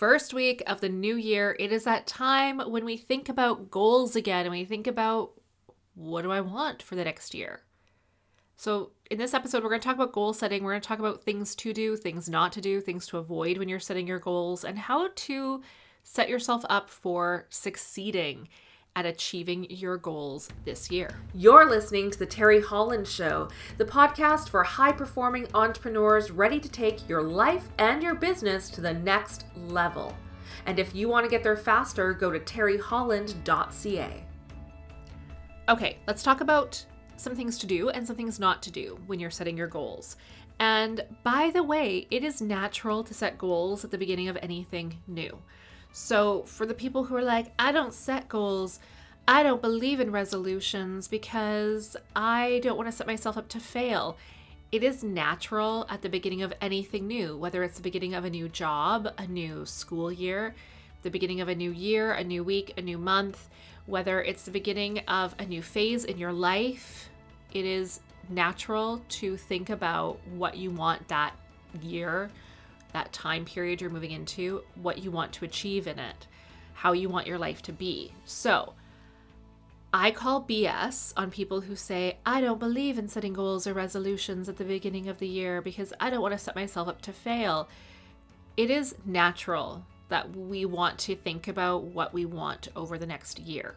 First 0.00 0.32
week 0.32 0.62
of 0.66 0.80
the 0.80 0.88
new 0.88 1.14
year, 1.14 1.54
it 1.60 1.70
is 1.72 1.84
that 1.84 2.06
time 2.06 2.58
when 2.58 2.86
we 2.86 2.96
think 2.96 3.28
about 3.28 3.70
goals 3.70 4.16
again 4.16 4.46
and 4.46 4.50
we 4.50 4.64
think 4.64 4.86
about 4.86 5.32
what 5.94 6.22
do 6.22 6.32
I 6.32 6.40
want 6.40 6.82
for 6.82 6.94
the 6.94 7.04
next 7.04 7.34
year? 7.34 7.64
So, 8.56 8.92
in 9.10 9.18
this 9.18 9.34
episode, 9.34 9.62
we're 9.62 9.68
going 9.68 9.82
to 9.82 9.86
talk 9.86 9.96
about 9.96 10.14
goal 10.14 10.32
setting. 10.32 10.64
We're 10.64 10.72
going 10.72 10.80
to 10.80 10.88
talk 10.88 11.00
about 11.00 11.20
things 11.20 11.54
to 11.56 11.74
do, 11.74 11.98
things 11.98 12.30
not 12.30 12.50
to 12.52 12.62
do, 12.62 12.80
things 12.80 13.06
to 13.08 13.18
avoid 13.18 13.58
when 13.58 13.68
you're 13.68 13.78
setting 13.78 14.06
your 14.06 14.18
goals, 14.18 14.64
and 14.64 14.78
how 14.78 15.08
to 15.14 15.60
set 16.02 16.30
yourself 16.30 16.64
up 16.70 16.88
for 16.88 17.46
succeeding 17.50 18.48
at 18.96 19.06
achieving 19.06 19.66
your 19.70 19.96
goals 19.96 20.48
this 20.64 20.90
year. 20.90 21.10
You're 21.34 21.68
listening 21.68 22.10
to 22.10 22.18
The 22.18 22.26
Teri 22.26 22.62
Holland 22.62 23.06
Show, 23.06 23.48
the 23.78 23.84
podcast 23.84 24.48
for 24.48 24.62
high 24.62 24.92
performing 24.92 25.46
entrepreneurs 25.54 26.30
ready 26.30 26.58
to 26.60 26.68
take 26.68 27.08
your 27.08 27.22
life 27.22 27.68
and 27.78 28.02
your 28.02 28.14
business 28.14 28.68
to 28.70 28.80
the 28.80 28.94
next 28.94 29.46
level. 29.68 30.16
And 30.66 30.78
if 30.78 30.94
you 30.94 31.08
want 31.08 31.24
to 31.24 31.30
get 31.30 31.42
there 31.42 31.56
faster, 31.56 32.12
go 32.12 32.30
to 32.30 32.40
teriholland.ca. 32.40 34.24
Okay, 35.68 35.98
let's 36.06 36.22
talk 36.22 36.40
about 36.40 36.84
some 37.16 37.36
things 37.36 37.58
to 37.58 37.66
do 37.66 37.90
and 37.90 38.06
some 38.06 38.16
things 38.16 38.40
not 38.40 38.62
to 38.62 38.70
do 38.70 38.98
when 39.06 39.20
you're 39.20 39.30
setting 39.30 39.56
your 39.56 39.68
goals. 39.68 40.16
And 40.58 41.04
by 41.22 41.50
the 41.54 41.62
way, 41.62 42.06
it 42.10 42.22
is 42.22 42.42
natural 42.42 43.02
to 43.04 43.14
set 43.14 43.38
goals 43.38 43.84
at 43.84 43.90
the 43.90 43.98
beginning 43.98 44.28
of 44.28 44.38
anything 44.42 44.98
new. 45.06 45.38
So, 45.92 46.42
for 46.42 46.66
the 46.66 46.74
people 46.74 47.04
who 47.04 47.16
are 47.16 47.22
like, 47.22 47.52
I 47.58 47.72
don't 47.72 47.92
set 47.92 48.28
goals, 48.28 48.78
I 49.26 49.42
don't 49.42 49.62
believe 49.62 50.00
in 50.00 50.12
resolutions 50.12 51.08
because 51.08 51.96
I 52.14 52.60
don't 52.62 52.76
want 52.76 52.88
to 52.88 52.92
set 52.92 53.06
myself 53.06 53.36
up 53.36 53.48
to 53.50 53.60
fail. 53.60 54.16
It 54.72 54.84
is 54.84 55.02
natural 55.02 55.86
at 55.88 56.02
the 56.02 56.08
beginning 56.08 56.42
of 56.42 56.52
anything 56.60 57.08
new, 57.08 57.36
whether 57.36 57.62
it's 57.64 57.76
the 57.76 57.82
beginning 57.82 58.14
of 58.14 58.24
a 58.24 58.30
new 58.30 58.48
job, 58.48 59.08
a 59.18 59.26
new 59.26 59.66
school 59.66 60.12
year, 60.12 60.54
the 61.02 61.10
beginning 61.10 61.40
of 61.40 61.48
a 61.48 61.54
new 61.54 61.72
year, 61.72 62.12
a 62.12 62.22
new 62.22 62.44
week, 62.44 62.74
a 62.76 62.82
new 62.82 62.98
month, 62.98 63.48
whether 63.86 64.22
it's 64.22 64.44
the 64.44 64.50
beginning 64.50 65.00
of 65.08 65.34
a 65.38 65.44
new 65.44 65.62
phase 65.62 66.04
in 66.04 66.18
your 66.18 66.32
life, 66.32 67.08
it 67.52 67.64
is 67.64 68.00
natural 68.28 69.02
to 69.08 69.36
think 69.36 69.70
about 69.70 70.20
what 70.36 70.56
you 70.56 70.70
want 70.70 71.08
that 71.08 71.34
year, 71.82 72.30
that 72.92 73.12
time 73.12 73.44
period 73.44 73.80
you're 73.80 73.90
moving 73.90 74.10
into, 74.10 74.62
what 74.74 74.98
you 74.98 75.10
want 75.10 75.32
to 75.34 75.44
achieve 75.44 75.86
in 75.86 75.98
it, 75.98 76.26
how 76.74 76.92
you 76.92 77.08
want 77.08 77.26
your 77.26 77.38
life 77.38 77.62
to 77.62 77.72
be. 77.72 78.12
So, 78.24 78.74
I 79.92 80.12
call 80.12 80.42
BS 80.44 81.12
on 81.16 81.32
people 81.32 81.62
who 81.62 81.74
say, 81.74 82.18
I 82.24 82.40
don't 82.40 82.60
believe 82.60 82.96
in 82.96 83.08
setting 83.08 83.32
goals 83.32 83.66
or 83.66 83.74
resolutions 83.74 84.48
at 84.48 84.56
the 84.56 84.64
beginning 84.64 85.08
of 85.08 85.18
the 85.18 85.26
year 85.26 85.60
because 85.60 85.92
I 85.98 86.10
don't 86.10 86.22
want 86.22 86.32
to 86.32 86.38
set 86.38 86.54
myself 86.54 86.86
up 86.86 87.02
to 87.02 87.12
fail. 87.12 87.68
It 88.56 88.70
is 88.70 88.94
natural 89.04 89.84
that 90.08 90.36
we 90.36 90.64
want 90.64 90.98
to 90.98 91.16
think 91.16 91.48
about 91.48 91.82
what 91.82 92.14
we 92.14 92.24
want 92.24 92.68
over 92.76 92.98
the 92.98 93.06
next 93.06 93.40
year. 93.40 93.74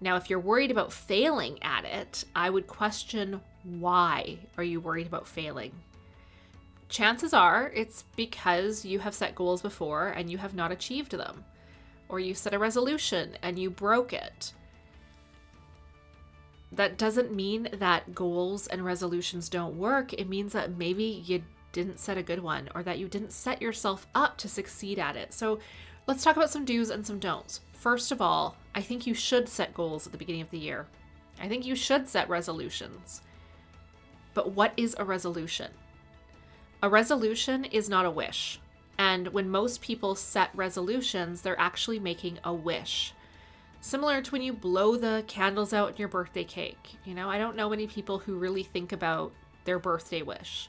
Now, 0.00 0.16
if 0.16 0.28
you're 0.28 0.40
worried 0.40 0.72
about 0.72 0.92
failing 0.92 1.62
at 1.62 1.84
it, 1.84 2.24
I 2.34 2.50
would 2.50 2.66
question 2.66 3.40
why 3.62 4.38
are 4.58 4.64
you 4.64 4.80
worried 4.80 5.06
about 5.06 5.26
failing? 5.28 5.72
Chances 6.88 7.32
are 7.32 7.72
it's 7.74 8.04
because 8.16 8.84
you 8.84 8.98
have 9.00 9.14
set 9.14 9.34
goals 9.34 9.62
before 9.62 10.08
and 10.08 10.30
you 10.30 10.38
have 10.38 10.54
not 10.54 10.72
achieved 10.72 11.12
them, 11.12 11.44
or 12.08 12.20
you 12.20 12.34
set 12.34 12.54
a 12.54 12.58
resolution 12.58 13.36
and 13.42 13.58
you 13.58 13.70
broke 13.70 14.12
it. 14.12 14.52
That 16.72 16.98
doesn't 16.98 17.34
mean 17.34 17.68
that 17.72 18.14
goals 18.14 18.66
and 18.66 18.84
resolutions 18.84 19.48
don't 19.48 19.78
work. 19.78 20.12
It 20.12 20.28
means 20.28 20.52
that 20.52 20.76
maybe 20.76 21.22
you 21.24 21.42
didn't 21.72 22.00
set 22.00 22.18
a 22.18 22.22
good 22.22 22.40
one 22.40 22.68
or 22.74 22.82
that 22.82 22.98
you 22.98 23.08
didn't 23.08 23.32
set 23.32 23.62
yourself 23.62 24.06
up 24.14 24.36
to 24.38 24.48
succeed 24.48 24.98
at 24.98 25.16
it. 25.16 25.32
So, 25.32 25.60
let's 26.06 26.22
talk 26.22 26.36
about 26.36 26.50
some 26.50 26.64
do's 26.64 26.90
and 26.90 27.06
some 27.06 27.18
don'ts. 27.18 27.60
First 27.72 28.12
of 28.12 28.20
all, 28.20 28.56
I 28.74 28.80
think 28.80 29.06
you 29.06 29.14
should 29.14 29.48
set 29.48 29.74
goals 29.74 30.06
at 30.06 30.12
the 30.12 30.18
beginning 30.18 30.42
of 30.42 30.50
the 30.50 30.58
year. 30.58 30.86
I 31.40 31.48
think 31.48 31.66
you 31.66 31.74
should 31.74 32.08
set 32.08 32.28
resolutions. 32.28 33.22
But 34.32 34.52
what 34.52 34.72
is 34.76 34.96
a 34.98 35.04
resolution? 35.04 35.70
A 36.84 36.88
resolution 36.90 37.64
is 37.64 37.88
not 37.88 38.04
a 38.04 38.10
wish. 38.10 38.60
And 38.98 39.28
when 39.28 39.48
most 39.48 39.80
people 39.80 40.14
set 40.14 40.50
resolutions, 40.52 41.40
they're 41.40 41.58
actually 41.58 41.98
making 41.98 42.38
a 42.44 42.52
wish. 42.52 43.14
Similar 43.80 44.20
to 44.20 44.30
when 44.30 44.42
you 44.42 44.52
blow 44.52 44.98
the 44.98 45.24
candles 45.26 45.72
out 45.72 45.92
in 45.92 45.96
your 45.96 46.08
birthday 46.08 46.44
cake. 46.44 46.96
You 47.06 47.14
know, 47.14 47.30
I 47.30 47.38
don't 47.38 47.56
know 47.56 47.70
many 47.70 47.86
people 47.86 48.18
who 48.18 48.36
really 48.36 48.62
think 48.62 48.92
about 48.92 49.32
their 49.64 49.78
birthday 49.78 50.20
wish. 50.20 50.68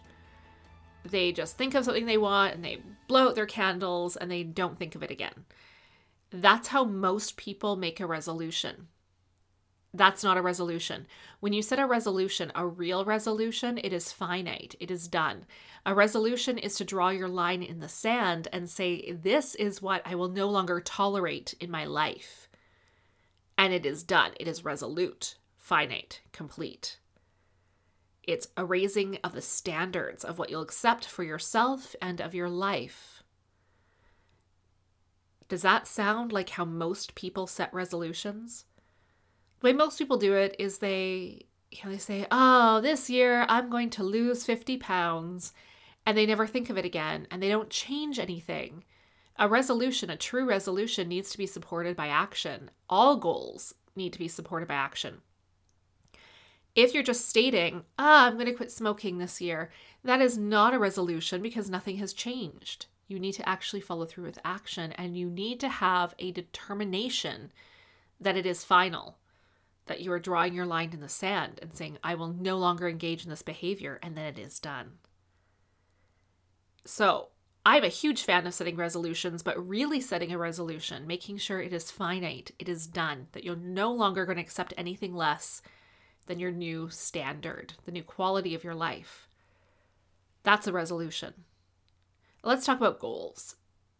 They 1.03 1.33
just 1.33 1.57
think 1.57 1.75
of 1.75 1.83
something 1.83 2.05
they 2.05 2.17
want 2.17 2.53
and 2.53 2.63
they 2.63 2.81
blow 3.09 3.27
out 3.27 3.35
their 3.35 3.45
candles 3.45 4.15
and 4.15 4.31
they 4.31 4.43
don't 4.43 4.79
think 4.79 4.95
of 4.95 5.03
it 5.03 5.11
again. 5.11 5.43
That's 6.31 6.69
how 6.69 6.85
most 6.85 7.35
people 7.35 7.75
make 7.75 7.99
a 7.99 8.07
resolution. 8.07 8.87
That's 9.95 10.25
not 10.25 10.35
a 10.35 10.41
resolution. 10.41 11.07
When 11.39 11.53
you 11.53 11.61
set 11.61 11.79
a 11.79 11.85
resolution, 11.85 12.51
a 12.53 12.67
real 12.67 13.05
resolution, 13.05 13.79
it 13.81 13.93
is 13.93 14.11
finite, 14.11 14.75
it 14.79 14.91
is 14.91 15.07
done. 15.07 15.45
A 15.85 15.95
resolution 15.95 16.57
is 16.57 16.75
to 16.75 16.83
draw 16.83 17.09
your 17.09 17.29
line 17.29 17.63
in 17.63 17.79
the 17.79 17.87
sand 17.87 18.49
and 18.51 18.69
say, 18.69 19.13
This 19.13 19.55
is 19.55 19.81
what 19.81 20.01
I 20.05 20.15
will 20.15 20.27
no 20.27 20.49
longer 20.49 20.81
tolerate 20.81 21.53
in 21.61 21.71
my 21.71 21.85
life. 21.85 22.49
And 23.57 23.73
it 23.73 23.85
is 23.85 24.03
done. 24.03 24.31
It 24.37 24.49
is 24.49 24.65
resolute, 24.65 25.37
finite, 25.55 26.19
complete. 26.33 26.99
It's 28.23 28.47
a 28.57 28.65
raising 28.65 29.17
of 29.23 29.31
the 29.31 29.41
standards 29.41 30.25
of 30.25 30.37
what 30.37 30.49
you'll 30.49 30.61
accept 30.61 31.05
for 31.05 31.23
yourself 31.23 31.95
and 32.01 32.19
of 32.19 32.35
your 32.35 32.49
life. 32.49 33.23
Does 35.47 35.61
that 35.61 35.87
sound 35.87 36.33
like 36.33 36.49
how 36.49 36.65
most 36.65 37.15
people 37.15 37.47
set 37.47 37.73
resolutions? 37.73 38.65
Way 39.65 39.73
most 39.73 39.97
people 39.97 40.17
do 40.17 40.35
it 40.35 40.55
is 40.59 40.77
they, 40.77 41.47
you 41.71 41.79
know, 41.83 41.89
they 41.89 41.97
say, 41.97 42.27
"Oh, 42.29 42.81
this 42.81 43.09
year 43.09 43.47
I'm 43.49 43.67
going 43.67 43.89
to 43.89 44.03
lose 44.03 44.45
50 44.45 44.77
pounds." 44.77 45.53
And 46.05 46.15
they 46.15 46.27
never 46.27 46.45
think 46.45 46.69
of 46.69 46.77
it 46.77 46.85
again 46.85 47.25
and 47.31 47.41
they 47.41 47.49
don't 47.49 47.71
change 47.71 48.19
anything. 48.19 48.83
A 49.37 49.49
resolution, 49.49 50.11
a 50.11 50.17
true 50.17 50.45
resolution 50.45 51.07
needs 51.07 51.31
to 51.31 51.39
be 51.39 51.47
supported 51.47 51.95
by 51.95 52.09
action. 52.09 52.69
All 52.91 53.17
goals 53.17 53.73
need 53.95 54.13
to 54.13 54.19
be 54.19 54.27
supported 54.27 54.67
by 54.67 54.75
action. 54.75 55.21
If 56.75 56.93
you're 56.93 57.01
just 57.01 57.27
stating, 57.27 57.85
ah, 57.97 58.27
I'm 58.27 58.35
going 58.35 58.45
to 58.45 58.53
quit 58.53 58.71
smoking 58.71 59.17
this 59.17 59.41
year, 59.41 59.71
that 60.03 60.21
is 60.21 60.37
not 60.37 60.75
a 60.75 60.79
resolution 60.79 61.41
because 61.41 61.71
nothing 61.71 61.97
has 61.97 62.13
changed. 62.13 62.85
You 63.07 63.17
need 63.17 63.33
to 63.33 63.49
actually 63.49 63.81
follow 63.81 64.05
through 64.05 64.25
with 64.25 64.37
action 64.45 64.91
and 64.91 65.17
you 65.17 65.27
need 65.27 65.59
to 65.61 65.69
have 65.69 66.13
a 66.19 66.31
determination 66.31 67.51
that 68.21 68.37
it 68.37 68.45
is 68.45 68.63
final, 68.63 69.17
that 69.87 70.01
you 70.01 70.11
are 70.11 70.19
drawing 70.19 70.53
your 70.53 70.65
line 70.65 70.91
in 70.93 70.99
the 70.99 71.09
sand 71.09 71.59
and 71.61 71.75
saying, 71.75 71.97
I 72.03 72.15
will 72.15 72.29
no 72.29 72.57
longer 72.57 72.87
engage 72.87 73.23
in 73.23 73.29
this 73.29 73.41
behavior, 73.41 73.99
and 74.01 74.17
then 74.17 74.25
it 74.25 74.39
is 74.39 74.59
done. 74.59 74.93
So, 76.85 77.29
I'm 77.67 77.83
a 77.83 77.89
huge 77.89 78.23
fan 78.23 78.45
of 78.45 78.53
setting 78.53 78.75
resolutions, 78.75 79.41
but 79.41 79.67
really 79.67 79.99
setting 79.99 80.31
a 80.31 80.37
resolution, 80.37 81.07
making 81.07 81.37
sure 81.37 81.59
it 81.59 81.73
is 81.73 81.89
finite, 81.89 82.51
it 82.59 82.69
is 82.69 82.85
done, 82.85 83.27
that 83.31 83.43
you're 83.43 83.55
no 83.55 83.91
longer 83.91 84.25
going 84.25 84.37
to 84.37 84.43
accept 84.43 84.73
anything 84.77 85.15
less 85.15 85.63
than 86.27 86.39
your 86.39 86.51
new 86.51 86.89
standard, 86.89 87.73
the 87.85 87.91
new 87.91 88.03
quality 88.03 88.53
of 88.53 88.63
your 88.63 88.75
life. 88.75 89.27
That's 90.43 90.67
a 90.67 90.73
resolution. 90.73 91.33
Let's 92.43 92.65
talk 92.65 92.77
about 92.77 92.99
goals. 92.99 93.55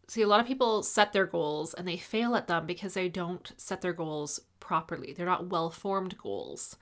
See, 0.08 0.22
a 0.22 0.28
lot 0.28 0.40
of 0.40 0.46
people 0.46 0.82
set 0.82 1.12
their 1.12 1.26
goals 1.26 1.74
and 1.74 1.86
they 1.86 1.96
fail 1.96 2.36
at 2.36 2.46
them 2.46 2.66
because 2.66 2.94
they 2.94 3.08
don't 3.08 3.52
set 3.56 3.80
their 3.80 3.92
goals 3.92 4.40
properly. 4.60 5.12
They're 5.12 5.26
not 5.26 5.48
well 5.48 5.70
formed 5.70 6.16
goals. 6.18 6.76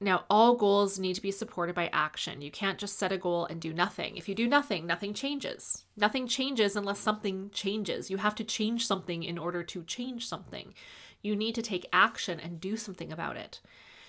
Now, 0.00 0.24
all 0.28 0.54
goals 0.54 0.98
need 0.98 1.14
to 1.14 1.22
be 1.22 1.30
supported 1.30 1.74
by 1.74 1.88
action. 1.92 2.42
You 2.42 2.50
can't 2.50 2.78
just 2.78 2.98
set 2.98 3.10
a 3.10 3.18
goal 3.18 3.46
and 3.46 3.60
do 3.60 3.72
nothing. 3.72 4.16
If 4.16 4.28
you 4.28 4.34
do 4.34 4.46
nothing, 4.46 4.86
nothing 4.86 5.14
changes. 5.14 5.84
Nothing 5.96 6.26
changes 6.26 6.76
unless 6.76 6.98
something 6.98 7.50
changes. 7.52 8.10
You 8.10 8.18
have 8.18 8.34
to 8.36 8.44
change 8.44 8.86
something 8.86 9.22
in 9.22 9.38
order 9.38 9.62
to 9.62 9.82
change 9.84 10.26
something. 10.28 10.74
You 11.22 11.34
need 11.34 11.54
to 11.54 11.62
take 11.62 11.88
action 11.92 12.38
and 12.38 12.60
do 12.60 12.76
something 12.76 13.12
about 13.12 13.36
it. 13.36 13.60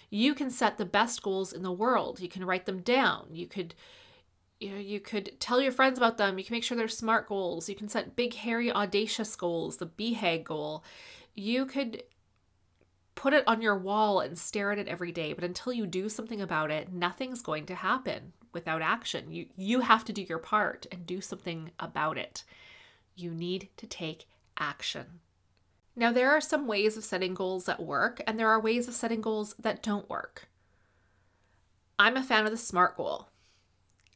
You 0.09 0.33
can 0.35 0.49
set 0.49 0.77
the 0.77 0.85
best 0.85 1.23
goals 1.23 1.53
in 1.53 1.63
the 1.63 1.71
world. 1.71 2.19
You 2.19 2.29
can 2.29 2.45
write 2.45 2.65
them 2.65 2.81
down. 2.81 3.27
You 3.31 3.47
could 3.47 3.73
you 4.59 4.71
know, 4.71 4.77
you 4.77 4.99
could 4.99 5.39
tell 5.39 5.61
your 5.61 5.71
friends 5.71 5.97
about 5.97 6.17
them. 6.17 6.37
You 6.37 6.45
can 6.45 6.55
make 6.55 6.63
sure 6.63 6.77
they're 6.77 6.87
smart 6.87 7.27
goals. 7.27 7.67
You 7.67 7.75
can 7.75 7.89
set 7.89 8.15
big, 8.15 8.33
hairy, 8.33 8.71
audacious 8.71 9.35
goals, 9.35 9.77
the 9.77 9.87
BHAG 9.87 10.45
goal. 10.45 10.83
You 11.33 11.65
could 11.65 12.03
put 13.15 13.33
it 13.33 13.43
on 13.47 13.61
your 13.61 13.77
wall 13.77 14.19
and 14.19 14.37
stare 14.37 14.71
at 14.71 14.79
it 14.79 14.87
every 14.87 15.11
day, 15.11 15.33
but 15.33 15.43
until 15.43 15.73
you 15.73 15.85
do 15.85 16.09
something 16.09 16.41
about 16.41 16.71
it, 16.71 16.93
nothing's 16.93 17.41
going 17.41 17.65
to 17.65 17.75
happen 17.75 18.33
without 18.53 18.81
action. 18.81 19.31
You 19.31 19.47
you 19.57 19.81
have 19.81 20.05
to 20.05 20.13
do 20.13 20.21
your 20.21 20.37
part 20.37 20.85
and 20.91 21.05
do 21.05 21.21
something 21.21 21.71
about 21.79 22.17
it. 22.17 22.43
You 23.15 23.31
need 23.31 23.69
to 23.77 23.87
take 23.87 24.27
action. 24.57 25.19
Now, 25.97 26.11
there 26.11 26.31
are 26.31 26.41
some 26.41 26.67
ways 26.67 26.97
of 26.97 27.05
setting 27.05 27.33
goals 27.33 27.65
that 27.65 27.81
work, 27.81 28.21
and 28.27 28.37
there 28.37 28.49
are 28.49 28.59
ways 28.59 28.87
of 28.87 28.93
setting 28.93 29.21
goals 29.21 29.55
that 29.57 29.81
don't 29.81 30.09
work. 30.09 30.49
I'm 31.97 32.17
a 32.17 32.23
fan 32.23 32.45
of 32.45 32.51
the 32.51 32.57
SMART 32.57 32.97
goal. 32.97 33.29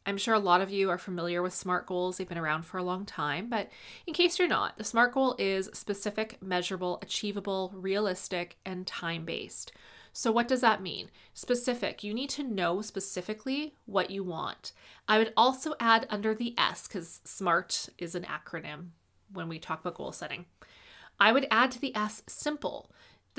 I'm 0.10 0.18
sure 0.18 0.34
a 0.34 0.40
lot 0.40 0.62
of 0.62 0.72
you 0.72 0.90
are 0.90 0.98
familiar 0.98 1.44
with 1.44 1.54
SMART 1.54 1.86
goals. 1.86 2.18
They've 2.18 2.28
been 2.28 2.40
around 2.40 2.64
for 2.64 2.80
a 2.80 2.84
long 2.84 3.06
time, 3.06 3.48
but 3.48 3.70
in 4.08 4.14
case 4.16 4.40
you're 4.40 4.48
not, 4.48 4.76
the 4.78 4.84
SMART 4.84 5.14
goal 5.14 5.36
is 5.38 5.70
specific, 5.74 6.42
measurable, 6.42 6.98
achievable, 7.04 7.72
realistic, 7.76 8.58
and 8.66 8.88
time 8.88 9.24
based. 9.24 9.72
So, 10.12 10.32
what 10.32 10.48
does 10.48 10.62
that 10.62 10.82
mean? 10.82 11.12
Specific. 11.36 12.04
You 12.04 12.16
need 12.16 12.32
to 12.32 12.44
know 12.44 12.82
specifically 12.82 13.76
what 13.86 14.10
you 14.10 14.24
want. 14.24 14.72
I 15.08 15.20
would 15.20 15.32
also 15.38 15.76
add 15.80 16.08
under 16.10 16.34
the 16.34 16.56
S, 16.58 16.88
because 16.88 17.22
SMART 17.24 17.90
is 18.00 18.16
an 18.16 18.24
acronym 18.24 18.88
when 19.32 19.48
we 19.48 19.60
talk 19.60 19.82
about 19.82 19.96
goal 19.96 20.12
setting. 20.12 20.46
I 21.20 21.32
would 21.32 21.48
add 21.52 21.70
to 21.72 21.80
the 21.80 21.96
S 21.96 22.24
simple. 22.26 22.90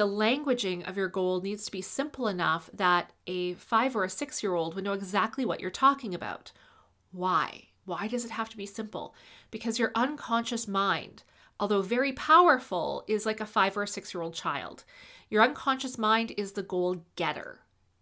The 0.00 0.06
languaging 0.06 0.88
of 0.88 0.96
your 0.96 1.08
goal 1.08 1.42
needs 1.42 1.66
to 1.66 1.70
be 1.70 1.82
simple 1.82 2.26
enough 2.26 2.70
that 2.72 3.12
a 3.26 3.52
five 3.52 3.94
or 3.94 4.02
a 4.02 4.08
six 4.08 4.42
year 4.42 4.54
old 4.54 4.74
would 4.74 4.84
know 4.84 4.94
exactly 4.94 5.44
what 5.44 5.60
you're 5.60 5.68
talking 5.68 6.14
about. 6.14 6.52
Why? 7.12 7.64
Why 7.84 8.08
does 8.08 8.24
it 8.24 8.30
have 8.30 8.48
to 8.48 8.56
be 8.56 8.64
simple? 8.64 9.14
Because 9.50 9.78
your 9.78 9.92
unconscious 9.94 10.66
mind, 10.66 11.22
although 11.60 11.82
very 11.82 12.14
powerful, 12.14 13.04
is 13.08 13.26
like 13.26 13.42
a 13.42 13.44
five 13.44 13.76
or 13.76 13.82
a 13.82 13.86
six 13.86 14.14
year 14.14 14.22
old 14.22 14.32
child. 14.32 14.84
Your 15.28 15.42
unconscious 15.42 15.98
mind 15.98 16.32
is 16.38 16.52
the 16.52 16.62
goal 16.62 17.04
getter. 17.16 17.58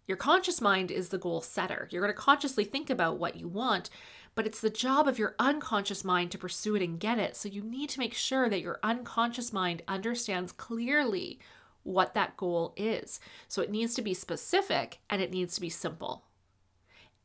Your 0.07 0.15
conscious 0.15 0.61
mind 0.61 0.91
is 0.91 1.09
the 1.09 1.17
goal 1.17 1.41
setter. 1.41 1.89
You're 1.91 2.01
going 2.01 2.13
to 2.13 2.17
consciously 2.17 2.63
think 2.63 2.89
about 2.89 3.19
what 3.19 3.35
you 3.35 3.49
want, 3.49 3.89
but 4.35 4.47
it's 4.47 4.61
the 4.61 4.69
job 4.69 5.09
of 5.09 5.19
your 5.19 5.35
unconscious 5.37 6.05
mind 6.05 6.31
to 6.31 6.37
pursue 6.37 6.77
it 6.77 6.81
and 6.81 6.97
get 6.97 7.19
it. 7.19 7.35
So 7.35 7.49
you 7.49 7.61
need 7.61 7.89
to 7.89 7.99
make 7.99 8.13
sure 8.13 8.47
that 8.47 8.61
your 8.61 8.79
unconscious 8.83 9.51
mind 9.51 9.81
understands 9.85 10.53
clearly 10.53 11.39
what 11.83 12.13
that 12.13 12.37
goal 12.37 12.73
is. 12.75 13.19
So 13.47 13.61
it 13.61 13.71
needs 13.71 13.93
to 13.95 14.01
be 14.01 14.13
specific 14.13 14.99
and 15.09 15.21
it 15.21 15.31
needs 15.31 15.55
to 15.55 15.61
be 15.61 15.69
simple. 15.69 16.25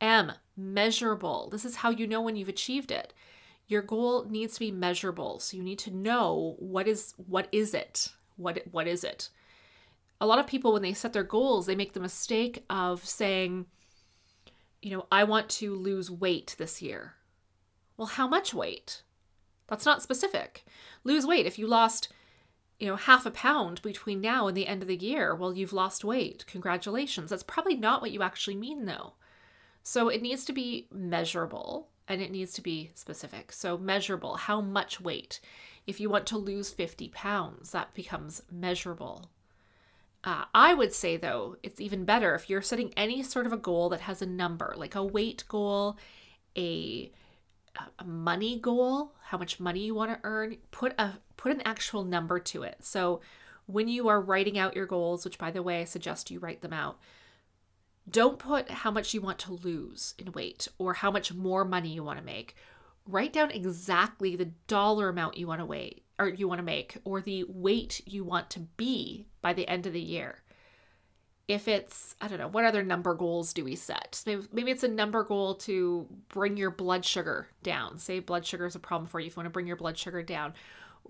M, 0.01 0.33
measurable. 0.57 1.49
This 1.51 1.65
is 1.65 1.77
how 1.77 1.91
you 1.91 2.07
know 2.07 2.21
when 2.21 2.37
you've 2.37 2.49
achieved 2.49 2.91
it. 2.91 3.13
Your 3.67 3.83
goal 3.83 4.27
needs 4.29 4.55
to 4.55 4.61
be 4.61 4.71
measurable. 4.71 5.41
So 5.41 5.57
you 5.57 5.63
need 5.63 5.79
to 5.81 5.91
know 5.91 6.57
what 6.59 6.87
is 6.87 7.15
what 7.17 7.49
is 7.53 7.75
it? 7.75 8.11
What 8.37 8.63
what 8.71 8.87
is 8.87 9.05
it? 9.05 9.31
a 10.21 10.27
lot 10.27 10.39
of 10.39 10.47
people, 10.47 10.73
when 10.73 10.83
they 10.83 10.93
set 10.93 11.13
their 11.13 11.23
goals, 11.23 11.67
they 11.67 11.75
make 11.75 11.93
the 11.93 12.01
mistake 12.01 12.65
of 12.71 13.05
saying, 13.05 13.67
you 14.81 14.91
know, 14.91 15.07
I 15.11 15.25
want 15.25 15.49
to 15.51 15.75
lose 15.75 16.11
weight 16.11 16.55
this 16.59 16.81
year. 16.81 17.15
Well, 17.97 18.07
how 18.07 18.27
much 18.27 18.55
weight? 18.55 19.03
That's 19.67 19.87
not 19.87 20.03
specific. 20.03 20.65
Lose 21.05 21.27
weight. 21.27 21.47
If 21.47 21.59
you 21.59 21.67
lost, 21.67 22.09
you 22.79 22.89
know, 22.89 22.97
half 22.97 23.25
a 23.27 23.31
pound 23.31 23.81
between 23.83 24.21
now 24.21 24.47
and 24.47 24.57
the 24.57 24.67
end 24.67 24.83
of 24.83 24.89
the 24.89 24.97
year, 24.97 25.35
well, 25.35 25.55
you've 25.55 25.73
lost 25.73 26.05
weight. 26.05 26.45
Congratulations. 26.47 27.31
That's 27.31 27.43
probably 27.43 27.77
not 27.77 28.03
what 28.03 28.11
you 28.11 28.23
actually 28.23 28.57
mean, 28.57 28.87
though. 28.87 29.15
So 29.83 30.09
it 30.09 30.23
needs 30.23 30.45
to 30.47 30.53
be 30.53 30.89
measurable 30.91 31.89
and 32.09 32.21
it 32.21 32.31
needs 32.31 32.53
to 32.55 32.63
be 32.63 32.91
specific. 32.95 33.53
So, 33.53 33.79
measurable, 33.79 34.37
how 34.37 34.61
much 34.61 35.01
weight? 35.01 35.41
If 35.87 36.01
you 36.01 36.11
want 36.11 36.27
to 36.29 36.39
lose 36.39 36.71
50 36.71 37.09
pounds, 37.11 37.71
that 37.71 37.95
becomes 37.95 38.43
measurable. 38.51 39.31
Uh, 40.23 40.45
I 40.55 40.73
would 40.73 40.93
say, 40.93 41.17
though, 41.19 41.57
it's 41.63 41.81
even 41.81 42.05
better 42.05 42.35
if 42.35 42.49
you're 42.49 42.63
setting 42.63 42.93
any 42.97 43.23
sort 43.23 43.47
of 43.47 43.53
a 43.53 43.59
goal 43.59 43.91
that 43.91 44.01
has 44.01 44.23
a 44.23 44.27
number, 44.27 44.73
like 44.77 44.95
a 44.95 45.05
weight 45.05 45.45
goal, 45.49 45.99
a, 46.57 47.13
a 47.99 48.05
money 48.05 48.59
goal, 48.59 49.15
how 49.23 49.39
much 49.39 49.61
money 49.61 49.81
you 49.81 49.95
want 49.95 50.13
to 50.13 50.21
earn. 50.23 50.57
Put 50.71 50.95
a 50.99 51.15
put 51.37 51.53
an 51.53 51.63
actual 51.65 52.05
number 52.05 52.39
to 52.39 52.63
it. 52.63 52.77
So 52.81 53.21
when 53.67 53.89
you 53.89 54.09
are 54.09 54.21
writing 54.21 54.59
out 54.59 54.77
your 54.77 54.87
goals, 54.87 55.25
which 55.25 55.39
by 55.39 55.51
the 55.51 55.63
way, 55.63 55.81
I 55.81 55.85
suggest 55.85 56.31
you 56.31 56.39
write 56.39 56.61
them 56.61 56.73
out, 56.73 56.99
don't 58.09 58.39
put 58.39 58.71
how 58.71 58.91
much 58.91 59.15
you 59.15 59.21
want 59.21 59.39
to 59.41 59.53
lose 59.53 60.15
in 60.19 60.33
weight 60.33 60.69
or 60.79 60.95
how 60.95 61.11
much 61.11 61.33
more 61.33 61.65
money 61.65 61.89
you 61.89 62.05
want 62.05 62.19
to 62.19 62.25
make. 62.25 62.55
Write 63.07 63.33
down 63.33 63.51
exactly 63.51 64.37
the 64.37 64.53
dollar 64.67 65.09
amount 65.09 65.37
you 65.37 65.47
want 65.47 65.61
to 65.61 65.67
weigh 65.67 66.03
or 66.19 66.29
you 66.29 66.47
want 66.47 66.59
to 66.59 66.65
make 66.65 66.99
or 67.05 67.21
the 67.21 67.45
weight 67.49 68.01
you 68.07 68.25
want 68.25 68.51
to 68.51 68.61
be 68.61 69.27
by 69.43 69.53
the 69.53 69.69
end 69.69 69.87
of 69.87 69.93
the 69.93 70.01
year. 70.01 70.44
If 71.47 71.69
it's, 71.69 72.15
I 72.21 72.29
don't 72.29 72.39
know, 72.39 72.49
what 72.49 72.65
other 72.65 72.83
number 72.83 73.15
goals 73.15 73.53
do 73.53 73.65
we 73.65 73.77
set? 73.77 74.23
Maybe, 74.25 74.43
maybe 74.51 74.71
it's 74.71 74.83
a 74.83 74.89
number 74.89 75.23
goal 75.25 75.57
to 75.57 76.07
bring 76.29 76.57
your 76.57 76.71
blood 76.71 77.05
sugar 77.05 77.49
down. 77.63 77.99
Say 77.99 78.21
blood 78.21 78.47
sugar 78.47 78.65
is 78.65 78.75
a 78.75 78.81
problem 78.81 79.07
for 79.07 79.21
you. 79.21 79.27
If 79.27 79.37
you 79.37 79.41
want 79.41 79.47
to 79.47 79.53
bring 79.53 79.67
your 79.67 79.77
blood 79.77 79.99
sugar 79.99 80.23
down, 80.23 80.55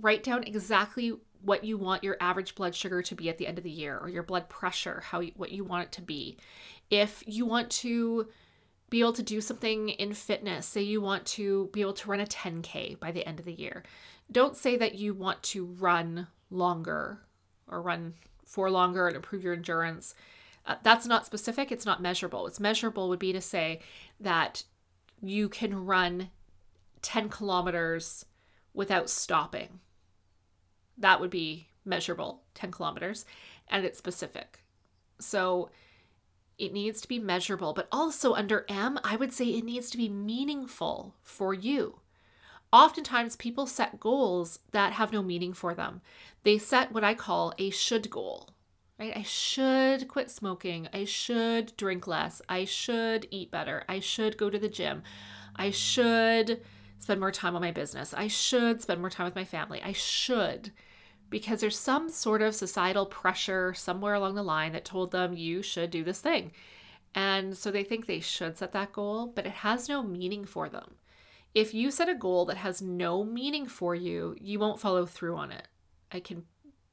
write 0.01 0.25
down 0.25 0.43
exactly 0.43 1.15
what 1.43 1.63
you 1.63 1.77
want 1.77 2.03
your 2.03 2.17
average 2.21 2.55
blood 2.55 2.75
sugar 2.75 3.03
to 3.03 3.15
be 3.15 3.29
at 3.29 3.39
the 3.39 3.47
end 3.47 3.59
of 3.59 3.65
the 3.65 3.71
year 3.71 3.99
or 3.99 4.09
your 4.09 4.23
blood 4.23 4.49
pressure, 4.49 5.03
how 5.07 5.21
you, 5.21 5.33
what 5.37 5.53
you 5.53 5.63
want 5.63 5.85
it 5.85 5.93
to 5.93 6.03
be. 6.03 6.37
If 6.91 7.23
you 7.27 7.47
want 7.47 7.71
to 7.71 8.29
be 8.91 9.01
able 9.01 9.13
to 9.13 9.23
do 9.23 9.41
something 9.41 9.91
in 9.91 10.15
fitness, 10.15 10.67
say 10.67 10.83
you 10.83 11.01
want 11.01 11.27
to 11.27 11.69
be 11.73 11.81
able 11.81 11.93
to 11.95 12.09
run 12.09 12.21
a 12.21 12.27
10K 12.27 12.99
by 12.99 13.13
the 13.13 13.27
end 13.27 13.39
of 13.39 13.45
the 13.45 13.53
year, 13.53 13.85
don't 14.33 14.57
say 14.57 14.77
that 14.77 14.95
you 14.95 15.15
want 15.15 15.43
to 15.43 15.65
run 15.65 16.27
longer 16.51 17.21
or 17.69 17.83
run 17.83 18.15
for 18.45 18.71
longer 18.71 19.07
and 19.07 19.17
improve 19.17 19.43
your 19.43 19.55
endurance. 19.55 20.15
Uh, 20.67 20.77
that's 20.83 21.07
not 21.07 21.27
specific, 21.27 21.71
it's 21.71 21.87
not 21.87 22.01
measurable. 22.01 22.47
It's 22.47 22.61
measurable 22.61 23.09
would 23.09 23.19
be 23.19 23.33
to 23.33 23.41
say 23.41 23.81
that 24.21 24.65
you 25.21 25.49
can 25.49 25.85
run 25.87 26.31
10 27.03 27.29
kilometers 27.29 28.25
without 28.73 29.11
stopping. 29.11 29.81
That 30.97 31.21
would 31.21 31.31
be 31.31 31.69
measurable, 31.85 32.43
10 32.55 32.71
kilometers, 32.71 33.25
and 33.69 33.85
it's 33.85 33.99
specific. 33.99 34.61
So 35.21 35.71
it 36.59 36.73
needs 36.73 37.01
to 37.01 37.09
be 37.09 37.19
measurable, 37.19 37.73
but 37.73 37.89
also 37.91 38.35
under 38.35 38.65
M, 38.69 38.99
I 39.03 39.17
would 39.17 39.33
say 39.33 39.47
it 39.47 39.65
needs 39.65 39.91
to 39.91 39.97
be 39.97 40.09
meaningful 40.09 41.15
for 41.23 41.53
you. 41.53 42.01
Oftentimes, 42.75 43.37
people 43.37 43.69
set 43.69 44.01
goals 44.01 44.59
that 44.73 44.95
have 44.95 45.13
no 45.13 45.23
meaning 45.23 45.53
for 45.53 45.75
them. 45.75 46.01
They 46.43 46.59
set 46.59 46.91
what 46.91 47.05
I 47.05 47.15
call 47.15 47.55
a 47.57 47.71
should 47.71 48.11
goal, 48.11 48.51
right? 48.99 49.17
I 49.17 49.23
should 49.23 50.09
quit 50.09 50.29
smoking. 50.29 50.89
I 50.93 51.05
should 51.05 51.77
drink 51.77 52.09
less. 52.09 52.43
I 52.49 52.65
should 52.65 53.29
eat 53.31 53.53
better. 53.53 53.85
I 53.89 54.01
should 54.01 54.37
go 54.37 54.51
to 54.51 54.59
the 54.59 54.69
gym. 54.69 55.05
I 55.55 55.71
should 55.71 56.63
spend 56.99 57.21
more 57.21 57.31
time 57.31 57.55
on 57.55 57.63
my 57.63 57.71
business. 57.71 58.13
I 58.13 58.27
should 58.27 58.83
spend 58.83 59.01
more 59.01 59.09
time 59.09 59.27
with 59.27 59.37
my 59.37 59.45
family. 59.45 59.81
I 59.81 59.93
should. 59.93 60.73
Because 61.31 61.61
there's 61.61 61.79
some 61.79 62.09
sort 62.09 62.43
of 62.43 62.57
societal 62.57 63.07
pressure 63.07 63.73
somewhere 63.73 64.15
along 64.15 64.35
the 64.35 64.43
line 64.43 64.73
that 64.73 64.85
told 64.85 65.13
them 65.13 65.37
you 65.37 65.63
should 65.63 65.93
do 65.93 66.03
this 66.03 66.21
thing. 66.21 66.51
And 67.15 67.57
so 67.57 67.71
they 67.71 67.85
think 67.85 68.07
they 68.07 68.19
should 68.19 68.59
set 68.59 68.73
that 68.73 68.93
goal, 68.93 69.29
but 69.29 69.47
it 69.47 69.53
has 69.53 69.89
no 69.89 70.03
meaning 70.03 70.45
for 70.45 70.69
them. 70.69 70.97
If 71.55 71.73
you 71.73 71.91
set 71.91 72.09
a 72.09 72.15
goal 72.15 72.47
that 72.47 72.57
has 72.57 72.83
no 72.83 73.23
meaning 73.23 73.67
for 73.67 73.95
you, 73.95 74.37
you 74.41 74.59
won't 74.59 74.81
follow 74.81 75.07
through 75.07 75.37
on 75.37 75.53
it. 75.53 75.69
I 76.11 76.21
can 76.21 76.45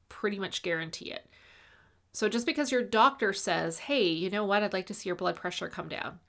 pretty 0.08 0.38
much 0.38 0.62
guarantee 0.62 1.10
it. 1.10 1.28
So 2.12 2.28
just 2.28 2.46
because 2.46 2.70
your 2.70 2.82
doctor 2.82 3.32
says, 3.32 3.78
hey, 3.78 4.06
you 4.08 4.30
know 4.30 4.44
what, 4.44 4.62
I'd 4.62 4.72
like 4.72 4.86
to 4.86 4.94
see 4.94 5.08
your 5.08 5.16
blood 5.16 5.34
pressure 5.36 5.68
come 5.68 5.88
down. 5.88 6.20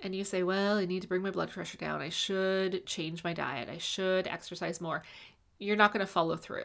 And 0.00 0.14
you 0.14 0.22
say, 0.22 0.42
well, 0.42 0.76
I 0.76 0.84
need 0.84 1.02
to 1.02 1.08
bring 1.08 1.22
my 1.22 1.30
blood 1.30 1.50
pressure 1.50 1.78
down. 1.78 2.00
I 2.00 2.10
should 2.10 2.86
change 2.86 3.24
my 3.24 3.32
diet. 3.32 3.68
I 3.68 3.78
should 3.78 4.28
exercise 4.28 4.80
more. 4.80 5.02
You're 5.58 5.76
not 5.76 5.92
going 5.92 6.06
to 6.06 6.12
follow 6.12 6.36
through. 6.36 6.64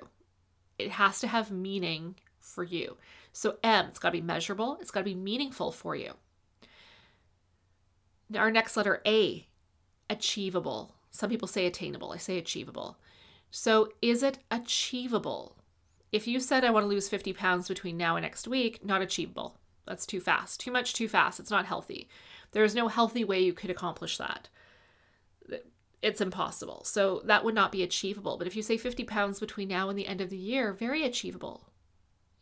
It 0.78 0.92
has 0.92 1.20
to 1.22 1.28
have 1.28 1.50
meaning 1.50 2.16
for 2.40 2.64
you. 2.64 2.98
So, 3.32 3.58
M, 3.64 3.88
it's 3.88 3.98
got 3.98 4.10
to 4.10 4.14
be 4.14 4.22
measurable, 4.22 4.78
it's 4.80 4.92
got 4.92 5.00
to 5.00 5.06
be 5.06 5.16
meaningful 5.16 5.72
for 5.72 5.96
you. 5.96 6.14
Our 8.36 8.52
next 8.52 8.78
letter, 8.78 9.02
A, 9.08 9.48
achievable. 10.10 10.96
Some 11.12 11.30
people 11.30 11.48
say 11.48 11.66
attainable. 11.66 12.12
I 12.12 12.18
say 12.18 12.38
achievable. 12.38 12.98
So, 13.52 13.90
is 14.02 14.24
it 14.24 14.40
achievable? 14.50 15.58
If 16.12 16.28
you 16.28 16.40
said, 16.40 16.64
I 16.64 16.72
want 16.72 16.86
to 16.86 16.88
lose 16.88 17.10
50 17.10 17.34
pounds 17.34 17.68
between 17.68 17.98
now 17.98 18.16
and 18.16 18.24
next 18.24 18.48
week, 18.48 18.84
not 18.84 19.02
achievable. 19.02 19.60
That's 19.86 20.06
too 20.06 20.20
fast. 20.20 20.60
Too 20.60 20.72
much, 20.72 20.94
too 20.94 21.08
fast. 21.08 21.40
It's 21.40 21.52
not 21.52 21.66
healthy. 21.66 22.08
There 22.52 22.64
is 22.64 22.76
no 22.76 22.88
healthy 22.88 23.24
way 23.24 23.42
you 23.42 23.54
could 23.54 23.70
accomplish 23.70 24.18
that. 24.18 24.50
It's 26.02 26.22
impossible. 26.22 26.84
So, 26.84 27.22
that 27.26 27.46
would 27.46 27.56
not 27.56 27.72
be 27.72 27.84
achievable. 27.84 28.38
But 28.38 28.48
if 28.48 28.56
you 28.56 28.64
say 28.64 28.78
50 28.78 29.04
pounds 29.04 29.40
between 29.40 29.68
now 29.68 29.90
and 29.90 29.98
the 29.98 30.08
end 30.08 30.22
of 30.22 30.30
the 30.30 30.38
year, 30.38 30.74
very 30.74 31.04
achievable. 31.04 31.70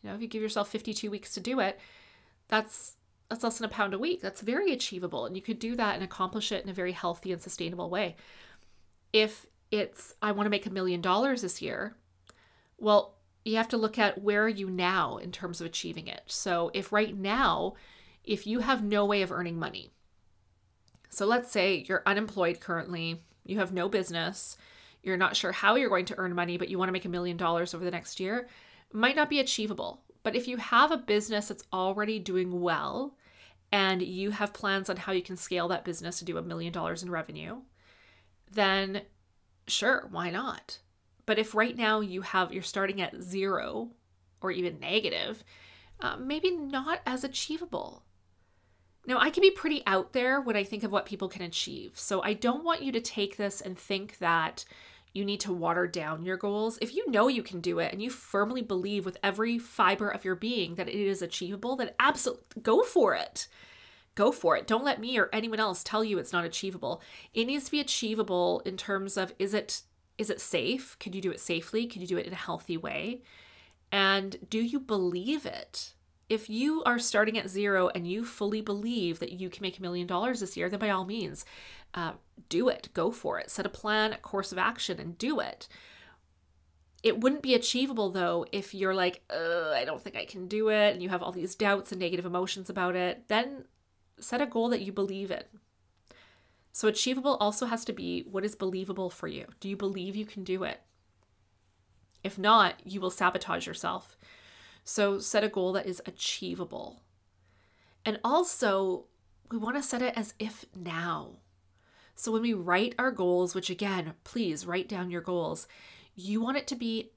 You 0.02 0.10
know, 0.10 0.16
if 0.16 0.22
you 0.22 0.28
give 0.28 0.42
yourself 0.42 0.70
52 0.70 1.12
weeks 1.12 1.34
to 1.34 1.40
do 1.40 1.60
it, 1.60 1.80
that's 2.48 2.96
that's 3.32 3.46
less 3.46 3.60
than 3.60 3.66
a 3.66 3.70
pound 3.70 3.94
a 3.94 3.98
week. 3.98 4.22
That's 4.22 4.42
very 4.42 4.74
achievable. 4.74 5.26
And 5.26 5.38
you 5.38 5.42
could 5.42 5.58
do 5.58 5.74
that 5.78 5.96
and 5.96 6.04
accomplish 6.04 6.52
it 6.52 6.66
in 6.66 6.70
a 6.70 6.74
very 6.74 6.92
healthy 6.92 7.32
and 7.32 7.42
sustainable 7.42 7.90
way. 7.90 8.18
If 9.14 9.46
it's, 9.72 10.14
I 10.22 10.34
want 10.34 10.48
to 10.48 10.52
make 10.52 10.66
a 10.66 10.70
million 10.70 11.00
dollars 11.00 11.42
this 11.42 11.62
year, 11.62 11.96
well, 12.78 13.16
you 13.46 13.56
have 13.56 13.70
to 13.70 13.78
look 13.78 13.98
at 13.98 14.22
where 14.22 14.44
are 14.44 14.50
you 14.50 14.70
now 14.70 15.16
in 15.16 15.32
terms 15.32 15.62
of 15.62 15.66
achieving 15.66 16.08
it. 16.08 16.24
So 16.26 16.72
if 16.74 16.92
right 16.92 17.18
now, 17.18 17.76
if 18.26 18.46
you 18.46 18.60
have 18.60 18.84
no 18.84 19.06
way 19.06 19.22
of 19.22 19.32
earning 19.32 19.58
money, 19.58 19.92
so 21.10 21.26
let's 21.26 21.50
say 21.50 21.86
you're 21.88 22.04
unemployed 22.06 22.60
currently, 22.60 23.24
you 23.46 23.60
have 23.60 23.72
no 23.72 23.88
business, 23.88 24.58
you're 25.04 25.16
not 25.16 25.38
sure 25.38 25.54
how 25.54 25.76
you're 25.76 25.88
going 25.88 26.06
to 26.06 26.18
earn 26.18 26.36
money, 26.36 26.58
but 26.58 26.68
you 26.68 26.78
want 26.78 26.90
to 26.90 26.94
make 26.94 27.06
a 27.06 27.10
million 27.10 27.38
dollars 27.38 27.74
over 27.74 27.86
the 27.86 27.92
next 27.92 28.20
year, 28.20 28.50
might 28.92 29.16
not 29.16 29.30
be 29.30 29.40
achievable. 29.40 30.02
But 30.22 30.36
if 30.36 30.50
you 30.50 30.58
have 30.58 30.92
a 30.92 30.98
business 30.98 31.48
that's 31.48 31.64
already 31.72 32.20
doing 32.20 32.60
well 32.60 33.16
and 33.72 34.02
you 34.02 34.32
have 34.32 34.54
plans 34.54 34.90
on 34.90 34.98
how 34.98 35.12
you 35.12 35.22
can 35.22 35.38
scale 35.38 35.68
that 35.70 35.86
business 35.86 36.20
to 36.20 36.26
do 36.26 36.38
a 36.38 36.42
million 36.42 36.74
dollars 36.74 37.04
in 37.04 37.10
revenue, 37.10 37.62
then 38.52 39.04
sure, 39.68 40.08
why 40.12 40.30
not? 40.30 40.80
But 41.26 41.40
if 41.40 41.56
right 41.56 41.76
now 41.78 42.02
you 42.02 42.22
have 42.22 42.52
you're 42.52 42.64
starting 42.64 43.02
at 43.02 43.22
zero 43.22 43.92
or 44.42 44.52
even 44.52 44.80
negative, 44.80 45.44
uh, 46.02 46.18
maybe 46.18 46.52
not 46.52 47.00
as 47.06 47.24
achievable. 47.24 48.04
Now, 49.06 49.18
I 49.20 49.30
can 49.30 49.42
be 49.42 49.52
pretty 49.52 49.82
out 49.88 50.14
there 50.14 50.42
when 50.42 50.56
I 50.56 50.64
think 50.64 50.84
of 50.84 50.92
what 50.92 51.06
people 51.06 51.28
can 51.28 51.42
achieve. 51.42 51.94
So 51.96 52.22
I 52.22 52.34
don't 52.34 52.64
want 52.64 52.84
you 52.84 52.92
to 52.92 53.02
take 53.02 53.38
this 53.38 53.62
and 53.62 53.78
think 53.78 54.20
that 54.20 54.64
you 55.14 55.26
need 55.26 55.40
to 55.42 55.54
water 55.54 55.88
down 55.88 56.24
your 56.24 56.38
goals. 56.38 56.78
If 56.82 56.96
you 56.96 57.10
know 57.10 57.28
you 57.28 57.44
can 57.44 57.60
do 57.60 57.80
it 57.80 57.92
and 57.92 58.02
you 58.02 58.10
firmly 58.10 58.62
believe 58.62 59.06
with 59.06 59.18
every 59.22 59.58
fiber 59.58 60.10
of 60.10 60.24
your 60.24 60.36
being 60.36 60.76
that 60.76 60.88
it 60.88 60.96
is 60.96 61.22
achievable, 61.22 61.76
then 61.76 61.92
absolutely 62.00 62.62
go 62.62 62.84
for 62.84 63.16
it. 63.16 63.48
Go 64.16 64.32
for 64.32 64.58
it. 64.58 64.68
Don't 64.68 64.84
let 64.84 65.00
me 65.00 65.18
or 65.18 65.30
anyone 65.32 65.60
else 65.60 65.84
tell 65.84 66.04
you 66.04 66.18
it's 66.18 66.34
not 66.34 66.46
achievable. 66.46 67.02
It 67.34 67.46
needs 67.46 67.66
to 67.66 67.72
be 67.72 67.80
achievable 67.80 68.62
in 68.66 68.78
terms 68.78 69.18
of 69.18 69.34
is 69.40 69.54
it 69.54 69.82
is 70.18 70.30
it 70.30 70.42
safe? 70.42 70.98
Could 71.00 71.16
you 71.16 71.22
do 71.22 71.32
it 71.32 71.40
safely? 71.40 71.88
Could 71.88 72.02
you 72.02 72.08
do 72.08 72.18
it 72.18 72.28
in 72.28 72.34
a 72.34 72.38
healthy 72.38 72.78
way? 72.78 73.24
And 73.92 74.38
do 74.50 74.60
you 74.60 74.80
believe 74.80 75.46
it? 75.46 75.94
If 76.30 76.50
you 76.50 76.82
are 76.84 77.00
starting 77.00 77.38
at 77.38 77.50
zero 77.50 77.90
and 77.90 78.08
you 78.08 78.24
fully 78.24 78.62
believe 78.62 79.20
that 79.20 79.34
you 79.34 79.50
can 79.50 79.62
make 79.62 79.80
a 79.80 79.82
million 79.82 80.08
dollars 80.08 80.40
this 80.40 80.56
year, 80.56 80.70
then 80.70 80.80
by 80.80 80.90
all 80.90 81.04
means, 81.04 81.44
uh, 81.94 82.14
do 82.50 82.70
it, 82.70 82.90
go 82.94 83.12
for 83.12 83.40
it, 83.40 83.50
set 83.50 83.66
a 83.66 83.70
plan, 83.70 84.14
a 84.14 84.18
course 84.18 84.52
of 84.52 84.58
action, 84.58 85.00
and 85.00 85.18
do 85.18 85.40
it. 85.40 85.68
It 87.04 87.20
wouldn't 87.20 87.42
be 87.42 87.56
achievable 87.56 88.12
though 88.12 88.46
if 88.52 88.76
you're 88.76 88.94
like, 88.94 89.24
I 89.30 89.84
don't 89.86 90.02
think 90.02 90.16
I 90.16 90.26
can 90.26 90.48
do 90.48 90.70
it, 90.70 90.94
and 90.94 91.02
you 91.02 91.10
have 91.10 91.24
all 91.24 91.32
these 91.32 91.56
doubts 91.56 91.92
and 91.92 92.00
negative 92.00 92.26
emotions 92.26 92.70
about 92.70 92.96
it. 92.96 93.28
Then 93.28 93.66
set 94.20 94.42
a 94.42 94.46
goal 94.46 94.70
that 94.70 94.82
you 94.82 94.92
believe 94.92 95.32
in. 95.32 95.44
So, 96.74 96.88
achievable 96.88 97.36
also 97.42 97.66
has 97.66 97.84
to 97.86 97.94
be 97.94 98.22
what 98.22 98.46
is 98.46 98.56
believable 98.56 99.10
for 99.10 99.28
you. 99.28 99.46
Do 99.60 99.68
you 99.68 99.76
believe 99.76 100.16
you 100.16 100.26
can 100.26 100.44
do 100.44 100.64
it? 100.64 100.80
If 102.24 102.38
not, 102.38 102.76
you 102.86 103.02
will 103.02 103.10
sabotage 103.10 103.68
yourself. 103.68 104.18
So, 104.84 105.20
set 105.20 105.44
a 105.44 105.50
goal 105.50 105.74
that 105.74 105.86
is 105.86 106.02
achievable. 106.06 107.02
And 108.06 108.20
also, 108.24 109.06
we 109.52 109.58
want 109.58 109.76
to 109.76 109.84
set 109.84 110.02
it 110.02 110.14
as 110.16 110.34
if 110.40 110.66
now. 110.74 111.40
So 112.16 112.32
when 112.32 112.42
we 112.42 112.54
write 112.54 112.96
our 112.98 113.12
goals, 113.12 113.56
which 113.56 113.70
again, 113.70 114.14
please 114.24 114.66
write 114.66 114.88
down 114.88 115.10
your 115.10 115.22
goals, 115.22 115.68
you 116.16 116.42
want 116.42 116.58
it 116.58 116.68
to 116.68 116.76
be 116.76 117.12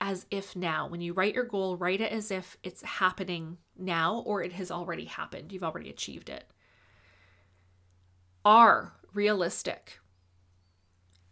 as 0.00 0.26
if 0.30 0.56
now. 0.56 0.88
When 0.88 1.00
you 1.00 1.12
write 1.12 1.34
your 1.34 1.44
goal, 1.44 1.76
write 1.76 2.00
it 2.00 2.12
as 2.12 2.30
if 2.30 2.56
it's 2.62 2.82
happening 2.82 3.58
now 3.76 4.22
or 4.26 4.42
it 4.42 4.52
has 4.52 4.70
already 4.70 5.04
happened. 5.04 5.52
You've 5.52 5.64
already 5.64 5.90
achieved 5.90 6.28
it. 6.28 6.44
Are 8.44 8.94
realistic. 9.12 10.00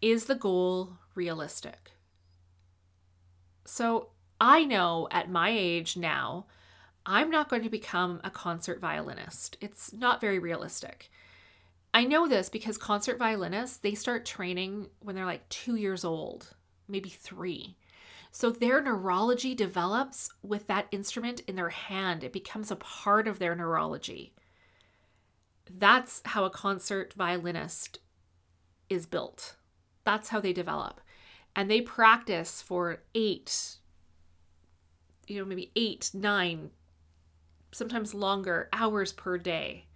Is 0.00 0.26
the 0.26 0.34
goal 0.34 0.98
realistic? 1.14 1.92
So 3.64 4.10
I 4.40 4.64
know 4.64 5.08
at 5.10 5.30
my 5.30 5.50
age 5.50 5.96
now, 5.96 6.46
I'm 7.04 7.30
not 7.30 7.48
going 7.48 7.62
to 7.62 7.70
become 7.70 8.20
a 8.22 8.30
concert 8.30 8.80
violinist. 8.80 9.56
It's 9.60 9.92
not 9.92 10.20
very 10.20 10.38
realistic. 10.38 11.10
I 11.94 12.04
know 12.04 12.28
this 12.28 12.48
because 12.48 12.76
concert 12.76 13.18
violinists, 13.18 13.78
they 13.78 13.94
start 13.94 14.26
training 14.26 14.88
when 15.00 15.16
they're 15.16 15.24
like 15.24 15.48
two 15.48 15.76
years 15.76 16.04
old, 16.04 16.54
maybe 16.86 17.08
three. 17.08 17.76
So 18.30 18.50
their 18.50 18.80
neurology 18.80 19.54
develops 19.54 20.30
with 20.42 20.66
that 20.66 20.86
instrument 20.92 21.40
in 21.48 21.56
their 21.56 21.70
hand. 21.70 22.22
It 22.22 22.32
becomes 22.32 22.70
a 22.70 22.76
part 22.76 23.26
of 23.26 23.38
their 23.38 23.54
neurology. 23.54 24.34
That's 25.70 26.22
how 26.24 26.44
a 26.44 26.50
concert 26.50 27.14
violinist 27.14 27.98
is 28.88 29.06
built. 29.06 29.56
That's 30.04 30.28
how 30.28 30.40
they 30.40 30.52
develop. 30.52 31.00
And 31.56 31.70
they 31.70 31.80
practice 31.80 32.62
for 32.62 33.02
eight, 33.14 33.78
you 35.26 35.38
know, 35.38 35.44
maybe 35.44 35.72
eight, 35.74 36.10
nine, 36.14 36.70
sometimes 37.72 38.14
longer 38.14 38.68
hours 38.72 39.12
per 39.12 39.38
day 39.38 39.87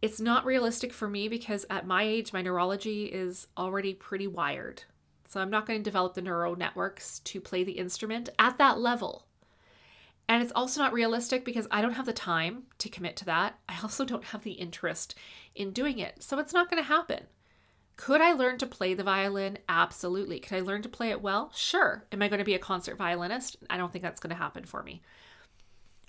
it's 0.00 0.20
not 0.20 0.44
realistic 0.44 0.92
for 0.92 1.08
me 1.08 1.28
because 1.28 1.66
at 1.68 1.86
my 1.86 2.02
age, 2.02 2.32
my 2.32 2.42
neurology 2.42 3.06
is 3.06 3.48
already 3.56 3.94
pretty 3.94 4.26
wired. 4.26 4.84
So 5.28 5.40
I'm 5.40 5.50
not 5.50 5.66
going 5.66 5.80
to 5.80 5.84
develop 5.84 6.14
the 6.14 6.22
neural 6.22 6.56
networks 6.56 7.18
to 7.20 7.40
play 7.40 7.64
the 7.64 7.72
instrument 7.72 8.28
at 8.38 8.58
that 8.58 8.78
level. 8.78 9.26
And 10.28 10.42
it's 10.42 10.52
also 10.54 10.82
not 10.82 10.92
realistic 10.92 11.44
because 11.44 11.66
I 11.70 11.80
don't 11.80 11.94
have 11.94 12.06
the 12.06 12.12
time 12.12 12.64
to 12.78 12.88
commit 12.88 13.16
to 13.16 13.24
that. 13.26 13.58
I 13.68 13.78
also 13.82 14.04
don't 14.04 14.24
have 14.24 14.42
the 14.42 14.52
interest 14.52 15.14
in 15.54 15.72
doing 15.72 15.98
it. 15.98 16.22
So 16.22 16.38
it's 16.38 16.52
not 16.52 16.70
going 16.70 16.82
to 16.82 16.88
happen. 16.88 17.24
Could 17.96 18.20
I 18.20 18.32
learn 18.32 18.58
to 18.58 18.66
play 18.66 18.94
the 18.94 19.02
violin? 19.02 19.58
Absolutely. 19.68 20.38
Could 20.38 20.56
I 20.56 20.60
learn 20.60 20.82
to 20.82 20.88
play 20.88 21.10
it 21.10 21.20
well? 21.20 21.50
Sure. 21.54 22.04
Am 22.12 22.22
I 22.22 22.28
going 22.28 22.38
to 22.38 22.44
be 22.44 22.54
a 22.54 22.58
concert 22.58 22.96
violinist? 22.96 23.56
I 23.68 23.76
don't 23.76 23.90
think 23.92 24.02
that's 24.02 24.20
going 24.20 24.30
to 24.30 24.36
happen 24.36 24.64
for 24.64 24.82
me. 24.82 25.02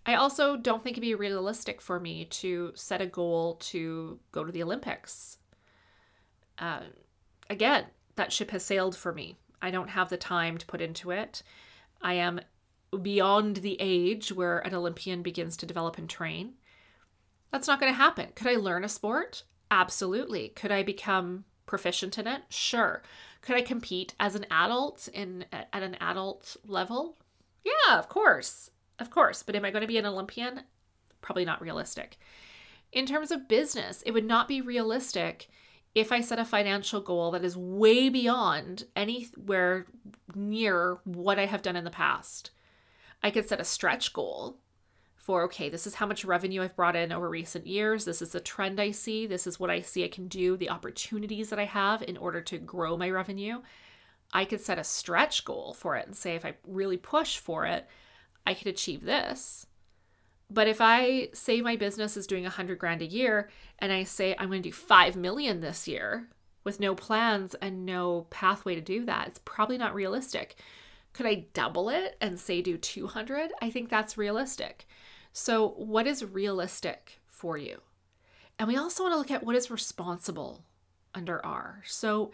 I 0.06 0.16
also 0.16 0.58
don't 0.58 0.84
think 0.84 0.96
it'd 0.96 1.02
be 1.02 1.16
realistic 1.16 1.82
for 1.82 2.00
me 2.00 2.26
to 2.26 2.72
set 2.76 3.02
a 3.02 3.06
goal 3.06 3.56
to 3.56 4.20
go 4.32 4.44
to 4.44 4.52
the 4.52 4.64
Olympics. 4.64 5.38
Uh, 6.58 6.82
again, 7.50 7.86
that 8.16 8.32
ship 8.32 8.52
has 8.52 8.66
sailed 8.66 8.96
for 8.96 9.14
me. 9.14 9.38
I 9.62 9.72
don't 9.72 9.90
have 9.90 10.10
the 10.10 10.18
time 10.18 10.58
to 10.58 10.66
put 10.66 10.82
into 10.82 11.12
it. 11.12 11.44
I 12.02 12.14
am 12.14 12.40
beyond 13.02 13.58
the 13.58 13.78
age 13.80 14.32
where 14.32 14.60
an 14.60 14.74
Olympian 14.74 15.22
begins 15.22 15.58
to 15.58 15.66
develop 15.66 15.98
and 15.98 16.10
train. 16.10 16.54
That's 17.52 17.68
not 17.68 17.80
going 17.80 17.92
to 17.92 17.98
happen. 17.98 18.30
Could 18.36 18.48
I 18.48 18.56
learn 18.56 18.84
a 18.84 18.90
sport? 18.90 19.44
Absolutely. 19.72 20.50
Could 20.50 20.72
I 20.72 20.84
become 20.84 21.46
proficient 21.66 22.18
in 22.18 22.28
it? 22.28 22.42
Sure. 22.50 23.04
Could 23.42 23.56
I 23.56 23.62
compete 23.62 24.16
as 24.20 24.36
an 24.36 24.46
adult 24.50 25.08
in 25.14 25.46
at 25.52 25.84
an 25.84 25.96
adult 26.02 26.58
level? 26.66 27.18
Yeah, 27.64 27.98
of 28.00 28.10
course. 28.10 28.72
Of 29.00 29.10
course, 29.10 29.44
but 29.44 29.56
am 29.56 29.66
I 29.66 29.72
going 29.72 29.82
to 29.82 29.88
be 29.88 29.98
an 29.98 30.06
Olympian? 30.06 30.62
Probably 31.22 31.46
not 31.46 31.62
realistic. 31.62 32.18
In 32.92 33.06
terms 33.06 33.32
of 33.32 33.48
business, 33.48 34.02
it 34.06 34.12
would 34.12 34.26
not 34.26 34.48
be 34.48 34.62
realistic 34.62 35.48
if 35.96 36.12
I 36.12 36.22
set 36.22 36.40
a 36.40 36.46
financial 36.46 37.02
goal 37.02 37.32
that 37.32 37.44
is 37.44 37.58
way 37.58 38.10
beyond 38.10 38.86
anywhere 38.96 39.88
near 40.36 41.00
what 41.04 41.40
I 41.40 41.46
have 41.46 41.62
done 41.62 41.76
in 41.76 41.84
the 41.84 41.90
past. 41.90 42.52
I 43.24 43.32
could 43.32 43.48
set 43.48 43.60
a 43.60 43.66
stretch 43.66 44.14
goal 44.14 44.58
for 45.16 45.44
okay, 45.44 45.70
this 45.70 45.86
is 45.86 45.96
how 45.96 46.06
much 46.06 46.26
revenue 46.26 46.64
I've 46.64 46.76
brought 46.76 46.96
in 46.96 47.12
over 47.12 47.30
recent 47.30 47.68
years. 47.68 48.06
This 48.06 48.22
is 48.22 48.32
the 48.32 48.40
trend 48.40 48.80
I 48.80 48.92
see. 48.92 49.28
This 49.28 49.46
is 49.46 49.60
what 49.60 49.70
I 49.70 49.82
see 49.82 50.04
I 50.04 50.08
can 50.08 50.28
do, 50.28 50.58
the 50.58 50.70
opportunities 50.70 51.50
that 51.50 51.60
I 51.60 51.66
have 51.66 52.02
in 52.02 52.18
order 52.18 52.42
to 52.42 52.58
grow 52.58 52.98
my 52.98 53.10
revenue. 53.10 53.62
I 54.34 54.46
could 54.46 54.62
set 54.62 54.80
a 54.80 54.84
stretch 54.84 55.46
goal 55.46 55.74
for 55.74 55.96
it 55.96 56.06
and 56.06 56.16
say 56.16 56.36
if 56.36 56.46
I 56.46 56.56
really 56.66 56.98
push 56.98 57.38
for 57.38 57.66
it, 57.66 57.88
I 58.46 58.54
could 58.54 58.68
achieve 58.68 59.04
this. 59.04 59.66
But 60.50 60.68
if 60.68 60.82
I 60.82 61.30
say 61.34 61.62
my 61.62 61.76
business 61.76 62.18
is 62.18 62.26
doing 62.26 62.44
100 62.44 62.80
grand 62.80 63.02
a 63.02 63.06
year 63.06 63.50
and 63.78 63.92
I 63.92 64.04
say 64.04 64.36
I'm 64.38 64.50
going 64.50 64.64
to 64.64 64.70
do 64.70 64.74
5 64.74 65.16
million 65.16 65.62
this 65.62 65.88
year 65.88 66.28
with 66.64 66.80
no 66.80 66.96
plans 66.96 67.56
and 67.56 67.86
no 67.86 68.26
pathway 68.32 68.76
to 68.76 68.82
do 68.82 69.06
that, 69.06 69.28
it's 69.28 69.42
probably 69.46 69.78
not 69.78 69.94
realistic. 69.94 70.56
Could 71.14 71.28
I 71.28 71.46
double 71.54 71.90
it 71.90 72.18
and 72.20 72.40
say 72.40 72.62
do 72.62 72.78
200? 72.78 73.52
I 73.62 73.70
think 73.70 73.90
that's 73.90 74.18
realistic. 74.18 74.88
So, 75.34 75.70
what 75.70 76.08
is 76.08 76.26
realistic 76.26 77.20
for 77.28 77.58
you? 77.58 77.82
And 78.58 78.68
we 78.68 78.76
also 78.76 79.04
want 79.04 79.14
to 79.14 79.18
look 79.18 79.32
at 79.32 79.44
what 79.44 79.56
is 79.56 79.72
responsible 79.72 80.64
under 81.14 81.44
R. 81.46 81.84
So, 81.86 82.32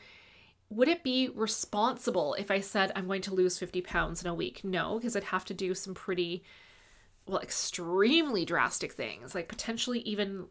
would 0.70 0.88
it 0.88 1.04
be 1.04 1.30
responsible 1.30 2.34
if 2.36 2.50
I 2.50 2.60
said 2.60 2.92
I'm 2.96 3.08
going 3.08 3.22
to 3.24 3.36
lose 3.36 3.58
50 3.58 3.82
pounds 3.82 4.24
in 4.24 4.30
a 4.30 4.34
week? 4.34 4.64
No, 4.64 4.98
because 4.98 5.16
I'd 5.16 5.26
have 5.26 5.46
to 5.46 5.54
do 5.54 5.74
some 5.74 5.94
pretty, 5.94 6.44
well, 7.28 7.40
extremely 7.40 8.46
drastic 8.46 8.94
things, 8.94 9.36
like 9.36 9.48
potentially 9.48 10.00
even 10.00 10.46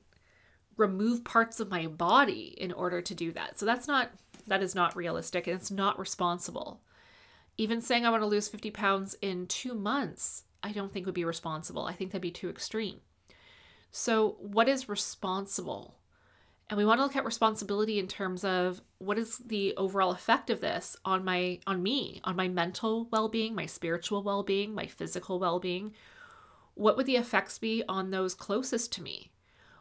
remove 0.77 1.25
parts 1.25 1.61
of 1.61 1.71
my 1.71 1.87
body 1.87 2.55
in 2.59 2.73
order 2.73 3.01
to 3.01 3.15
do 3.15 3.33
that. 3.33 3.59
So 3.59 3.67
that's 3.67 3.89
not, 3.89 4.11
that 4.47 4.63
is 4.63 4.75
not 4.75 4.97
realistic 4.97 5.47
and 5.47 5.57
it's 5.57 5.71
not 5.71 5.99
responsible. 5.99 6.81
Even 7.57 7.81
saying 7.81 8.05
I 8.05 8.11
want 8.11 8.23
to 8.23 8.27
lose 8.27 8.49
50 8.49 8.71
pounds 8.71 9.15
in 9.21 9.47
two 9.47 9.75
months, 9.75 10.45
I 10.63 10.73
don't 10.73 10.93
think 10.93 11.07
would 11.07 11.15
be 11.15 11.25
responsible. 11.25 11.87
I 11.87 11.93
think 11.93 12.11
that'd 12.11 12.23
be 12.23 12.31
too 12.31 12.49
extreme. 12.49 13.01
So, 13.91 14.37
what 14.41 14.69
is 14.69 14.89
responsible? 14.89 15.95
And 16.71 16.79
we 16.79 16.85
want 16.85 16.99
to 16.99 17.03
look 17.03 17.17
at 17.17 17.25
responsibility 17.25 17.99
in 17.99 18.09
terms 18.09 18.43
of 18.43 18.81
what 18.99 19.19
is 19.19 19.39
the 19.39 19.75
overall 19.77 20.13
effect 20.13 20.49
of 20.49 20.61
this 20.61 20.97
on 21.05 21.25
my 21.25 21.59
on 21.67 21.83
me 21.83 22.21
on 22.25 22.37
my 22.37 22.49
mental 22.49 23.07
well-being 23.11 23.55
my 23.55 23.67
spiritual 23.67 24.23
well-being 24.23 24.75
my 24.75 24.87
physical 24.87 25.39
well-being. 25.39 25.93
What 26.75 26.97
would 26.97 27.07
the 27.07 27.17
effects 27.17 27.59
be 27.59 27.85
on 27.89 28.11
those 28.11 28.35
closest 28.35 28.93
to 28.95 29.03
me? 29.03 29.31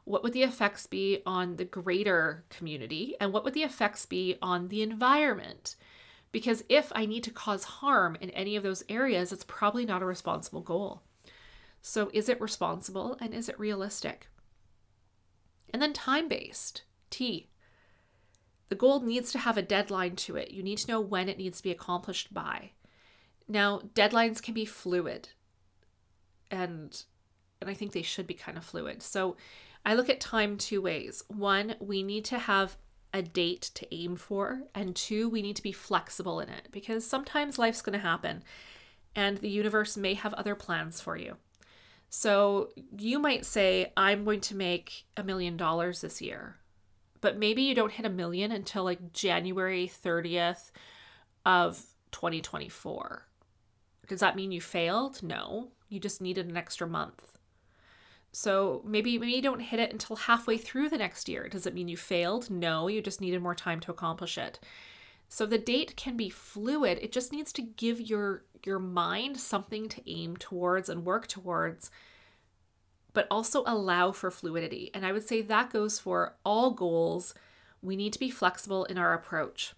What 0.04 0.24
would 0.24 0.34
the 0.34 0.44
effects 0.44 0.86
be 0.86 1.22
on 1.26 1.56
the 1.56 1.66
greater 1.66 2.44
community? 2.50 3.16
And 3.20 3.32
what 3.32 3.46
would 3.46 3.54
the 3.54 3.64
effects 3.64 4.06
be 4.06 4.38
on 4.42 4.68
the 4.68 4.82
environment? 4.82 5.78
Because 6.34 6.66
if 6.68 6.92
i 6.94 7.06
need 7.06 7.24
to 7.24 7.32
cause 7.32 7.64
harm 7.64 8.18
in 8.20 8.30
any 8.32 8.58
of 8.58 8.64
those 8.64 8.84
areas 8.90 9.32
it's 9.32 9.46
probably 9.48 9.86
not 9.86 10.02
a 10.02 10.06
responsible 10.06 10.62
goal. 10.62 11.02
So 11.82 12.12
is 12.14 12.28
it 12.28 12.42
responsible 12.42 13.18
and 13.22 13.34
is 13.34 13.48
it 13.48 13.58
realistic 13.58 14.28
And 15.74 15.82
then 15.82 15.92
time 15.92 16.30
based, 16.30 16.84
T. 17.10 17.50
The 18.70 18.76
goal 18.76 19.02
needs 19.02 19.32
to 19.34 19.40
have 19.40 19.58
a 19.58 19.62
deadline 19.62 20.16
to 20.18 20.36
it. 20.36 20.52
You 20.52 20.64
need 20.64 20.78
to 20.80 20.88
know 20.88 21.02
when 21.02 21.28
it 21.28 21.38
needs 21.38 21.58
to 21.58 21.64
be 21.64 21.72
accomplished 21.72 22.34
by. 22.34 22.72
Now, 23.48 23.82
deadlines 23.94 24.42
can 24.42 24.54
be 24.54 24.66
fluid. 24.66 25.30
And 26.50 27.04
and 27.60 27.70
I 27.70 27.74
think 27.74 27.94
they 27.94 28.02
should 28.02 28.28
be 28.28 28.34
kind 28.34 28.58
of 28.58 28.66
fluid. 28.66 29.02
So 29.02 29.38
I 29.86 29.96
look 29.96 30.10
at 30.10 30.20
time 30.20 30.58
two 30.58 30.82
ways. 30.82 31.24
One, 31.28 31.76
we 31.80 32.04
need 32.04 32.26
to 32.26 32.38
have 32.38 32.78
a 33.14 33.22
date 33.22 33.72
to 33.76 33.96
aim 33.96 34.16
for, 34.18 34.64
and 34.74 34.96
two, 34.96 35.30
we 35.30 35.42
need 35.42 35.56
to 35.56 35.64
be 35.64 35.72
flexible 35.72 36.40
in 36.40 36.50
it 36.50 36.68
because 36.72 37.06
sometimes 37.08 37.60
life's 37.60 37.82
going 37.82 37.98
to 37.98 38.06
happen 38.06 38.44
and 39.16 39.38
the 39.38 39.50
universe 39.50 39.96
may 39.96 40.14
have 40.16 40.34
other 40.34 40.56
plans 40.56 41.00
for 41.00 41.16
you. 41.16 41.38
So 42.16 42.70
you 42.96 43.18
might 43.18 43.44
say, 43.44 43.92
I'm 43.98 44.24
going 44.24 44.42
to 44.42 44.56
make 44.56 45.06
a 45.18 45.24
million 45.24 45.58
dollars 45.58 46.02
this 46.02 46.22
year, 46.22 46.58
but 47.22 47.40
maybe 47.40 47.64
you 47.64 47.74
don't 47.74 47.92
hit 47.92 48.06
a 48.06 48.10
million 48.10 48.52
until 48.52 48.84
like 48.84 49.14
January 49.14 49.92
30th 49.92 50.70
of 51.44 51.82
2024. 52.12 53.26
Does 54.08 54.20
that 54.20 54.36
mean 54.36 54.52
you 54.52 54.62
failed? 54.62 55.24
No, 55.24 55.70
you 55.90 56.00
just 56.00 56.22
needed 56.22 56.48
an 56.48 56.56
extra 56.56 56.86
month. 56.86 57.40
So 58.32 58.84
maybe 58.86 59.18
maybe 59.18 59.32
you 59.32 59.42
don't 59.42 59.60
hit 59.60 59.80
it 59.80 59.92
until 59.92 60.16
halfway 60.16 60.60
through 60.60 60.90
the 60.90 61.00
next 61.00 61.28
year. 61.28 61.50
Does 61.50 61.66
it 61.66 61.74
mean 61.74 61.88
you 61.88 61.98
failed? 61.98 62.52
No, 62.52 62.88
you 62.88 63.02
just 63.02 63.22
needed 63.22 63.42
more 63.42 63.56
time 63.56 63.80
to 63.80 63.92
accomplish 63.92 64.38
it. 64.38 64.60
So 65.30 65.48
the 65.48 65.58
date 65.58 65.96
can 65.96 66.16
be 66.16 66.30
fluid. 66.30 67.00
It 67.02 67.12
just 67.12 67.32
needs 67.32 67.52
to 67.54 67.64
give 67.64 68.00
your 68.00 68.44
your 68.66 68.80
mind 68.80 69.40
something 69.40 69.90
to 69.90 70.10
aim 70.10 70.38
towards 70.38 70.90
and 70.90 71.06
work 71.06 71.28
towards 71.28 71.92
but 73.14 73.28
also 73.30 73.64
allow 73.66 74.12
for 74.12 74.32
fluidity. 74.32 74.90
And 74.94 75.06
I 75.06 75.12
would 75.12 75.28
say 75.28 75.42
that 75.42 75.72
goes 75.72 76.00
for 76.00 76.36
all 76.44 76.72
goals. 76.72 77.34
We 77.82 77.96
need 77.96 78.12
to 78.14 78.20
be 78.20 78.32
flexible 78.32 78.86
in 78.86 78.98
our 78.98 79.14
approach. 79.14 79.74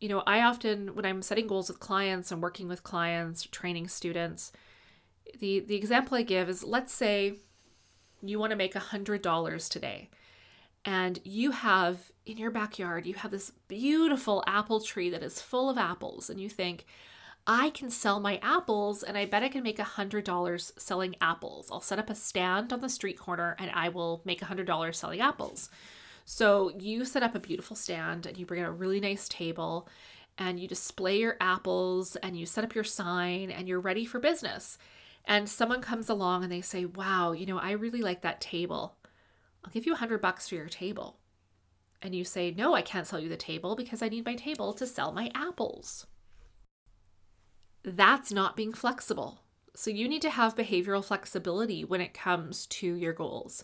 You 0.00 0.08
know, 0.08 0.22
I 0.26 0.42
often 0.42 0.94
when 0.94 1.04
I'm 1.04 1.22
setting 1.22 1.46
goals 1.46 1.68
with 1.68 1.80
clients 1.80 2.32
and 2.32 2.42
working 2.42 2.68
with 2.68 2.82
clients, 2.82 3.44
training 3.44 3.88
students, 3.88 4.52
the 5.38 5.60
the 5.60 5.76
example 5.76 6.16
I 6.16 6.22
give 6.22 6.48
is 6.48 6.64
let's 6.64 6.92
say 6.92 7.34
you 8.22 8.38
want 8.38 8.50
to 8.50 8.56
make 8.56 8.74
a 8.74 8.80
hundred 8.80 9.22
dollars 9.22 9.68
today 9.68 10.08
and 10.88 11.20
you 11.22 11.50
have 11.50 12.10
in 12.24 12.38
your 12.38 12.50
backyard 12.50 13.06
you 13.06 13.14
have 13.14 13.30
this 13.30 13.52
beautiful 13.68 14.42
apple 14.46 14.80
tree 14.80 15.10
that 15.10 15.22
is 15.22 15.42
full 15.42 15.68
of 15.68 15.76
apples 15.76 16.30
and 16.30 16.40
you 16.40 16.48
think 16.48 16.86
i 17.46 17.68
can 17.70 17.90
sell 17.90 18.20
my 18.20 18.38
apples 18.42 19.02
and 19.02 19.18
i 19.18 19.26
bet 19.26 19.42
i 19.42 19.48
can 19.48 19.62
make 19.62 19.78
a 19.78 19.84
hundred 19.84 20.24
dollars 20.24 20.72
selling 20.78 21.14
apples. 21.20 21.68
I'll 21.70 21.80
set 21.80 21.98
up 21.98 22.10
a 22.10 22.14
stand 22.14 22.72
on 22.72 22.80
the 22.80 22.88
street 22.88 23.18
corner 23.18 23.54
and 23.58 23.70
i 23.74 23.88
will 23.90 24.22
make 24.24 24.40
a 24.40 24.46
hundred 24.46 24.66
dollars 24.66 24.98
selling 24.98 25.20
apples. 25.20 25.68
So 26.24 26.70
you 26.78 27.06
set 27.06 27.22
up 27.22 27.34
a 27.34 27.40
beautiful 27.40 27.74
stand 27.74 28.26
and 28.26 28.36
you 28.36 28.44
bring 28.44 28.62
out 28.62 28.68
a 28.68 28.72
really 28.72 29.00
nice 29.00 29.28
table 29.28 29.88
and 30.36 30.60
you 30.60 30.68
display 30.68 31.18
your 31.18 31.36
apples 31.40 32.16
and 32.16 32.38
you 32.38 32.44
set 32.44 32.64
up 32.64 32.74
your 32.74 32.84
sign 32.84 33.50
and 33.50 33.66
you're 33.66 33.80
ready 33.80 34.04
for 34.04 34.20
business. 34.20 34.76
And 35.24 35.48
someone 35.48 35.80
comes 35.80 36.10
along 36.10 36.42
and 36.44 36.52
they 36.52 36.60
say, 36.60 36.84
Wow, 36.84 37.32
you 37.32 37.46
know, 37.46 37.58
I 37.58 37.70
really 37.72 38.02
like 38.02 38.20
that 38.20 38.42
table. 38.42 38.94
I'll 39.68 39.72
give 39.72 39.84
you 39.84 39.92
a 39.92 39.96
hundred 39.96 40.22
bucks 40.22 40.48
for 40.48 40.54
your 40.54 40.70
table. 40.70 41.18
And 42.00 42.14
you 42.14 42.24
say, 42.24 42.54
No, 42.56 42.74
I 42.74 42.80
can't 42.80 43.06
sell 43.06 43.20
you 43.20 43.28
the 43.28 43.36
table 43.36 43.76
because 43.76 44.00
I 44.00 44.08
need 44.08 44.24
my 44.24 44.34
table 44.34 44.72
to 44.72 44.86
sell 44.86 45.12
my 45.12 45.30
apples. 45.34 46.06
That's 47.84 48.32
not 48.32 48.56
being 48.56 48.72
flexible. 48.72 49.42
So 49.76 49.90
you 49.90 50.08
need 50.08 50.22
to 50.22 50.30
have 50.30 50.56
behavioral 50.56 51.04
flexibility 51.04 51.84
when 51.84 52.00
it 52.00 52.14
comes 52.14 52.64
to 52.66 52.94
your 52.94 53.12
goals. 53.12 53.62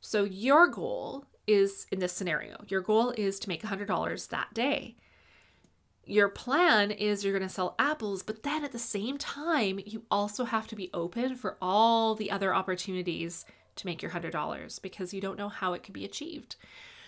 So 0.00 0.22
your 0.22 0.68
goal 0.68 1.24
is 1.48 1.88
in 1.90 1.98
this 1.98 2.12
scenario, 2.12 2.64
your 2.68 2.80
goal 2.80 3.10
is 3.10 3.40
to 3.40 3.48
make 3.48 3.64
$100 3.64 4.28
that 4.28 4.54
day 4.54 4.94
your 6.04 6.28
plan 6.28 6.90
is 6.90 7.22
you're 7.24 7.32
going 7.36 7.48
to 7.48 7.54
sell 7.54 7.76
apples, 7.78 8.22
but 8.22 8.42
then 8.42 8.64
at 8.64 8.72
the 8.72 8.78
same 8.78 9.18
time, 9.18 9.78
you 9.86 10.02
also 10.10 10.44
have 10.44 10.66
to 10.66 10.76
be 10.76 10.90
open 10.92 11.36
for 11.36 11.56
all 11.62 12.14
the 12.14 12.30
other 12.30 12.54
opportunities 12.54 13.44
to 13.76 13.86
make 13.86 14.02
your 14.02 14.10
$100 14.10 14.82
because 14.82 15.14
you 15.14 15.20
don't 15.20 15.38
know 15.38 15.48
how 15.48 15.72
it 15.72 15.82
could 15.82 15.94
be 15.94 16.04
achieved. 16.04 16.56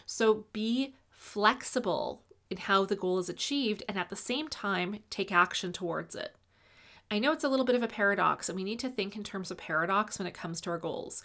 So 0.06 0.46
be 0.52 0.94
flexible 1.10 2.22
in 2.50 2.58
how 2.58 2.84
the 2.84 2.96
goal 2.96 3.18
is 3.18 3.28
achieved 3.28 3.82
and 3.88 3.98
at 3.98 4.10
the 4.10 4.16
same 4.16 4.48
time, 4.48 5.00
take 5.10 5.32
action 5.32 5.72
towards 5.72 6.14
it. 6.14 6.36
I 7.10 7.18
know 7.18 7.32
it's 7.32 7.44
a 7.44 7.48
little 7.48 7.66
bit 7.66 7.76
of 7.76 7.82
a 7.82 7.88
paradox, 7.88 8.48
and 8.48 8.56
we 8.56 8.64
need 8.64 8.78
to 8.80 8.88
think 8.88 9.14
in 9.14 9.22
terms 9.22 9.50
of 9.50 9.58
paradox 9.58 10.18
when 10.18 10.26
it 10.26 10.34
comes 10.34 10.60
to 10.62 10.70
our 10.70 10.78
goals. 10.78 11.22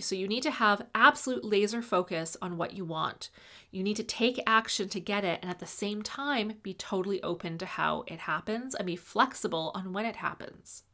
So, 0.00 0.14
you 0.14 0.28
need 0.28 0.42
to 0.44 0.50
have 0.50 0.86
absolute 0.94 1.44
laser 1.44 1.82
focus 1.82 2.36
on 2.40 2.56
what 2.56 2.74
you 2.74 2.84
want. 2.84 3.30
You 3.70 3.82
need 3.82 3.96
to 3.96 4.04
take 4.04 4.40
action 4.46 4.88
to 4.88 5.00
get 5.00 5.24
it, 5.24 5.40
and 5.42 5.50
at 5.50 5.58
the 5.58 5.66
same 5.66 6.02
time, 6.02 6.54
be 6.62 6.74
totally 6.74 7.22
open 7.22 7.58
to 7.58 7.66
how 7.66 8.04
it 8.06 8.20
happens 8.20 8.74
and 8.74 8.86
be 8.86 8.96
flexible 8.96 9.72
on 9.74 9.92
when 9.92 10.06
it 10.06 10.16
happens. 10.16 10.84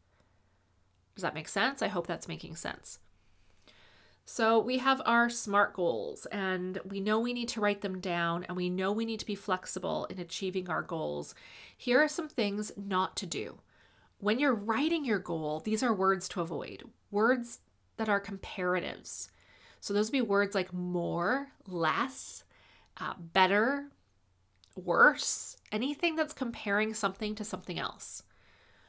Does 1.14 1.22
that 1.22 1.34
make 1.34 1.48
sense? 1.48 1.82
I 1.82 1.88
hope 1.88 2.06
that's 2.06 2.28
making 2.28 2.56
sense. 2.56 2.98
So, 4.34 4.58
we 4.58 4.78
have 4.78 5.02
our 5.04 5.28
SMART 5.28 5.74
goals, 5.74 6.24
and 6.24 6.80
we 6.86 7.00
know 7.00 7.20
we 7.20 7.34
need 7.34 7.48
to 7.48 7.60
write 7.60 7.82
them 7.82 8.00
down, 8.00 8.44
and 8.44 8.56
we 8.56 8.70
know 8.70 8.90
we 8.90 9.04
need 9.04 9.20
to 9.20 9.26
be 9.26 9.34
flexible 9.34 10.06
in 10.06 10.18
achieving 10.18 10.70
our 10.70 10.80
goals. 10.80 11.34
Here 11.76 12.02
are 12.02 12.08
some 12.08 12.30
things 12.30 12.72
not 12.74 13.14
to 13.18 13.26
do. 13.26 13.58
When 14.16 14.38
you're 14.38 14.54
writing 14.54 15.04
your 15.04 15.18
goal, 15.18 15.60
these 15.60 15.82
are 15.82 15.92
words 15.92 16.30
to 16.30 16.40
avoid 16.40 16.82
words 17.10 17.58
that 17.98 18.08
are 18.08 18.22
comparatives. 18.22 19.28
So 19.80 19.92
those 19.92 20.06
would 20.06 20.12
be 20.12 20.22
words 20.22 20.54
like 20.54 20.72
more, 20.72 21.48
less, 21.66 22.42
uh, 22.96 23.12
better, 23.18 23.90
worse, 24.74 25.58
anything 25.70 26.16
that's 26.16 26.32
comparing 26.32 26.94
something 26.94 27.34
to 27.34 27.44
something 27.44 27.78
else. 27.78 28.22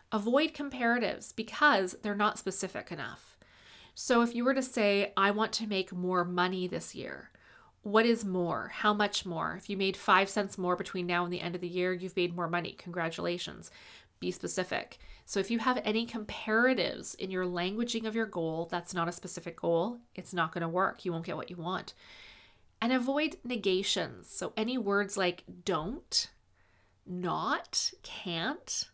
Avoid 0.09 0.53
comparatives 0.53 1.35
because 1.35 1.97
they're 2.01 2.15
not 2.15 2.39
specific 2.39 2.93
enough. 2.93 3.32
So 3.95 4.21
if 4.21 4.33
you 4.33 4.43
were 4.43 4.53
to 4.53 4.61
say, 4.61 5.13
I 5.15 5.31
want 5.31 5.51
to 5.53 5.67
make 5.67 5.91
more 5.91 6.25
money 6.25 6.67
this 6.67 6.95
year, 6.95 7.29
what 7.83 8.05
is 8.05 8.23
more? 8.23 8.71
How 8.73 8.93
much 8.93 9.25
more? 9.25 9.55
If 9.57 9.69
you 9.69 9.77
made 9.77 9.97
five 9.97 10.29
cents 10.29 10.57
more 10.57 10.75
between 10.75 11.05
now 11.05 11.25
and 11.25 11.33
the 11.33 11.41
end 11.41 11.53
of 11.53 11.61
the 11.61 11.67
year, 11.67 11.93
you've 11.93 12.15
made 12.15 12.35
more 12.35 12.47
money. 12.47 12.75
Congratulations 12.77 13.69
be 14.23 14.31
specific. 14.31 14.97
So 15.25 15.39
if 15.39 15.51
you 15.51 15.59
have 15.59 15.81
any 15.83 16.07
comparatives 16.07 17.13
in 17.15 17.29
your 17.29 17.45
languaging 17.45 18.05
of 18.05 18.15
your 18.15 18.25
goal, 18.25 18.67
that's 18.71 18.93
not 18.93 19.09
a 19.09 19.11
specific 19.11 19.59
goal, 19.59 19.99
it's 20.15 20.33
not 20.33 20.53
going 20.53 20.61
to 20.61 20.67
work. 20.67 21.03
You 21.03 21.11
won't 21.11 21.25
get 21.25 21.35
what 21.35 21.49
you 21.49 21.57
want. 21.57 21.93
And 22.81 22.93
avoid 22.93 23.37
negations. 23.43 24.29
So 24.29 24.53
any 24.57 24.77
words 24.77 25.17
like 25.17 25.43
don't, 25.65 26.29
not, 27.05 27.91
can't, 28.01 28.89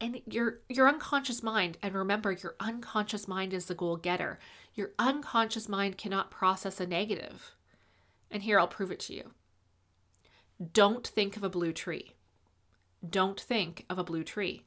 and 0.00 0.20
your 0.26 0.60
your 0.68 0.88
unconscious 0.88 1.42
mind 1.42 1.78
and 1.82 1.94
remember 1.94 2.32
your 2.32 2.54
unconscious 2.58 3.28
mind 3.28 3.52
is 3.52 3.66
the 3.66 3.74
goal 3.74 3.96
getter. 3.96 4.38
Your 4.74 4.90
unconscious 4.98 5.68
mind 5.68 5.98
cannot 5.98 6.30
process 6.30 6.80
a 6.80 6.86
negative. 6.86 7.54
And 8.30 8.42
here 8.42 8.58
I'll 8.58 8.68
prove 8.68 8.90
it 8.90 9.00
to 9.00 9.14
you. 9.14 9.32
Don't 10.72 11.06
think 11.06 11.36
of 11.36 11.44
a 11.44 11.50
blue 11.50 11.72
tree. 11.72 12.14
Don't 13.08 13.40
think 13.40 13.84
of 13.90 13.98
a 13.98 14.04
blue 14.04 14.24
tree. 14.24 14.64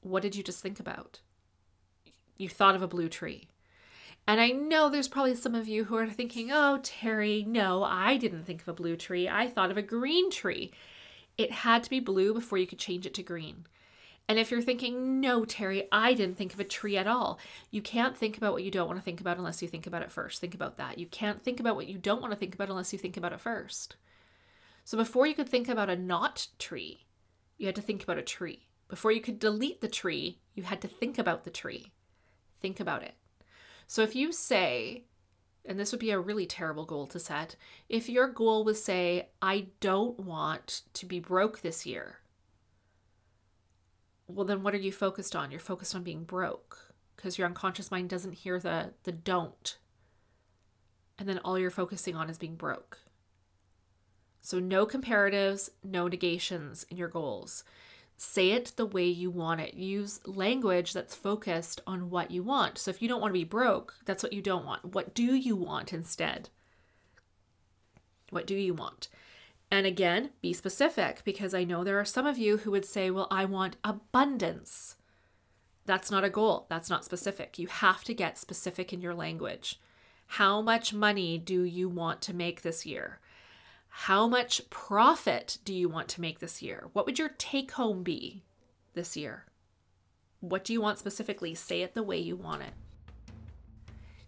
What 0.00 0.22
did 0.22 0.34
you 0.34 0.42
just 0.42 0.60
think 0.60 0.80
about? 0.80 1.20
You 2.36 2.48
thought 2.48 2.74
of 2.74 2.82
a 2.82 2.88
blue 2.88 3.08
tree. 3.08 3.48
And 4.26 4.40
I 4.40 4.50
know 4.50 4.88
there's 4.88 5.08
probably 5.08 5.34
some 5.34 5.54
of 5.54 5.66
you 5.66 5.84
who 5.84 5.96
are 5.96 6.08
thinking, 6.08 6.52
oh, 6.52 6.78
Teri, 6.82 7.46
no, 7.46 7.82
I 7.82 8.16
didn't 8.16 8.44
think 8.44 8.62
of 8.62 8.68
a 8.68 8.72
blue 8.72 8.96
tree. 8.96 9.28
I 9.28 9.48
thought 9.48 9.70
of 9.70 9.76
a 9.76 9.82
green 9.82 10.30
tree. 10.30 10.72
It 11.40 11.52
had 11.52 11.82
to 11.84 11.90
be 11.90 12.00
blue 12.00 12.34
before 12.34 12.58
you 12.58 12.66
could 12.66 12.78
change 12.78 13.06
it 13.06 13.14
to 13.14 13.22
green. 13.22 13.64
And 14.28 14.38
if 14.38 14.50
you're 14.50 14.60
thinking, 14.60 15.22
no, 15.22 15.44
Teri, 15.44 15.88
I 15.90 16.12
didn't 16.12 16.36
think 16.36 16.52
of 16.52 16.60
a 16.60 16.64
tree 16.64 16.98
at 16.98 17.06
all, 17.06 17.38
you 17.70 17.80
can't 17.80 18.14
think 18.14 18.36
about 18.36 18.52
what 18.52 18.62
you 18.62 18.70
don't 18.70 18.86
want 18.86 18.98
to 18.98 19.02
think 19.02 19.22
about 19.22 19.38
unless 19.38 19.62
you 19.62 19.66
think 19.66 19.86
about 19.86 20.02
it 20.02 20.12
first. 20.12 20.38
Think 20.38 20.54
about 20.54 20.76
that. 20.76 20.98
You 20.98 21.06
can't 21.06 21.42
think 21.42 21.58
about 21.58 21.76
what 21.76 21.86
you 21.86 21.96
don't 21.96 22.20
want 22.20 22.34
to 22.34 22.38
think 22.38 22.54
about 22.54 22.68
unless 22.68 22.92
you 22.92 22.98
think 22.98 23.16
about 23.16 23.32
it 23.32 23.40
first. 23.40 23.96
So 24.84 24.98
before 24.98 25.26
you 25.26 25.34
could 25.34 25.48
think 25.48 25.66
about 25.66 25.88
a 25.88 25.96
not 25.96 26.48
tree, 26.58 27.06
you 27.56 27.64
had 27.64 27.76
to 27.76 27.82
think 27.82 28.02
about 28.02 28.18
a 28.18 28.22
tree. 28.22 28.66
Before 28.86 29.10
you 29.10 29.22
could 29.22 29.38
delete 29.38 29.80
the 29.80 29.88
tree, 29.88 30.40
you 30.54 30.64
had 30.64 30.82
to 30.82 30.88
think 30.88 31.18
about 31.18 31.44
the 31.44 31.50
tree. 31.50 31.90
Think 32.60 32.80
about 32.80 33.02
it. 33.02 33.14
So 33.86 34.02
if 34.02 34.14
you 34.14 34.30
say, 34.30 35.06
and 35.64 35.78
this 35.78 35.92
would 35.92 36.00
be 36.00 36.10
a 36.10 36.18
really 36.18 36.46
terrible 36.46 36.84
goal 36.84 37.06
to 37.08 37.18
set, 37.18 37.56
if 37.88 38.08
your 38.08 38.28
goal 38.28 38.64
was 38.64 38.82
say, 38.82 39.28
I 39.42 39.68
don't 39.80 40.18
want 40.20 40.82
to 40.94 41.06
be 41.06 41.20
broke 41.20 41.60
this 41.60 41.86
year, 41.86 42.18
well 44.26 44.46
then 44.46 44.62
what 44.62 44.74
are 44.74 44.78
you 44.78 44.92
focused 44.92 45.36
on? 45.36 45.50
You're 45.50 45.60
focused 45.60 45.94
on 45.94 46.02
being 46.02 46.24
broke 46.24 46.94
because 47.16 47.36
your 47.36 47.46
unconscious 47.46 47.90
mind 47.90 48.08
doesn't 48.08 48.32
hear 48.32 48.58
the 48.58 48.94
the 49.02 49.12
don't. 49.12 49.76
And 51.18 51.28
then 51.28 51.38
all 51.38 51.58
you're 51.58 51.70
focusing 51.70 52.16
on 52.16 52.30
is 52.30 52.38
being 52.38 52.56
broke. 52.56 52.98
So, 54.40 54.58
no 54.58 54.86
comparatives, 54.86 55.68
no 55.84 56.08
negations 56.08 56.86
in 56.88 56.96
your 56.96 57.08
goals. 57.08 57.62
Say 58.22 58.50
it 58.50 58.72
the 58.76 58.84
way 58.84 59.06
you 59.06 59.30
want 59.30 59.62
it. 59.62 59.72
Use 59.72 60.20
language 60.26 60.92
that's 60.92 61.14
focused 61.14 61.80
on 61.86 62.10
what 62.10 62.30
you 62.30 62.42
want. 62.42 62.76
So 62.76 62.90
if 62.90 63.00
you 63.00 63.08
don't 63.08 63.22
want 63.22 63.30
to 63.30 63.40
be 63.40 63.44
broke, 63.44 63.94
that's 64.04 64.22
what 64.22 64.34
you 64.34 64.42
don't 64.42 64.66
want. 64.66 64.94
What 64.94 65.14
do 65.14 65.34
you 65.34 65.56
want 65.56 65.94
instead? 65.94 66.50
What 68.28 68.46
do 68.46 68.54
you 68.54 68.74
want? 68.74 69.08
And 69.70 69.86
again, 69.86 70.32
be 70.42 70.52
specific 70.52 71.22
because 71.24 71.54
I 71.54 71.64
know 71.64 71.82
there 71.82 71.98
are 71.98 72.04
some 72.04 72.26
of 72.26 72.36
you 72.36 72.58
who 72.58 72.70
would 72.72 72.84
say, 72.84 73.10
well, 73.10 73.26
I 73.30 73.46
want 73.46 73.78
abundance. 73.82 74.96
That's 75.86 76.10
not 76.10 76.22
a 76.22 76.28
goal. 76.28 76.66
That's 76.68 76.90
not 76.90 77.06
specific. 77.06 77.58
You 77.58 77.68
have 77.68 78.04
to 78.04 78.12
get 78.12 78.36
specific 78.36 78.92
in 78.92 79.00
your 79.00 79.14
language. 79.14 79.80
How 80.26 80.60
much 80.60 80.92
money 80.92 81.38
do 81.38 81.62
you 81.62 81.88
want 81.88 82.20
to 82.20 82.34
make 82.34 82.60
this 82.60 82.84
year? 82.84 83.18
How 83.90 84.26
much 84.26 84.70
profit 84.70 85.58
do 85.64 85.74
you 85.74 85.88
want 85.88 86.08
to 86.08 86.20
make 86.20 86.38
this 86.38 86.62
year? 86.62 86.88
What 86.92 87.06
would 87.06 87.18
your 87.18 87.30
take 87.36 87.72
home 87.72 88.02
be 88.02 88.44
this 88.94 89.16
year? 89.16 89.44
What 90.40 90.64
do 90.64 90.72
you 90.72 90.80
want 90.80 90.98
specifically? 90.98 91.54
Say 91.54 91.82
it 91.82 91.94
the 91.94 92.02
way 92.02 92.18
you 92.18 92.36
want 92.36 92.62
it. 92.62 92.72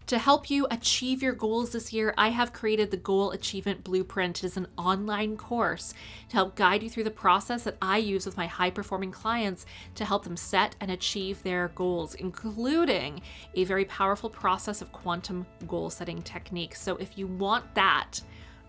To 0.07 0.17
help 0.17 0.49
you 0.49 0.67
achieve 0.69 1.23
your 1.23 1.31
goals 1.31 1.71
this 1.71 1.93
year, 1.93 2.13
I 2.17 2.27
have 2.27 2.51
created 2.51 2.91
the 2.91 2.97
Goal 2.97 3.31
Achievement 3.31 3.85
Blueprint. 3.85 4.43
It 4.43 4.47
is 4.47 4.57
an 4.57 4.67
online 4.77 5.37
course 5.37 5.93
to 6.27 6.35
help 6.35 6.55
guide 6.55 6.83
you 6.83 6.89
through 6.89 7.05
the 7.05 7.09
process 7.09 7.63
that 7.63 7.77
I 7.81 7.99
use 7.99 8.25
with 8.25 8.35
my 8.35 8.45
high 8.45 8.69
performing 8.69 9.11
clients 9.11 9.65
to 9.95 10.03
help 10.03 10.25
them 10.25 10.35
set 10.35 10.75
and 10.81 10.91
achieve 10.91 11.41
their 11.41 11.69
goals, 11.69 12.15
including 12.15 13.21
a 13.55 13.63
very 13.63 13.85
powerful 13.85 14.29
process 14.29 14.81
of 14.81 14.91
quantum 14.91 15.45
goal 15.67 15.89
setting 15.89 16.21
techniques. 16.21 16.81
So 16.81 16.97
if 16.97 17.17
you 17.17 17.25
want 17.25 17.73
that, 17.73 18.19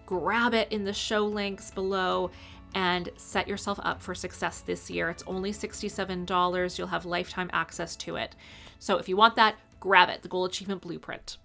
grab 0.07 0.55
it 0.55 0.71
in 0.73 0.85
the 0.85 0.93
show 0.93 1.25
links 1.25 1.71
below 1.71 2.31
and 2.75 3.09
set 3.17 3.49
yourself 3.49 3.79
up 3.83 4.03
for 4.03 4.15
success 4.15 4.61
this 4.61 4.91
year. 4.91 5.09
It's 5.11 5.23
only 5.27 5.53
$67. 5.53 6.79
You'll 6.79 6.87
have 6.89 7.05
lifetime 7.05 7.51
access 7.53 7.97
to 7.97 8.17
it. 8.17 8.35
So 8.79 8.99
if 8.99 9.09
you 9.09 9.17
want 9.17 9.37
that, 9.37 9.57
grab 9.81 10.09
it, 10.09 10.23
the 10.23 10.29
Goal 10.29 10.45
Achievement 10.45 10.83
Blueprint. 10.83 11.39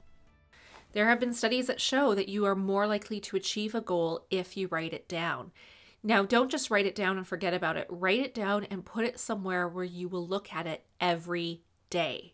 There 0.93 1.07
have 1.07 1.19
been 1.19 1.33
studies 1.33 1.67
that 1.67 1.79
show 1.79 2.15
that 2.15 2.29
you 2.29 2.45
are 2.45 2.55
more 2.55 2.87
likely 2.87 3.19
to 3.21 3.35
achieve 3.35 3.75
a 3.75 3.81
goal 3.81 4.25
if 4.31 4.57
you 4.57 4.67
write 4.67 4.93
it 4.93 5.07
down. 5.07 5.51
Now, 6.01 6.23
don't 6.23 6.49
just 6.49 6.71
write 6.71 6.85
it 6.85 6.95
down 6.95 7.17
and 7.17 7.27
forget 7.27 7.53
about 7.53 7.77
it. 7.77 7.85
Write 7.89 8.21
it 8.21 8.33
down 8.33 8.65
and 8.71 8.85
put 8.85 9.05
it 9.05 9.19
somewhere 9.19 9.67
where 9.67 9.83
you 9.83 10.07
will 10.07 10.25
look 10.25 10.51
at 10.53 10.65
it 10.65 10.83
every 10.99 11.61
day. 11.89 12.33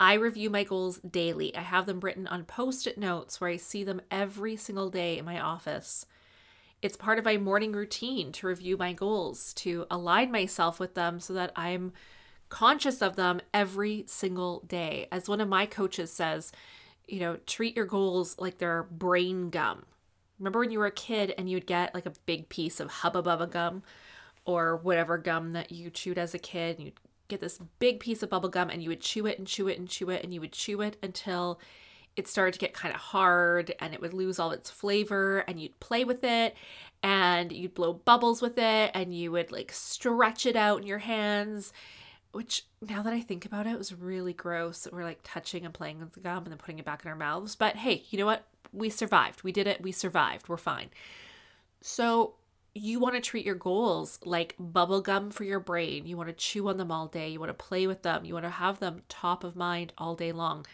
I 0.00 0.14
review 0.14 0.48
my 0.48 0.62
goals 0.62 1.00
daily. 1.00 1.54
I 1.56 1.62
have 1.62 1.86
them 1.86 2.00
written 2.00 2.26
on 2.28 2.44
post 2.44 2.86
it 2.86 2.98
notes 2.98 3.40
where 3.40 3.50
I 3.50 3.56
see 3.56 3.82
them 3.82 4.00
every 4.10 4.56
single 4.56 4.90
day 4.90 5.18
in 5.18 5.24
my 5.24 5.40
office. 5.40 6.06
It's 6.80 6.96
part 6.96 7.18
of 7.18 7.24
my 7.24 7.36
morning 7.36 7.72
routine 7.72 8.30
to 8.32 8.46
review 8.46 8.76
my 8.76 8.92
goals, 8.92 9.52
to 9.54 9.86
align 9.90 10.30
myself 10.30 10.78
with 10.78 10.94
them 10.94 11.18
so 11.18 11.32
that 11.34 11.52
I'm 11.56 11.92
conscious 12.48 13.02
of 13.02 13.16
them 13.16 13.40
every 13.52 14.04
single 14.06 14.60
day. 14.68 15.08
As 15.10 15.28
one 15.28 15.40
of 15.40 15.48
my 15.48 15.66
coaches 15.66 16.12
says, 16.12 16.52
you 17.08 17.18
know, 17.18 17.38
treat 17.46 17.74
your 17.74 17.86
goals 17.86 18.36
like 18.38 18.58
they're 18.58 18.84
brain 18.84 19.50
gum. 19.50 19.84
Remember 20.38 20.60
when 20.60 20.70
you 20.70 20.78
were 20.78 20.86
a 20.86 20.92
kid 20.92 21.34
and 21.36 21.50
you'd 21.50 21.66
get 21.66 21.94
like 21.94 22.06
a 22.06 22.12
big 22.24 22.48
piece 22.48 22.78
of 22.78 22.90
Hubba 22.90 23.24
Bubba 23.24 23.50
gum 23.50 23.82
or 24.44 24.76
whatever 24.76 25.18
gum 25.18 25.52
that 25.52 25.72
you 25.72 25.90
chewed 25.90 26.16
as 26.16 26.32
a 26.32 26.38
kid, 26.38 26.76
and 26.76 26.86
you'd 26.86 27.00
get 27.28 27.40
this 27.40 27.58
big 27.78 28.00
piece 28.00 28.22
of 28.22 28.30
bubble 28.30 28.48
gum 28.48 28.70
and 28.70 28.82
you 28.82 28.88
would 28.88 29.00
chew 29.00 29.26
it 29.26 29.38
and 29.38 29.46
chew 29.46 29.68
it 29.68 29.78
and 29.78 29.88
chew 29.88 30.10
it 30.10 30.22
and 30.24 30.32
you 30.32 30.40
would 30.40 30.52
chew 30.52 30.80
it 30.80 30.96
until 31.02 31.60
it 32.16 32.26
started 32.26 32.52
to 32.52 32.58
get 32.58 32.74
kind 32.74 32.92
of 32.92 33.00
hard 33.00 33.74
and 33.78 33.94
it 33.94 34.00
would 34.00 34.14
lose 34.14 34.38
all 34.38 34.50
its 34.50 34.70
flavor 34.70 35.44
and 35.46 35.60
you'd 35.60 35.78
play 35.78 36.04
with 36.04 36.24
it 36.24 36.56
and 37.02 37.52
you'd 37.52 37.74
blow 37.74 37.92
bubbles 37.92 38.42
with 38.42 38.58
it 38.58 38.90
and 38.94 39.14
you 39.14 39.30
would 39.30 39.52
like 39.52 39.70
stretch 39.72 40.44
it 40.44 40.56
out 40.56 40.80
in 40.80 40.86
your 40.86 40.98
hands 40.98 41.72
which 42.32 42.66
now 42.82 43.02
that 43.02 43.12
I 43.12 43.20
think 43.20 43.46
about 43.46 43.66
it, 43.66 43.72
it 43.72 43.78
was 43.78 43.94
really 43.94 44.32
gross. 44.32 44.86
We're 44.90 45.02
like 45.02 45.20
touching 45.24 45.64
and 45.64 45.72
playing 45.72 46.00
with 46.00 46.12
the 46.12 46.20
gum 46.20 46.44
and 46.44 46.48
then 46.48 46.58
putting 46.58 46.78
it 46.78 46.84
back 46.84 47.02
in 47.04 47.10
our 47.10 47.16
mouths. 47.16 47.56
But 47.56 47.76
hey, 47.76 48.04
you 48.10 48.18
know 48.18 48.26
what? 48.26 48.44
We 48.72 48.90
survived. 48.90 49.42
We 49.42 49.52
did 49.52 49.66
it. 49.66 49.80
We 49.80 49.92
survived. 49.92 50.48
We're 50.48 50.58
fine. 50.58 50.90
So 51.80 52.34
you 52.74 53.00
want 53.00 53.14
to 53.14 53.20
treat 53.20 53.46
your 53.46 53.54
goals 53.54 54.18
like 54.24 54.54
bubble 54.58 55.00
gum 55.00 55.30
for 55.30 55.44
your 55.44 55.60
brain. 55.60 56.06
You 56.06 56.16
want 56.16 56.28
to 56.28 56.34
chew 56.34 56.68
on 56.68 56.76
them 56.76 56.92
all 56.92 57.06
day. 57.06 57.28
You 57.28 57.40
want 57.40 57.50
to 57.50 57.64
play 57.64 57.86
with 57.86 58.02
them. 58.02 58.24
You 58.24 58.34
want 58.34 58.46
to 58.46 58.50
have 58.50 58.78
them 58.78 59.02
top 59.08 59.44
of 59.44 59.56
mind 59.56 59.92
all 59.98 60.14
day 60.14 60.32
long. 60.32 60.66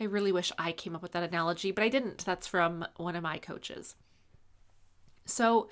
I 0.00 0.04
really 0.04 0.32
wish 0.32 0.52
I 0.58 0.72
came 0.72 0.94
up 0.94 1.02
with 1.02 1.12
that 1.12 1.22
analogy, 1.22 1.70
but 1.70 1.84
I 1.84 1.88
didn't. 1.88 2.24
That's 2.24 2.46
from 2.46 2.86
one 2.96 3.16
of 3.16 3.22
my 3.22 3.38
coaches. 3.38 3.94
So 5.24 5.68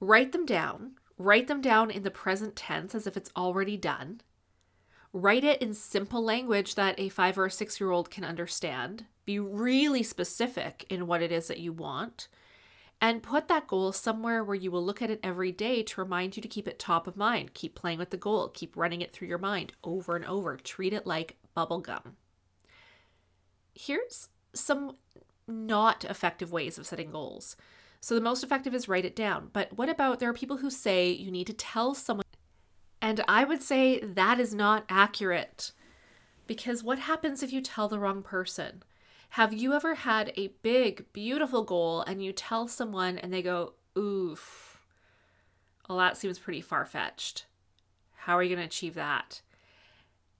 write 0.00 0.32
them 0.32 0.44
down. 0.44 0.92
Write 1.18 1.48
them 1.48 1.60
down 1.60 1.90
in 1.90 2.02
the 2.02 2.10
present 2.10 2.56
tense 2.56 2.94
as 2.94 3.06
if 3.06 3.16
it's 3.16 3.32
already 3.36 3.76
done. 3.76 4.20
Write 5.12 5.44
it 5.44 5.60
in 5.60 5.74
simple 5.74 6.22
language 6.22 6.76
that 6.76 6.98
a 6.98 7.08
five 7.08 7.38
or 7.38 7.48
six 7.50 7.80
year 7.80 7.90
old 7.90 8.10
can 8.10 8.24
understand. 8.24 9.06
Be 9.24 9.38
really 9.38 10.02
specific 10.02 10.86
in 10.88 11.06
what 11.06 11.22
it 11.22 11.32
is 11.32 11.48
that 11.48 11.58
you 11.58 11.72
want 11.72 12.28
and 13.00 13.22
put 13.22 13.48
that 13.48 13.66
goal 13.66 13.92
somewhere 13.92 14.44
where 14.44 14.56
you 14.56 14.70
will 14.70 14.84
look 14.84 15.00
at 15.00 15.10
it 15.10 15.20
every 15.22 15.52
day 15.52 15.82
to 15.82 16.00
remind 16.00 16.36
you 16.36 16.42
to 16.42 16.48
keep 16.48 16.68
it 16.68 16.78
top 16.78 17.06
of 17.06 17.16
mind. 17.16 17.54
Keep 17.54 17.74
playing 17.74 17.98
with 17.98 18.10
the 18.10 18.16
goal, 18.16 18.48
keep 18.48 18.76
running 18.76 19.00
it 19.00 19.12
through 19.12 19.28
your 19.28 19.38
mind 19.38 19.72
over 19.82 20.16
and 20.16 20.24
over. 20.26 20.56
Treat 20.56 20.92
it 20.92 21.06
like 21.06 21.36
bubble 21.54 21.80
gum. 21.80 22.16
Here's 23.74 24.28
some 24.52 24.96
not 25.48 26.04
effective 26.04 26.52
ways 26.52 26.78
of 26.78 26.86
setting 26.86 27.10
goals. 27.10 27.56
So, 28.02 28.14
the 28.14 28.20
most 28.20 28.42
effective 28.42 28.74
is 28.74 28.88
write 28.88 29.04
it 29.04 29.16
down. 29.16 29.50
But 29.52 29.76
what 29.76 29.88
about 29.88 30.20
there 30.20 30.30
are 30.30 30.34
people 30.34 30.58
who 30.58 30.70
say 30.70 31.10
you 31.10 31.30
need 31.30 31.46
to 31.48 31.52
tell 31.52 31.94
someone? 31.94 32.24
And 33.02 33.22
I 33.28 33.44
would 33.44 33.62
say 33.62 34.00
that 34.00 34.38
is 34.40 34.54
not 34.54 34.84
accurate. 34.88 35.72
Because 36.46 36.82
what 36.82 36.98
happens 36.98 37.42
if 37.42 37.52
you 37.52 37.60
tell 37.60 37.88
the 37.88 37.98
wrong 37.98 38.22
person? 38.22 38.82
Have 39.30 39.52
you 39.52 39.74
ever 39.74 39.94
had 39.94 40.32
a 40.36 40.54
big, 40.62 41.06
beautiful 41.12 41.62
goal 41.62 42.02
and 42.02 42.22
you 42.22 42.32
tell 42.32 42.66
someone 42.66 43.16
and 43.16 43.32
they 43.32 43.42
go, 43.42 43.74
oof, 43.96 44.80
well, 45.88 45.98
that 45.98 46.16
seems 46.16 46.38
pretty 46.38 46.60
far 46.60 46.84
fetched. 46.84 47.46
How 48.14 48.36
are 48.36 48.42
you 48.42 48.54
going 48.54 48.60
to 48.60 48.66
achieve 48.66 48.94
that? 48.94 49.40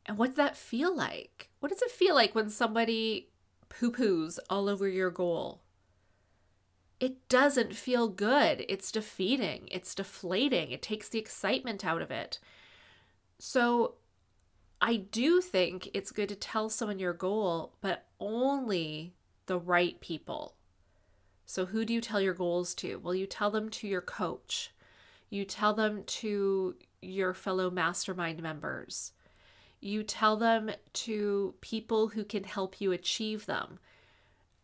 And 0.07 0.18
what's 0.18 0.37
that 0.37 0.57
feel 0.57 0.94
like? 0.94 1.50
What 1.61 1.70
does 1.70 1.83
it 1.83 1.90
feel 1.90 2.14
like 2.14 2.35
when 2.35 2.50
somebody 2.50 3.29
poo 3.68 3.92
poos 3.92 4.38
all 4.48 4.68
over 4.68 4.88
your 4.88 5.11
goal? 5.11 5.62
It 6.98 7.29
doesn't 7.29 7.74
feel 7.74 8.09
good. 8.09 8.64
It's 8.68 8.92
defeating. 8.92 9.68
It's 9.70 9.94
deflating. 9.94 10.70
It 10.70 10.83
takes 10.83 11.09
the 11.09 11.18
excitement 11.18 11.85
out 11.85 12.03
of 12.03 12.11
it. 12.11 12.38
So 13.38 13.94
I 14.81 14.96
do 14.96 15.40
think 15.40 15.88
it's 15.94 16.12
good 16.12 16.29
to 16.29 16.37
tell 16.37 16.68
someone 16.68 16.98
your 16.98 17.12
goal, 17.12 17.74
but 17.81 18.07
only 18.20 19.14
the 19.46 19.59
right 19.59 20.00
people. 20.00 20.54
So, 21.46 21.66
who 21.66 21.85
do 21.85 21.92
you 21.92 22.00
tell 22.00 22.20
your 22.20 22.35
goals 22.35 22.74
to? 22.76 22.98
Well, 22.98 23.14
you 23.14 23.26
tell 23.26 23.50
them 23.50 23.70
to 23.70 23.88
your 23.88 24.00
coach, 24.00 24.70
you 25.30 25.44
tell 25.44 25.74
them 25.74 26.04
to 26.04 26.76
your 27.02 27.35
fellow 27.35 27.70
mastermind 27.70 28.42
members, 28.42 29.12
you 29.80 30.02
tell 30.02 30.37
them 30.37 30.70
to 30.92 31.54
people 31.61 32.09
who 32.09 32.24
can 32.24 32.44
help 32.44 32.80
you 32.80 32.92
achieve 32.92 33.46
them. 33.46 33.78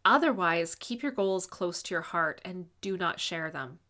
Otherwise, 0.05 0.77
keep 0.77 1.03
your 1.03 1.11
goals 1.11 1.47
close 1.47 1.83
to 1.83 1.95
your 1.95 2.03
heart 2.03 2.41
and 2.45 2.67
do 2.81 2.97
not 2.97 3.19
share 3.19 3.51
them. 3.51 3.81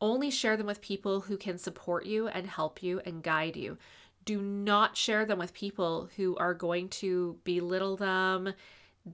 Only 0.00 0.30
share 0.30 0.56
them 0.56 0.66
with 0.66 0.80
people 0.80 1.22
who 1.22 1.36
can 1.36 1.58
support 1.58 2.06
you 2.06 2.28
and 2.28 2.46
help 2.46 2.82
you 2.82 3.00
and 3.04 3.22
guide 3.22 3.56
you 3.56 3.76
do 4.24 4.40
not 4.40 4.96
share 4.96 5.24
them 5.24 5.38
with 5.38 5.54
people 5.54 6.08
who 6.16 6.36
are 6.36 6.54
going 6.54 6.88
to 6.88 7.36
belittle 7.44 7.96
them, 7.96 8.52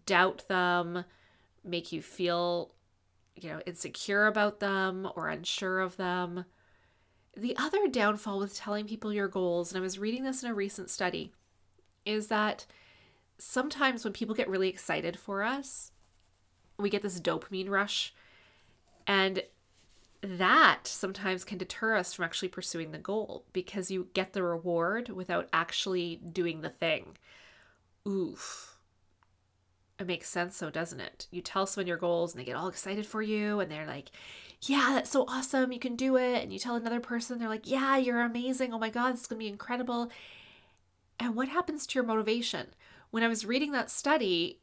doubt 0.05 0.49
them, 0.49 1.05
make 1.65 1.93
you 1.93 2.03
feel, 2.03 2.73
you 3.35 3.51
know, 3.51 3.61
insecure 3.67 4.27
about 4.27 4.61
them 4.61 5.09
or 5.15 5.29
unsure 5.29 5.81
of 5.81 5.97
them. 5.97 6.45
The 7.37 7.57
other 7.57 7.87
downfall 7.89 8.39
with 8.39 8.57
telling 8.57 8.87
people 8.87 9.13
your 9.13 9.29
goals, 9.29 9.71
and 9.71 9.79
I 9.79 9.83
was 9.83 9.99
reading 9.99 10.25
this 10.25 10.43
in 10.43 10.51
a 10.51 10.55
recent 10.55 10.91
study, 10.91 11.33
is 12.05 12.29
that 12.29 12.67
sometimes 13.39 14.05
when 14.05 14.13
people 14.13 14.35
get 14.35 14.49
really 14.49 14.69
excited 14.69 15.19
for 15.19 15.43
us, 15.43 15.93
we 16.79 16.91
get 16.91 17.03
this 17.03 17.21
dopamine 17.21 17.69
rush. 17.69 18.15
And 19.07 19.43
that 20.23 20.87
sometimes 20.87 21.45
can 21.45 21.59
deter 21.59 21.95
us 21.95 22.15
from 22.15 22.25
actually 22.25 22.49
pursuing 22.49 22.91
the 22.91 22.99
goal 22.99 23.45
because 23.53 23.91
you 23.91 24.09
get 24.15 24.33
the 24.33 24.43
reward 24.43 25.11
without 25.11 25.49
actually 25.53 26.17
doing 26.17 26.63
the 26.63 26.71
thing. 26.71 27.17
Oof. 28.09 28.76
It 29.99 30.07
makes 30.07 30.29
sense, 30.29 30.57
so 30.57 30.71
doesn't 30.71 31.01
it? 31.01 31.27
You 31.31 31.41
tell 31.41 31.67
someone 31.67 31.87
your 31.87 31.97
goals 31.97 32.33
and 32.33 32.41
they 32.41 32.45
get 32.45 32.57
all 32.57 32.69
excited 32.69 33.07
for 33.07 33.23
you 33.23 33.61
and 33.61 33.71
they're 33.71 33.87
like, 33.87 34.11
yeah, 34.63 34.91
that's 34.93 35.11
so 35.11 35.25
awesome. 35.27 35.73
You 35.73 35.79
can 35.79 35.97
do 35.97 36.17
it. 36.17 36.43
And 36.43 36.53
you 36.53 36.59
tell 36.59 36.77
another 36.77 37.01
person, 37.01 37.39
they're 37.39 37.49
like, 37.49 37.71
yeah, 37.71 37.97
you're 37.97 38.21
amazing. 38.21 38.75
Oh 38.75 38.79
my 38.79 38.91
God, 38.91 39.13
this 39.13 39.23
is 39.23 39.27
going 39.27 39.39
to 39.39 39.45
be 39.45 39.49
incredible. 39.49 40.11
And 41.19 41.35
what 41.35 41.49
happens 41.49 41.87
to 41.87 41.95
your 41.95 42.05
motivation? 42.05 42.69
When 43.11 43.23
I 43.23 43.29
was 43.29 43.47
reading 43.47 43.73
that 43.73 43.91
study, 43.91 44.61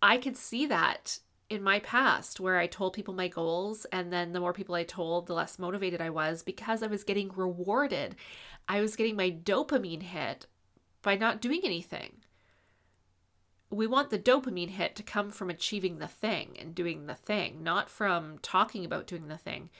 I 0.00 0.16
could 0.16 0.36
see 0.36 0.66
that 0.66 1.18
in 1.50 1.62
my 1.62 1.80
past 1.80 2.40
where 2.40 2.58
I 2.58 2.66
told 2.66 2.94
people 2.94 3.12
my 3.12 3.28
goals, 3.28 3.84
and 3.92 4.10
then 4.10 4.32
the 4.32 4.40
more 4.40 4.54
people 4.54 4.74
I 4.74 4.84
told, 4.84 5.26
the 5.26 5.34
less 5.34 5.58
motivated 5.58 6.00
I 6.00 6.08
was 6.08 6.42
because 6.42 6.82
I 6.82 6.86
was 6.86 7.04
getting 7.04 7.30
rewarded. 7.36 8.16
I 8.68 8.80
was 8.80 8.96
getting 8.96 9.16
my 9.16 9.30
dopamine 9.30 10.02
hit 10.02 10.46
by 11.02 11.16
not 11.16 11.42
doing 11.42 11.60
anything. 11.62 12.21
We 13.72 13.86
want 13.86 14.10
the 14.10 14.18
dopamine 14.18 14.68
hit 14.70 14.94
to 14.96 15.02
come 15.02 15.30
from 15.30 15.48
achieving 15.48 15.98
the 15.98 16.06
thing 16.06 16.56
and 16.60 16.74
doing 16.74 17.06
the 17.06 17.14
thing, 17.14 17.62
not 17.62 17.88
from 17.88 18.38
talking 18.42 18.84
about 18.84 19.06
doing 19.06 19.28
the 19.28 19.38
thing. 19.38 19.70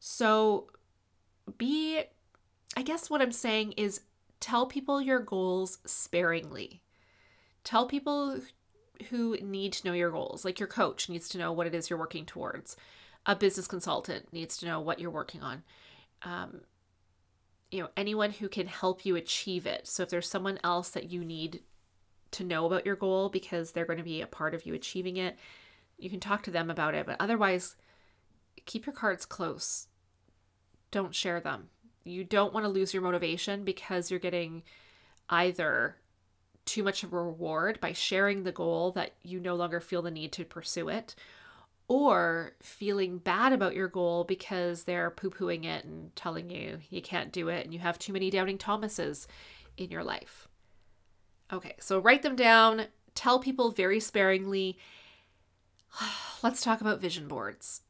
So, 0.00 0.66
be, 1.56 2.02
I 2.76 2.82
guess 2.82 3.08
what 3.08 3.22
I'm 3.22 3.32
saying 3.32 3.72
is 3.72 4.00
tell 4.40 4.66
people 4.66 5.00
your 5.00 5.20
goals 5.20 5.78
sparingly. 5.86 6.82
Tell 7.62 7.86
people 7.86 8.40
who 9.10 9.36
need 9.40 9.72
to 9.74 9.86
know 9.86 9.94
your 9.94 10.10
goals. 10.10 10.44
Like 10.44 10.58
your 10.58 10.68
coach 10.68 11.08
needs 11.08 11.28
to 11.30 11.38
know 11.38 11.52
what 11.52 11.66
it 11.66 11.74
is 11.74 11.88
you're 11.88 11.98
working 11.98 12.26
towards. 12.26 12.76
A 13.26 13.36
business 13.36 13.66
consultant 13.66 14.32
needs 14.32 14.56
to 14.58 14.66
know 14.66 14.80
what 14.80 14.98
you're 14.98 15.10
working 15.10 15.42
on. 15.42 15.62
Um, 16.22 16.62
you 17.70 17.82
know, 17.82 17.88
anyone 17.96 18.32
who 18.32 18.48
can 18.48 18.66
help 18.66 19.04
you 19.04 19.16
achieve 19.16 19.66
it. 19.66 19.86
So 19.86 20.02
if 20.02 20.10
there's 20.10 20.28
someone 20.28 20.58
else 20.64 20.90
that 20.90 21.10
you 21.10 21.24
need 21.24 21.60
to 22.32 22.44
know 22.44 22.66
about 22.66 22.86
your 22.86 22.96
goal 22.96 23.28
because 23.28 23.72
they're 23.72 23.86
going 23.86 23.98
to 23.98 24.04
be 24.04 24.20
a 24.20 24.26
part 24.26 24.54
of 24.54 24.66
you 24.66 24.74
achieving 24.74 25.16
it, 25.16 25.36
you 25.98 26.10
can 26.10 26.20
talk 26.20 26.42
to 26.44 26.50
them 26.50 26.70
about 26.70 26.94
it. 26.94 27.06
But 27.06 27.16
otherwise, 27.20 27.76
keep 28.66 28.86
your 28.86 28.94
cards 28.94 29.24
close. 29.24 29.88
Don't 30.90 31.14
share 31.14 31.40
them. 31.40 31.68
You 32.04 32.24
don't 32.24 32.54
want 32.54 32.64
to 32.64 32.70
lose 32.70 32.94
your 32.94 33.02
motivation 33.02 33.64
because 33.64 34.10
you're 34.10 34.20
getting 34.20 34.62
either 35.28 35.96
too 36.64 36.82
much 36.82 37.02
of 37.02 37.12
a 37.12 37.22
reward 37.22 37.80
by 37.80 37.92
sharing 37.92 38.44
the 38.44 38.52
goal 38.52 38.92
that 38.92 39.12
you 39.22 39.40
no 39.40 39.54
longer 39.54 39.80
feel 39.80 40.02
the 40.02 40.10
need 40.10 40.32
to 40.32 40.44
pursue 40.44 40.88
it, 40.88 41.14
or 41.88 42.52
feeling 42.62 43.18
bad 43.18 43.52
about 43.52 43.74
your 43.74 43.88
goal 43.88 44.24
because 44.24 44.84
they're 44.84 45.10
poo 45.10 45.30
pooing 45.30 45.64
it 45.64 45.84
and 45.84 46.14
telling 46.14 46.50
you 46.50 46.78
you 46.90 47.00
can't 47.00 47.32
do 47.32 47.48
it 47.48 47.64
and 47.64 47.72
you 47.72 47.80
have 47.80 47.98
too 47.98 48.12
many 48.12 48.30
doubting 48.30 48.58
Thomases 48.58 49.26
in 49.78 49.90
your 49.90 50.04
life. 50.04 50.47
Okay, 51.52 51.74
so 51.80 51.98
write 51.98 52.22
them 52.22 52.36
down, 52.36 52.86
tell 53.14 53.38
people 53.38 53.70
very 53.70 54.00
sparingly. 54.00 54.78
Let's 56.42 56.62
talk 56.62 56.80
about 56.80 57.00
vision 57.00 57.26
boards. 57.28 57.82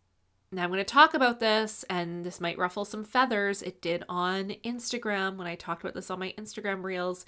Now, 0.50 0.64
I'm 0.64 0.70
going 0.70 0.78
to 0.78 0.84
talk 0.84 1.12
about 1.12 1.40
this, 1.40 1.84
and 1.90 2.24
this 2.24 2.40
might 2.40 2.56
ruffle 2.56 2.86
some 2.86 3.04
feathers. 3.04 3.60
It 3.60 3.82
did 3.82 4.04
on 4.08 4.54
Instagram 4.64 5.36
when 5.36 5.46
I 5.46 5.56
talked 5.56 5.82
about 5.82 5.94
this 5.94 6.10
on 6.10 6.18
my 6.18 6.32
Instagram 6.38 6.82
reels. 6.82 7.26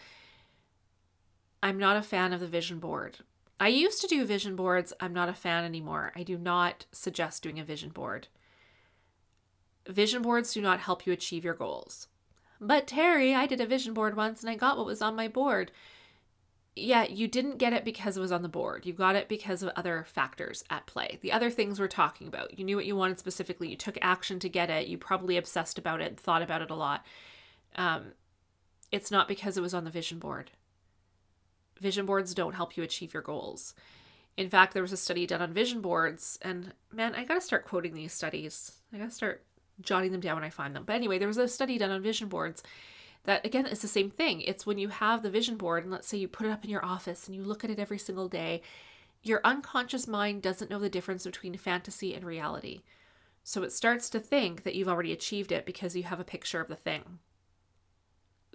I'm 1.63 1.79
not 1.79 1.99
a 1.99 2.03
fan 2.03 2.33
of 2.33 2.41
the 2.41 2.47
vision 2.47 2.79
board. 2.79 3.19
I 3.59 3.69
used 3.69 4.01
to 4.01 4.07
do 4.07 4.25
vision 4.25 4.57
boards. 4.57 4.95
I'm 5.01 5.13
not 5.13 5.29
a 5.29 5.35
fan 5.35 5.65
anymore. 5.65 6.13
I 6.17 6.23
do 6.23 6.39
not 6.39 6.87
suggest 6.93 7.43
doing 7.43 7.61
a 7.61 7.65
vision 7.65 7.91
board. 7.91 8.29
Vision 9.87 10.23
boards 10.23 10.55
do 10.55 10.63
not 10.63 10.81
help 10.81 11.07
you 11.07 11.13
achieve 11.13 11.45
your 11.45 11.53
goals. 11.53 12.07
But 12.59 12.87
Teri, 12.87 13.35
I 13.35 13.47
did 13.47 13.61
a 13.61 13.67
vision 13.67 13.93
board 13.93 14.17
once 14.17 14.41
and 14.41 14.49
I 14.49 14.55
got 14.55 14.79
what 14.79 14.87
was 14.87 15.03
on 15.03 15.15
my 15.15 15.29
board. 15.29 15.73
Yeah, 16.77 17.05
you 17.05 17.27
didn't 17.27 17.59
get 17.59 17.73
it 17.73 17.85
because 17.85 18.17
it 18.17 18.21
was 18.21 18.33
on 18.33 18.43
the 18.43 18.49
board. 18.49 18.87
You 18.87 18.93
got 18.93 19.17
it 19.17 19.29
because 19.29 19.63
of 19.63 19.73
other 19.75 20.05
factors 20.09 20.63
at 20.71 20.87
play. 20.87 21.19
The 21.21 21.33
other 21.33 21.51
things 21.51 21.81
we're 21.81 21.89
talking 21.89 22.29
about. 22.29 22.59
You 22.59 22.65
knew 22.65 22.77
what 22.77 22.87
you 22.87 22.97
wanted 22.97 23.19
specifically. 23.19 23.69
You 23.69 23.77
took 23.77 23.99
action 24.01 24.39
to 24.39 24.49
get 24.49 24.71
it. 24.71 24.87
You 24.87 24.97
probably 24.97 25.37
obsessed 25.37 25.79
about 25.79 26.01
it, 26.01 26.19
thought 26.19 26.43
about 26.43 26.63
it 26.63 26.71
a 26.71 26.75
lot. 26.75 27.05
Um, 27.75 28.13
it's 28.93 29.11
not 29.11 29.29
because 29.29 29.57
it 29.57 29.63
was 29.63 29.75
on 29.75 29.85
the 29.85 29.91
vision 29.91 30.19
board 30.19 30.53
vision 31.81 32.07
boards 32.07 32.35
don't 32.35 32.55
help 32.55 32.77
you 32.77 32.83
achieve 32.83 33.13
your 33.13 33.23
goals. 33.23 33.75
In 34.37 34.49
fact, 34.49 34.75
there 34.75 34.83
was 34.83 34.93
a 34.93 34.97
study 34.97 35.27
done 35.27 35.43
on 35.43 35.53
vision 35.53 35.81
boards, 35.81 36.39
and 36.43 36.73
man, 36.93 37.15
I 37.15 37.25
gotta 37.25 37.41
start 37.41 37.67
quoting 37.67 37.95
these 37.95 38.13
studies. 38.13 38.73
I 38.93 38.99
gotta 38.99 39.11
start 39.11 39.45
jotting 39.81 40.13
them 40.13 40.21
down 40.21 40.37
when 40.37 40.45
I 40.45 40.51
find 40.51 40.77
them. 40.77 40.85
But 40.87 40.97
anyway, 40.97 41.19
there 41.19 41.29
was 41.29 41.39
a 41.39 41.49
study 41.49 41.79
done 41.79 41.91
on 41.91 42.03
vision 42.03 42.29
boards 42.29 42.63
that, 43.25 43.45
again, 43.45 43.67
is 43.67 43.81
the 43.81 43.89
same 43.89 44.11
thing. 44.11 44.41
It's 44.41 44.65
when 44.65 44.79
you 44.79 44.89
have 44.89 45.23
the 45.23 45.31
vision 45.31 45.57
board, 45.57 45.83
and 45.83 45.93
let's 45.93 46.09
say 46.09 46.17
you 46.19 46.29
put 46.29 46.47
it 46.47 46.51
up 46.51 46.65
in 46.65 46.71
your 46.71 46.85
office 46.85 47.27
and 47.27 47.37
you 47.37 47.43
look 47.43 47.65
at 47.65 47.71
it 47.71 47.79
every 47.79 47.99
single 47.99 48.29
day, 48.29 48.63
your 49.23 49.41
unconscious 49.45 50.09
mind 50.09 50.43
doesn't 50.43 50.71
know 50.71 50.79
the 50.79 50.89
difference 50.89 51.25
between 51.25 51.57
fantasy 51.57 52.15
and 52.15 52.25
reality. 52.25 52.81
So 53.45 53.63
it 53.63 53.73
starts 53.73 54.09
to 54.11 54.21
think 54.21 54.63
that 54.63 54.75
you've 54.75 54.89
already 54.89 55.13
achieved 55.13 55.53
it 55.53 55.67
because 55.67 55.95
you 55.95 56.05
have 56.05 56.21
a 56.21 56.25
picture 56.25 56.61
of 56.61 56.69
the 56.69 56.77
thing. 56.77 57.19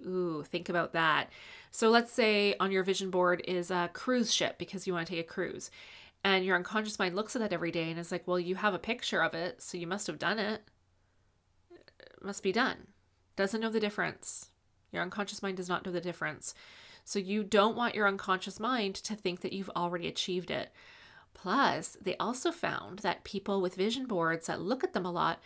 Ooh, 0.04 0.44
think 0.46 0.68
about 0.68 0.92
that. 0.92 1.30
So 1.70 1.88
let's 1.88 2.12
say 2.12 2.54
on 2.60 2.72
your 2.72 2.82
vision 2.82 3.10
board 3.10 3.42
is 3.46 3.70
a 3.70 3.90
cruise 3.92 4.32
ship 4.32 4.58
because 4.58 4.86
you 4.86 4.92
want 4.92 5.06
to 5.06 5.12
take 5.14 5.24
a 5.24 5.28
cruise. 5.28 5.70
And 6.24 6.44
your 6.44 6.56
unconscious 6.56 6.98
mind 6.98 7.14
looks 7.14 7.36
at 7.36 7.40
that 7.40 7.52
every 7.52 7.70
day 7.70 7.90
and 7.90 8.00
is 8.00 8.10
like, 8.10 8.26
well, 8.26 8.40
you 8.40 8.56
have 8.56 8.74
a 8.74 8.78
picture 8.78 9.22
of 9.22 9.34
it, 9.34 9.62
so 9.62 9.78
you 9.78 9.86
must 9.86 10.06
have 10.08 10.18
done 10.18 10.38
it. 10.38 10.62
It 11.70 12.24
must 12.24 12.42
be 12.42 12.52
done. 12.52 12.88
Doesn't 13.36 13.60
know 13.60 13.70
the 13.70 13.80
difference. 13.80 14.50
Your 14.92 15.02
unconscious 15.02 15.42
mind 15.42 15.56
does 15.56 15.68
not 15.68 15.84
know 15.84 15.92
the 15.92 16.00
difference. 16.00 16.54
So 17.04 17.18
you 17.18 17.44
don't 17.44 17.76
want 17.76 17.94
your 17.94 18.08
unconscious 18.08 18.58
mind 18.58 18.96
to 18.96 19.14
think 19.14 19.40
that 19.40 19.52
you've 19.52 19.70
already 19.76 20.08
achieved 20.08 20.50
it. 20.50 20.72
Plus, 21.34 21.96
they 22.00 22.16
also 22.16 22.50
found 22.50 23.00
that 23.00 23.24
people 23.24 23.60
with 23.60 23.74
vision 23.74 24.06
boards 24.06 24.46
that 24.46 24.60
look 24.60 24.82
at 24.82 24.92
them 24.92 25.04
a 25.06 25.12
lot 25.12 25.40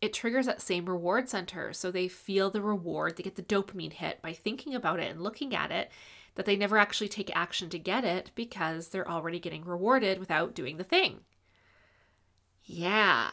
it 0.00 0.12
triggers 0.12 0.46
that 0.46 0.60
same 0.60 0.86
reward 0.86 1.28
center. 1.28 1.72
So 1.72 1.90
they 1.90 2.08
feel 2.08 2.50
the 2.50 2.62
reward, 2.62 3.16
they 3.16 3.22
get 3.22 3.36
the 3.36 3.42
dopamine 3.42 3.92
hit 3.92 4.20
by 4.22 4.32
thinking 4.32 4.74
about 4.74 5.00
it 5.00 5.10
and 5.10 5.22
looking 5.22 5.54
at 5.54 5.70
it, 5.70 5.90
that 6.34 6.44
they 6.44 6.56
never 6.56 6.76
actually 6.76 7.08
take 7.08 7.34
action 7.34 7.70
to 7.70 7.78
get 7.78 8.04
it 8.04 8.30
because 8.34 8.88
they're 8.88 9.10
already 9.10 9.40
getting 9.40 9.64
rewarded 9.64 10.18
without 10.18 10.54
doing 10.54 10.76
the 10.76 10.84
thing. 10.84 11.20
Yeah. 12.64 13.30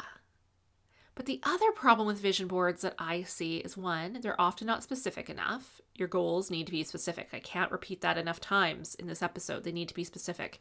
But 1.15 1.27
the 1.27 1.39
other 1.43 1.71
problem 1.71 2.07
with 2.07 2.19
vision 2.19 2.47
boards 2.47 2.81
that 2.81 2.95
I 2.97 3.23
see 3.23 3.57
is 3.57 3.77
one, 3.77 4.19
they're 4.21 4.39
often 4.39 4.65
not 4.65 4.83
specific 4.83 5.29
enough. 5.29 5.79
Your 5.95 6.07
goals 6.07 6.49
need 6.49 6.65
to 6.65 6.71
be 6.71 6.83
specific. 6.83 7.29
I 7.33 7.39
can't 7.39 7.71
repeat 7.71 8.01
that 8.01 8.17
enough 8.17 8.39
times 8.39 8.95
in 8.95 9.07
this 9.07 9.21
episode. 9.21 9.63
They 9.63 9.71
need 9.71 9.89
to 9.89 9.93
be 9.93 10.03
specific. 10.03 10.59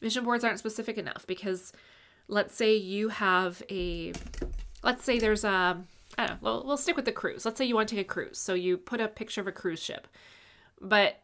Vision 0.00 0.24
boards 0.24 0.44
aren't 0.44 0.58
specific 0.58 0.98
enough 0.98 1.26
because 1.26 1.72
let's 2.28 2.54
say 2.54 2.76
you 2.76 3.08
have 3.08 3.62
a 3.70 4.12
let's 4.82 5.04
say 5.04 5.18
there's 5.18 5.44
a 5.44 5.82
I 6.18 6.26
don't 6.26 6.30
know, 6.30 6.38
we'll, 6.40 6.66
we'll 6.66 6.76
stick 6.76 6.96
with 6.96 7.04
the 7.04 7.12
cruise. 7.12 7.44
Let's 7.44 7.58
say 7.58 7.64
you 7.64 7.74
want 7.74 7.88
to 7.88 7.94
take 7.94 8.06
a 8.06 8.08
cruise. 8.08 8.38
So 8.38 8.54
you 8.54 8.76
put 8.76 9.00
a 9.00 9.08
picture 9.08 9.40
of 9.40 9.46
a 9.46 9.52
cruise 9.52 9.82
ship. 9.82 10.06
But 10.80 11.20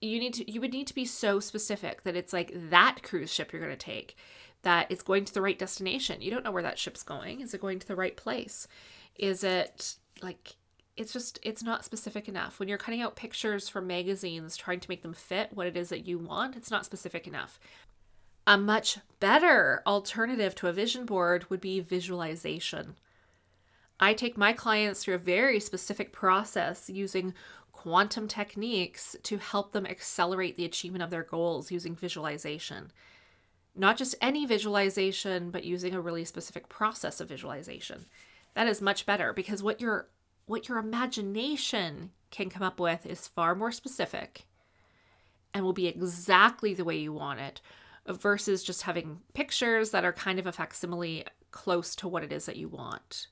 you 0.00 0.18
need 0.18 0.34
to 0.34 0.50
you 0.50 0.60
would 0.60 0.72
need 0.72 0.88
to 0.88 0.94
be 0.94 1.04
so 1.04 1.38
specific 1.38 2.02
that 2.02 2.16
it's 2.16 2.32
like 2.32 2.52
that 2.70 2.98
cruise 3.02 3.32
ship 3.32 3.52
you're 3.52 3.62
going 3.62 3.72
to 3.72 3.76
take 3.76 4.16
that 4.62 4.86
it's 4.90 5.02
going 5.02 5.24
to 5.24 5.34
the 5.34 5.42
right 5.42 5.58
destination. 5.58 6.22
You 6.22 6.30
don't 6.30 6.44
know 6.44 6.52
where 6.52 6.62
that 6.62 6.78
ship's 6.78 7.02
going. 7.02 7.40
Is 7.40 7.54
it 7.54 7.60
going 7.60 7.78
to 7.78 7.86
the 7.86 7.96
right 7.96 8.16
place? 8.16 8.66
Is 9.16 9.44
it 9.44 9.96
like 10.22 10.56
it's 10.96 11.12
just 11.12 11.38
it's 11.42 11.62
not 11.62 11.84
specific 11.84 12.28
enough. 12.28 12.58
When 12.58 12.68
you're 12.68 12.78
cutting 12.78 13.00
out 13.00 13.16
pictures 13.16 13.68
from 13.68 13.86
magazines 13.86 14.56
trying 14.56 14.80
to 14.80 14.90
make 14.90 15.02
them 15.02 15.14
fit 15.14 15.50
what 15.52 15.66
it 15.66 15.76
is 15.76 15.88
that 15.88 16.06
you 16.06 16.18
want, 16.18 16.56
it's 16.56 16.70
not 16.70 16.84
specific 16.84 17.26
enough. 17.26 17.58
A 18.46 18.58
much 18.58 18.98
better 19.20 19.82
alternative 19.86 20.54
to 20.56 20.68
a 20.68 20.72
vision 20.72 21.06
board 21.06 21.48
would 21.48 21.60
be 21.60 21.80
visualization. 21.80 22.96
I 24.00 24.14
take 24.14 24.36
my 24.36 24.52
clients 24.52 25.02
through 25.02 25.14
a 25.14 25.18
very 25.18 25.60
specific 25.60 26.12
process 26.12 26.90
using 26.90 27.34
quantum 27.70 28.28
techniques 28.28 29.16
to 29.22 29.38
help 29.38 29.72
them 29.72 29.86
accelerate 29.86 30.56
the 30.56 30.64
achievement 30.64 31.02
of 31.02 31.10
their 31.10 31.22
goals 31.22 31.70
using 31.70 31.94
visualization. 31.94 32.90
Not 33.74 33.96
just 33.96 34.14
any 34.20 34.44
visualization, 34.44 35.50
but 35.50 35.64
using 35.64 35.94
a 35.94 36.00
really 36.00 36.24
specific 36.24 36.68
process 36.68 37.20
of 37.20 37.28
visualization. 37.28 38.06
That 38.54 38.68
is 38.68 38.82
much 38.82 39.06
better 39.06 39.32
because 39.32 39.62
what 39.62 39.80
your 39.80 40.08
what 40.46 40.68
your 40.68 40.78
imagination 40.78 42.10
can 42.30 42.50
come 42.50 42.62
up 42.62 42.80
with 42.80 43.06
is 43.06 43.28
far 43.28 43.54
more 43.54 43.72
specific 43.72 44.46
and 45.54 45.64
will 45.64 45.72
be 45.72 45.86
exactly 45.86 46.74
the 46.74 46.84
way 46.84 46.96
you 46.96 47.12
want 47.12 47.40
it 47.40 47.60
versus 48.06 48.64
just 48.64 48.82
having 48.82 49.20
pictures 49.34 49.90
that 49.90 50.04
are 50.04 50.12
kind 50.12 50.38
of 50.38 50.46
a 50.46 50.52
facsimile 50.52 51.24
close 51.50 51.94
to 51.94 52.08
what 52.08 52.24
it 52.24 52.32
is 52.32 52.46
that 52.46 52.56
you 52.56 52.68
want. 52.68 53.28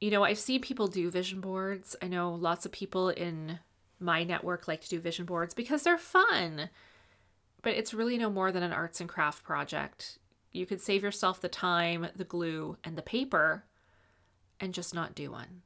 You 0.00 0.10
know, 0.10 0.22
I've 0.22 0.38
seen 0.38 0.60
people 0.60 0.86
do 0.86 1.10
vision 1.10 1.40
boards. 1.40 1.96
I 2.00 2.06
know 2.06 2.32
lots 2.32 2.64
of 2.64 2.72
people 2.72 3.10
in 3.10 3.58
my 4.00 4.22
network 4.22 4.68
like 4.68 4.80
to 4.82 4.88
do 4.88 5.00
vision 5.00 5.26
boards 5.26 5.54
because 5.54 5.82
they're 5.82 5.98
fun. 5.98 6.70
But 7.62 7.74
it's 7.74 7.94
really 7.94 8.18
no 8.18 8.30
more 8.30 8.52
than 8.52 8.62
an 8.62 8.72
arts 8.72 9.00
and 9.00 9.08
craft 9.08 9.44
project. 9.44 10.18
You 10.52 10.66
could 10.66 10.80
save 10.80 11.02
yourself 11.02 11.40
the 11.40 11.48
time, 11.48 12.08
the 12.16 12.24
glue, 12.24 12.76
and 12.84 12.96
the 12.96 13.02
paper 13.02 13.64
and 14.60 14.74
just 14.74 14.94
not 14.94 15.14
do 15.14 15.30
one. 15.30 15.62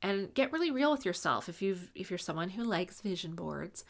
And 0.00 0.32
get 0.34 0.52
really 0.52 0.70
real 0.70 0.90
with 0.90 1.04
yourself 1.04 1.48
if 1.48 1.62
you've 1.62 1.90
if 1.94 2.10
you're 2.10 2.18
someone 2.18 2.50
who 2.50 2.64
likes 2.64 3.00
vision 3.00 3.34
boards 3.34 3.84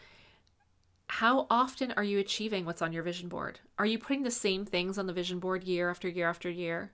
how 1.13 1.47
often 1.51 1.93
are 1.93 2.03
you 2.03 2.19
achieving 2.19 2.65
what's 2.65 2.81
on 2.81 2.95
your 2.95 3.03
vision 3.03 3.29
board? 3.29 3.61
Are 3.79 3.85
you 3.85 3.99
putting 3.99 4.23
the 4.23 4.31
same 4.31 4.65
things 4.65 4.97
on 4.97 5.07
the 5.07 5.13
vision 5.13 5.41
board 5.41 5.63
year 5.63 5.91
after 5.91 6.09
year 6.09 6.27
after 6.27 6.49
year? 6.49 6.91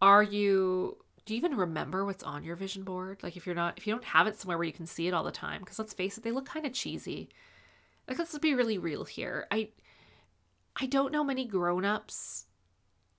Are 0.00 0.22
you 0.22 0.96
do 1.26 1.34
you 1.34 1.38
even 1.38 1.54
remember 1.54 2.06
what's 2.06 2.22
on 2.22 2.44
your 2.44 2.56
vision 2.56 2.82
board? 2.82 3.22
Like 3.22 3.36
if 3.36 3.44
you're 3.44 3.54
not 3.54 3.76
if 3.76 3.86
you 3.86 3.92
don't 3.92 4.04
have 4.04 4.26
it 4.26 4.40
somewhere 4.40 4.56
where 4.56 4.66
you 4.66 4.72
can 4.72 4.86
see 4.86 5.06
it 5.06 5.12
all 5.12 5.22
the 5.22 5.30
time 5.30 5.60
because 5.60 5.78
let's 5.78 5.92
face 5.92 6.16
it, 6.16 6.24
they 6.24 6.30
look 6.30 6.46
kind 6.46 6.64
of 6.64 6.72
cheesy. 6.72 7.28
Like 8.08 8.18
let's 8.18 8.38
be 8.38 8.54
really 8.54 8.78
real 8.78 9.04
here. 9.04 9.46
I 9.50 9.68
I 10.76 10.86
don't 10.86 11.12
know 11.12 11.24
many 11.24 11.44
grown-ups 11.44 12.46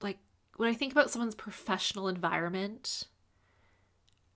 like 0.02 0.17
when 0.58 0.69
I 0.69 0.74
think 0.74 0.91
about 0.91 1.10
someone's 1.10 1.36
professional 1.36 2.08
environment, 2.08 3.08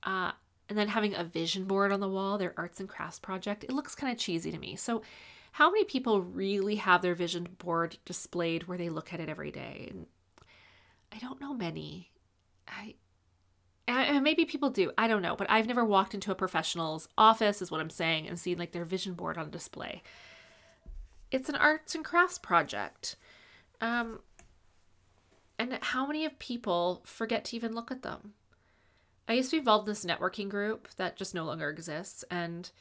uh, 0.03 0.31
and 0.67 0.77
then 0.77 0.87
having 0.87 1.15
a 1.15 1.23
vision 1.23 1.65
board 1.65 1.91
on 1.91 1.99
the 1.99 2.09
wall, 2.09 2.37
their 2.37 2.53
arts 2.57 2.79
and 2.79 2.87
crafts 2.87 3.19
project, 3.19 3.63
it 3.63 3.71
looks 3.71 3.95
kind 3.95 4.11
of 4.11 4.19
cheesy 4.19 4.51
to 4.51 4.57
me. 4.57 4.75
So, 4.75 5.01
how 5.53 5.71
many 5.71 5.83
people 5.83 6.21
really 6.21 6.75
have 6.75 7.01
their 7.01 7.15
vision 7.15 7.47
board 7.57 7.97
displayed 8.05 8.67
where 8.67 8.77
they 8.77 8.89
look 8.89 9.13
at 9.13 9.19
it 9.19 9.29
every 9.29 9.51
day? 9.51 9.87
And 9.89 10.05
I 11.11 11.17
don't 11.17 11.41
know 11.41 11.53
many. 11.53 12.11
I 12.67 12.95
and 13.87 14.23
maybe 14.23 14.45
people 14.45 14.69
do. 14.69 14.91
I 14.97 15.07
don't 15.07 15.23
know, 15.23 15.35
but 15.35 15.49
I've 15.49 15.65
never 15.65 15.83
walked 15.83 16.13
into 16.13 16.31
a 16.31 16.35
professional's 16.35 17.07
office, 17.17 17.61
is 17.61 17.71
what 17.71 17.81
I'm 17.81 17.89
saying, 17.89 18.27
and 18.27 18.39
seen 18.39 18.59
like 18.59 18.71
their 18.71 18.85
vision 18.85 19.13
board 19.13 19.37
on 19.37 19.49
display. 19.49 20.03
It's 21.31 21.49
an 21.49 21.55
arts 21.55 21.95
and 21.95 22.03
crafts 22.03 22.37
project. 22.37 23.15
Um, 23.81 24.19
and 25.57 25.77
how 25.81 26.05
many 26.05 26.25
of 26.25 26.39
people 26.39 27.01
forget 27.05 27.45
to 27.45 27.55
even 27.55 27.73
look 27.73 27.91
at 27.91 28.01
them? 28.01 28.33
I 29.27 29.33
used 29.33 29.51
to 29.51 29.55
be 29.55 29.59
involved 29.59 29.87
in 29.87 29.91
this 29.91 30.05
networking 30.05 30.49
group 30.49 30.87
that 30.97 31.15
just 31.15 31.35
no 31.35 31.45
longer 31.45 31.69
exists, 31.69 32.23
and 32.31 32.71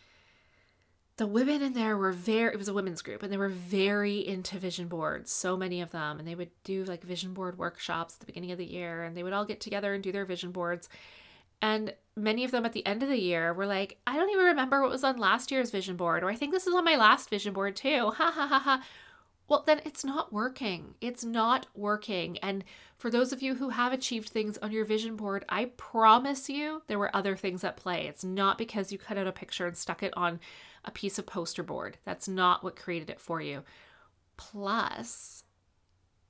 the 1.18 1.26
women 1.26 1.62
in 1.62 1.72
there 1.74 1.96
were 1.96 2.12
very 2.12 2.54
it 2.54 2.58
was 2.58 2.68
a 2.68 2.72
women's 2.72 3.02
group 3.02 3.22
and 3.22 3.32
they 3.32 3.36
were 3.36 3.48
very 3.48 4.26
into 4.26 4.56
vision 4.56 4.86
boards 4.86 5.32
so 5.32 5.56
many 5.56 5.80
of 5.80 5.90
them 5.90 6.18
and 6.18 6.26
they 6.26 6.34
would 6.36 6.50
do 6.62 6.84
like 6.84 7.02
vision 7.02 7.34
board 7.34 7.58
workshops 7.58 8.14
at 8.14 8.20
the 8.20 8.26
beginning 8.26 8.52
of 8.52 8.58
the 8.58 8.64
year 8.64 9.02
and 9.02 9.16
they 9.16 9.24
would 9.24 9.32
all 9.32 9.44
get 9.44 9.60
together 9.60 9.92
and 9.92 10.02
do 10.02 10.12
their 10.12 10.24
vision 10.24 10.52
boards 10.52 10.88
and 11.60 11.94
many 12.16 12.44
of 12.44 12.50
them 12.50 12.64
at 12.64 12.72
the 12.72 12.84
end 12.86 13.02
of 13.02 13.08
the 13.08 13.20
year 13.20 13.52
were 13.52 13.66
like 13.66 13.98
i 14.06 14.16
don't 14.16 14.30
even 14.30 14.44
remember 14.44 14.80
what 14.80 14.90
was 14.90 15.04
on 15.04 15.16
last 15.16 15.50
year's 15.50 15.70
vision 15.70 15.96
board 15.96 16.22
or 16.22 16.30
i 16.30 16.34
think 16.34 16.52
this 16.52 16.66
is 16.66 16.74
on 16.74 16.84
my 16.84 16.96
last 16.96 17.30
vision 17.30 17.52
board 17.52 17.76
too 17.76 18.10
ha 18.16 18.30
ha 18.30 18.46
ha 18.46 18.58
ha 18.58 18.84
well 19.48 19.62
then 19.66 19.80
it's 19.84 20.04
not 20.04 20.32
working 20.32 20.94
it's 21.00 21.24
not 21.24 21.66
working 21.74 22.38
and 22.38 22.64
for 22.96 23.10
those 23.10 23.32
of 23.32 23.40
you 23.40 23.54
who 23.54 23.68
have 23.68 23.92
achieved 23.92 24.28
things 24.28 24.58
on 24.58 24.72
your 24.72 24.84
vision 24.84 25.16
board 25.16 25.44
i 25.48 25.66
promise 25.76 26.48
you 26.48 26.82
there 26.86 26.98
were 26.98 27.14
other 27.14 27.36
things 27.36 27.62
at 27.62 27.76
play 27.76 28.06
it's 28.08 28.24
not 28.24 28.58
because 28.58 28.90
you 28.90 28.98
cut 28.98 29.16
out 29.16 29.26
a 29.26 29.32
picture 29.32 29.66
and 29.66 29.76
stuck 29.76 30.02
it 30.02 30.12
on 30.16 30.40
a 30.84 30.90
piece 30.90 31.18
of 31.18 31.26
poster 31.26 31.62
board. 31.62 31.98
That's 32.04 32.26
not 32.26 32.64
what 32.64 32.76
created 32.76 33.10
it 33.10 33.20
for 33.20 33.40
you. 33.40 33.62
Plus, 34.36 35.44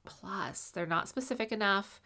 plus, 0.04 0.70
they're 0.70 0.86
not 0.86 1.08
specific 1.08 1.52
enough. 1.52 2.00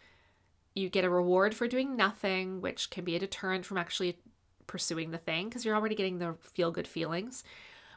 You 0.73 0.89
get 0.89 1.05
a 1.05 1.09
reward 1.09 1.53
for 1.53 1.67
doing 1.67 1.95
nothing, 1.95 2.61
which 2.61 2.89
can 2.89 3.03
be 3.03 3.15
a 3.15 3.19
deterrent 3.19 3.65
from 3.65 3.77
actually 3.77 4.19
pursuing 4.65 5.11
the 5.11 5.17
thing 5.17 5.49
because 5.49 5.65
you're 5.65 5.75
already 5.75 5.95
getting 5.95 6.19
the 6.19 6.35
feel 6.41 6.71
good 6.71 6.87
feelings. 6.87 7.43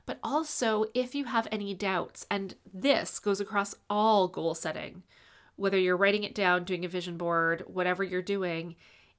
But 0.05 0.19
also, 0.23 0.85
if 0.95 1.15
you 1.15 1.25
have 1.25 1.49
any 1.51 1.75
doubts, 1.75 2.27
and 2.31 2.55
this 2.73 3.19
goes 3.19 3.41
across 3.41 3.75
all 3.91 4.29
goal 4.29 4.55
setting, 4.55 5.03
whether 5.57 5.79
you're 5.79 5.97
writing 5.97 6.23
it 6.23 6.35
down, 6.35 6.65
doing 6.65 6.85
a 6.85 6.89
vision 6.89 7.17
board, 7.17 7.65
whatever 7.67 8.05
you're 8.05 8.23
doing, 8.23 8.77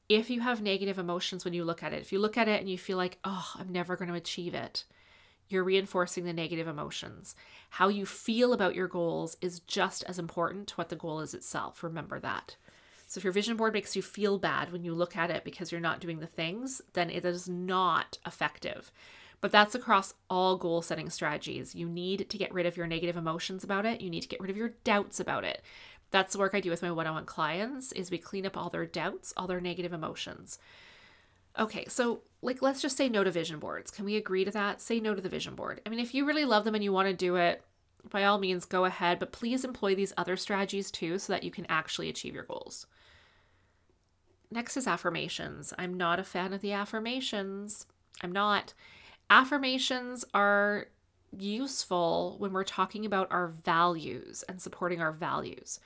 if 0.07 0.29
you 0.29 0.39
have 0.41 0.61
negative 0.61 0.97
emotions 0.97 1.43
when 1.43 1.53
you 1.53 1.65
look 1.65 1.83
at 1.83 1.91
it, 1.91 2.01
if 2.01 2.13
you 2.13 2.19
look 2.19 2.37
at 2.37 2.47
it 2.47 2.61
and 2.61 2.69
you 2.69 2.77
feel 2.77 2.95
like, 2.95 3.17
oh, 3.25 3.51
I'm 3.55 3.71
never 3.71 3.97
going 3.97 4.07
to 4.07 4.15
achieve 4.15 4.53
it, 4.53 4.85
you're 5.49 5.63
reinforcing 5.63 6.23
the 6.23 6.33
negative 6.33 6.67
emotions. 6.67 7.35
How 7.71 7.89
you 7.89 8.05
feel 8.05 8.53
about 8.53 8.75
your 8.75 8.87
goals 8.87 9.35
is 9.41 9.59
just 9.61 10.03
as 10.05 10.19
important 10.19 10.67
to 10.67 10.75
what 10.75 10.89
the 10.89 10.95
goal 10.95 11.19
is 11.19 11.33
itself. 11.33 11.83
Remember 11.83 12.19
that. 12.19 12.55
So 13.07 13.19
if 13.19 13.23
your 13.23 13.33
vision 13.33 13.55
board 13.55 13.73
makes 13.73 13.95
you 13.95 14.01
feel 14.01 14.37
bad 14.37 14.71
when 14.71 14.83
you 14.83 14.93
look 14.93 15.15
at 15.15 15.31
it 15.31 15.43
because 15.43 15.71
you're 15.71 15.81
not 15.81 16.01
doing 16.01 16.19
the 16.19 16.27
things, 16.27 16.81
then 16.93 17.09
it 17.09 17.23
is 17.23 17.47
not 17.47 18.17
effective. 18.25 18.91
But 19.39 19.51
that's 19.51 19.75
across 19.75 20.13
all 20.29 20.57
goal 20.57 20.81
setting 20.81 21.09
strategies. 21.09 21.73
You 21.73 21.87
need 21.87 22.29
to 22.29 22.37
get 22.37 22.53
rid 22.53 22.65
of 22.65 22.75
your 22.75 22.87
negative 22.87 23.15
emotions 23.15 23.63
about 23.63 23.85
it. 23.85 24.01
You 24.01 24.09
need 24.09 24.21
to 24.21 24.27
get 24.27 24.41
rid 24.41 24.49
of 24.49 24.57
your 24.57 24.73
doubts 24.83 25.19
about 25.19 25.45
it. 25.45 25.61
That's 26.11 26.33
the 26.33 26.39
work 26.39 26.53
I 26.53 26.59
do 26.59 26.69
with 26.69 26.81
my 26.81 26.91
one-on-one 26.91 27.25
clients 27.25 27.91
is 27.91 28.11
we 28.11 28.17
clean 28.17 28.45
up 28.45 28.57
all 28.57 28.69
their 28.69 28.85
doubts, 28.85 29.33
all 29.37 29.47
their 29.47 29.61
negative 29.61 29.93
emotions. 29.93 30.59
Okay, 31.57 31.85
so 31.87 32.21
like 32.41 32.61
let's 32.61 32.81
just 32.81 32.97
say 32.97 33.09
no 33.09 33.23
to 33.23 33.31
vision 33.31 33.59
boards. 33.59 33.89
Can 33.89 34.05
we 34.05 34.15
agree 34.15 34.43
to 34.43 34.51
that? 34.51 34.81
Say 34.81 34.99
no 34.99 35.15
to 35.15 35.21
the 35.21 35.29
vision 35.29 35.55
board. 35.55 35.81
I 35.85 35.89
mean, 35.89 35.99
if 35.99 36.13
you 36.13 36.25
really 36.25 36.45
love 36.45 36.65
them 36.65 36.75
and 36.75 36.83
you 36.83 36.91
want 36.93 37.07
to 37.07 37.13
do 37.13 37.35
it, 37.35 37.63
by 38.09 38.23
all 38.23 38.37
means 38.37 38.65
go 38.65 38.85
ahead, 38.85 39.19
but 39.19 39.31
please 39.31 39.65
employ 39.65 39.95
these 39.95 40.13
other 40.17 40.37
strategies 40.37 40.91
too 40.91 41.19
so 41.19 41.33
that 41.33 41.43
you 41.43 41.51
can 41.51 41.65
actually 41.67 42.09
achieve 42.09 42.33
your 42.33 42.43
goals. 42.43 42.87
Next 44.49 44.77
is 44.77 44.87
affirmations. 44.87 45.73
I'm 45.77 45.95
not 45.95 46.19
a 46.19 46.23
fan 46.23 46.53
of 46.53 46.61
the 46.61 46.71
affirmations. 46.71 47.85
I'm 48.21 48.31
not. 48.31 48.73
Affirmations 49.29 50.23
are 50.33 50.87
useful 51.37 52.35
when 52.39 52.53
we're 52.53 52.63
talking 52.63 53.05
about 53.05 53.31
our 53.31 53.49
values 53.49 54.43
and 54.47 54.61
supporting 54.61 55.01
our 55.01 55.11
values. 55.11 55.79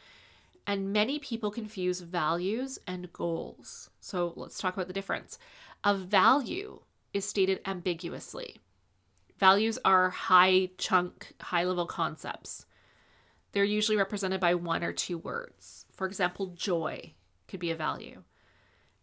And 0.68 0.94
many 0.94 1.18
people 1.18 1.50
confuse 1.50 2.02
values 2.02 2.78
and 2.86 3.12
goals. 3.12 3.90
So 4.00 4.34
let's 4.36 4.60
talk 4.60 4.76
about 4.76 4.88
the 4.88 4.94
difference. 4.94 5.40
A 5.84 5.96
value 5.96 6.82
is 7.14 7.26
stated 7.26 7.62
ambiguously. 7.66 8.58
Values 9.40 9.80
are 9.84 10.12
high 10.12 10.70
chunk, 10.78 11.34
high 11.42 11.64
level 11.64 11.88
concepts. 11.88 12.68
They're 13.54 13.64
usually 13.64 13.98
represented 13.98 14.40
by 14.40 14.54
one 14.54 14.84
or 14.84 14.94
two 14.94 15.18
words. 15.18 15.86
For 15.92 16.06
example, 16.06 16.54
joy 16.56 17.14
could 17.48 17.60
be 17.60 17.72
a 17.72 17.76
value. 17.76 18.22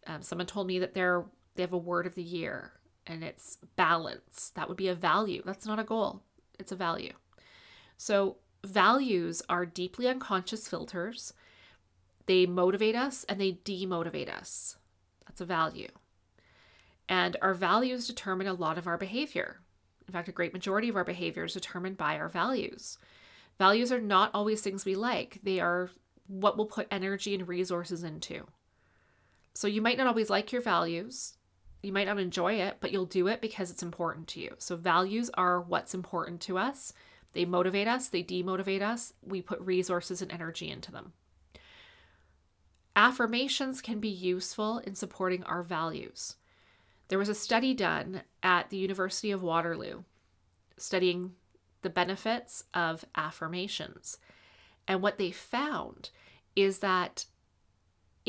Um, 0.08 0.22
someone 0.22 0.46
told 0.46 0.66
me 0.66 0.80
that 0.80 0.94
they're 0.94 1.24
they 1.54 1.62
have 1.62 1.72
a 1.72 1.78
word 1.78 2.06
of 2.06 2.14
the 2.14 2.22
year 2.22 2.72
and 3.06 3.22
it's 3.22 3.58
balance. 3.76 4.52
That 4.54 4.68
would 4.68 4.76
be 4.76 4.88
a 4.88 4.94
value. 4.94 5.42
That's 5.44 5.66
not 5.66 5.78
a 5.78 5.84
goal. 5.84 6.22
It's 6.58 6.72
a 6.72 6.76
value. 6.76 7.12
So 7.96 8.38
values 8.64 9.42
are 9.48 9.64
deeply 9.64 10.08
unconscious 10.08 10.68
filters 10.68 11.32
they 12.28 12.44
motivate 12.44 12.94
us 12.94 13.24
and 13.24 13.40
they 13.40 13.52
demotivate 13.64 14.28
us. 14.28 14.76
That's 15.26 15.40
a 15.40 15.46
value. 15.46 15.88
And 17.08 17.38
our 17.40 17.54
values 17.54 18.06
determine 18.06 18.46
a 18.46 18.52
lot 18.52 18.76
of 18.76 18.86
our 18.86 18.98
behavior. 18.98 19.60
In 20.06 20.12
fact, 20.12 20.28
a 20.28 20.32
great 20.32 20.52
majority 20.52 20.90
of 20.90 20.96
our 20.96 21.04
behavior 21.04 21.44
is 21.44 21.54
determined 21.54 21.96
by 21.96 22.18
our 22.18 22.28
values. 22.28 22.98
Values 23.58 23.90
are 23.90 24.00
not 24.00 24.30
always 24.34 24.60
things 24.60 24.84
we 24.84 24.94
like, 24.94 25.40
they 25.42 25.58
are 25.58 25.90
what 26.26 26.58
we'll 26.58 26.66
put 26.66 26.86
energy 26.90 27.34
and 27.34 27.48
resources 27.48 28.04
into. 28.04 28.46
So 29.58 29.66
you 29.66 29.82
might 29.82 29.98
not 29.98 30.06
always 30.06 30.30
like 30.30 30.52
your 30.52 30.62
values. 30.62 31.36
You 31.82 31.92
might 31.92 32.06
not 32.06 32.20
enjoy 32.20 32.60
it, 32.60 32.76
but 32.78 32.92
you'll 32.92 33.06
do 33.06 33.26
it 33.26 33.40
because 33.40 33.72
it's 33.72 33.82
important 33.82 34.28
to 34.28 34.40
you. 34.40 34.54
So 34.58 34.76
values 34.76 35.32
are 35.34 35.60
what's 35.60 35.94
important 35.94 36.40
to 36.42 36.58
us. 36.58 36.92
They 37.32 37.44
motivate 37.44 37.88
us, 37.88 38.08
they 38.08 38.22
demotivate 38.22 38.82
us. 38.82 39.14
We 39.20 39.42
put 39.42 39.60
resources 39.60 40.22
and 40.22 40.30
energy 40.30 40.70
into 40.70 40.92
them. 40.92 41.12
Affirmations 42.94 43.80
can 43.80 43.98
be 43.98 44.08
useful 44.08 44.78
in 44.78 44.94
supporting 44.94 45.42
our 45.42 45.64
values. 45.64 46.36
There 47.08 47.18
was 47.18 47.28
a 47.28 47.34
study 47.34 47.74
done 47.74 48.22
at 48.44 48.70
the 48.70 48.76
University 48.76 49.32
of 49.32 49.42
Waterloo 49.42 50.04
studying 50.76 51.32
the 51.82 51.90
benefits 51.90 52.62
of 52.74 53.04
affirmations. 53.16 54.18
And 54.86 55.02
what 55.02 55.18
they 55.18 55.32
found 55.32 56.10
is 56.54 56.78
that 56.78 57.24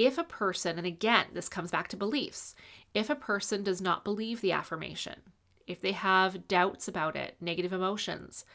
if 0.06 0.18
a 0.18 0.24
person, 0.24 0.78
and 0.78 0.88
again, 0.88 1.26
this 1.34 1.50
comes 1.50 1.72
back 1.72 1.90
to 1.90 1.98
beliefs, 1.98 2.56
if 2.94 3.10
a 3.10 3.16
person 3.16 3.64
does 3.64 3.82
not 3.82 4.06
believe 4.06 4.40
the 4.40 4.54
affirmation, 4.54 5.16
if 5.68 5.82
they 5.82 5.92
have 5.92 6.48
doubts 6.48 6.88
about 6.88 7.18
it, 7.18 7.36
negative 7.42 7.74
emotions, 7.74 8.46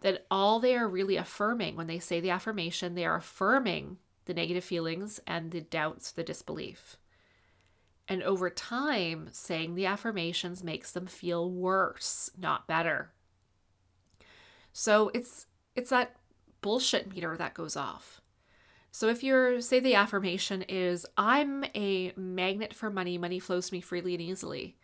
then 0.00 0.18
all 0.30 0.60
they 0.60 0.76
are 0.76 0.88
really 0.88 1.16
affirming 1.16 1.74
when 1.74 1.88
they 1.88 1.98
say 1.98 2.20
the 2.20 2.30
affirmation, 2.30 2.94
they 2.94 3.04
are 3.04 3.16
affirming 3.16 3.98
the 4.26 4.34
negative 4.34 4.62
feelings 4.62 5.18
and 5.26 5.50
the 5.50 5.60
doubts, 5.60 6.12
the 6.12 6.22
disbelief. 6.22 6.96
And 8.06 8.22
over 8.22 8.48
time, 8.48 9.28
saying 9.32 9.74
the 9.74 9.86
affirmations 9.86 10.62
makes 10.62 10.92
them 10.92 11.06
feel 11.06 11.50
worse, 11.50 12.30
not 12.38 12.68
better. 12.68 13.12
So 14.72 15.10
it's 15.14 15.46
it's 15.74 15.90
that 15.90 16.16
bullshit 16.60 17.12
meter 17.12 17.36
that 17.36 17.54
goes 17.54 17.76
off. 17.76 18.20
So 18.94 19.08
if 19.08 19.24
you're 19.24 19.60
say 19.60 19.80
the 19.80 19.96
affirmation 19.96 20.62
is 20.62 21.04
I'm 21.16 21.64
a 21.74 22.12
magnet 22.14 22.72
for 22.72 22.90
money, 22.90 23.18
money 23.18 23.40
flows 23.40 23.66
to 23.66 23.74
me 23.74 23.80
freely 23.80 24.14
and 24.14 24.22
easily. 24.22 24.76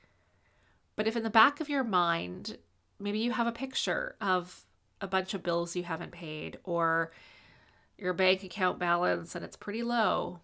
But 0.96 1.06
if 1.06 1.16
in 1.16 1.22
the 1.22 1.30
back 1.30 1.60
of 1.60 1.68
your 1.68 1.84
mind, 1.84 2.58
maybe 2.98 3.20
you 3.20 3.30
have 3.30 3.46
a 3.46 3.52
picture 3.52 4.16
of 4.20 4.66
a 5.00 5.06
bunch 5.06 5.32
of 5.32 5.44
bills 5.44 5.76
you 5.76 5.84
haven't 5.84 6.10
paid 6.10 6.58
or 6.64 7.12
your 7.98 8.12
bank 8.12 8.42
account 8.42 8.80
balance 8.80 9.36
and 9.36 9.44
it's 9.44 9.54
pretty 9.54 9.84
low. 9.84 10.40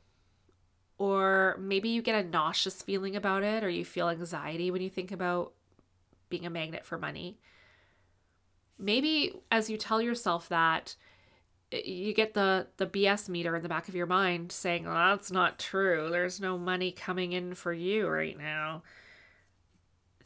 Or 0.96 1.56
maybe 1.58 1.88
you 1.88 2.02
get 2.02 2.24
a 2.24 2.28
nauseous 2.28 2.82
feeling 2.82 3.16
about 3.16 3.42
it, 3.42 3.64
or 3.64 3.68
you 3.68 3.84
feel 3.84 4.08
anxiety 4.08 4.70
when 4.70 4.80
you 4.80 4.90
think 4.90 5.10
about 5.10 5.54
being 6.28 6.46
a 6.46 6.50
magnet 6.50 6.86
for 6.86 6.98
money. 6.98 7.40
Maybe 8.78 9.32
as 9.50 9.68
you 9.68 9.76
tell 9.76 10.00
yourself 10.00 10.48
that, 10.50 10.94
you 11.72 12.14
get 12.14 12.34
the 12.34 12.66
the 12.76 12.86
BS 12.86 13.28
meter 13.28 13.56
in 13.56 13.62
the 13.62 13.68
back 13.68 13.88
of 13.88 13.94
your 13.94 14.06
mind 14.06 14.52
saying, 14.52 14.84
well, 14.84 14.94
"That's 14.94 15.30
not 15.30 15.58
true. 15.58 16.08
There's 16.10 16.40
no 16.40 16.58
money 16.58 16.92
coming 16.92 17.32
in 17.32 17.54
for 17.54 17.72
you 17.72 18.08
right 18.08 18.38
now." 18.38 18.82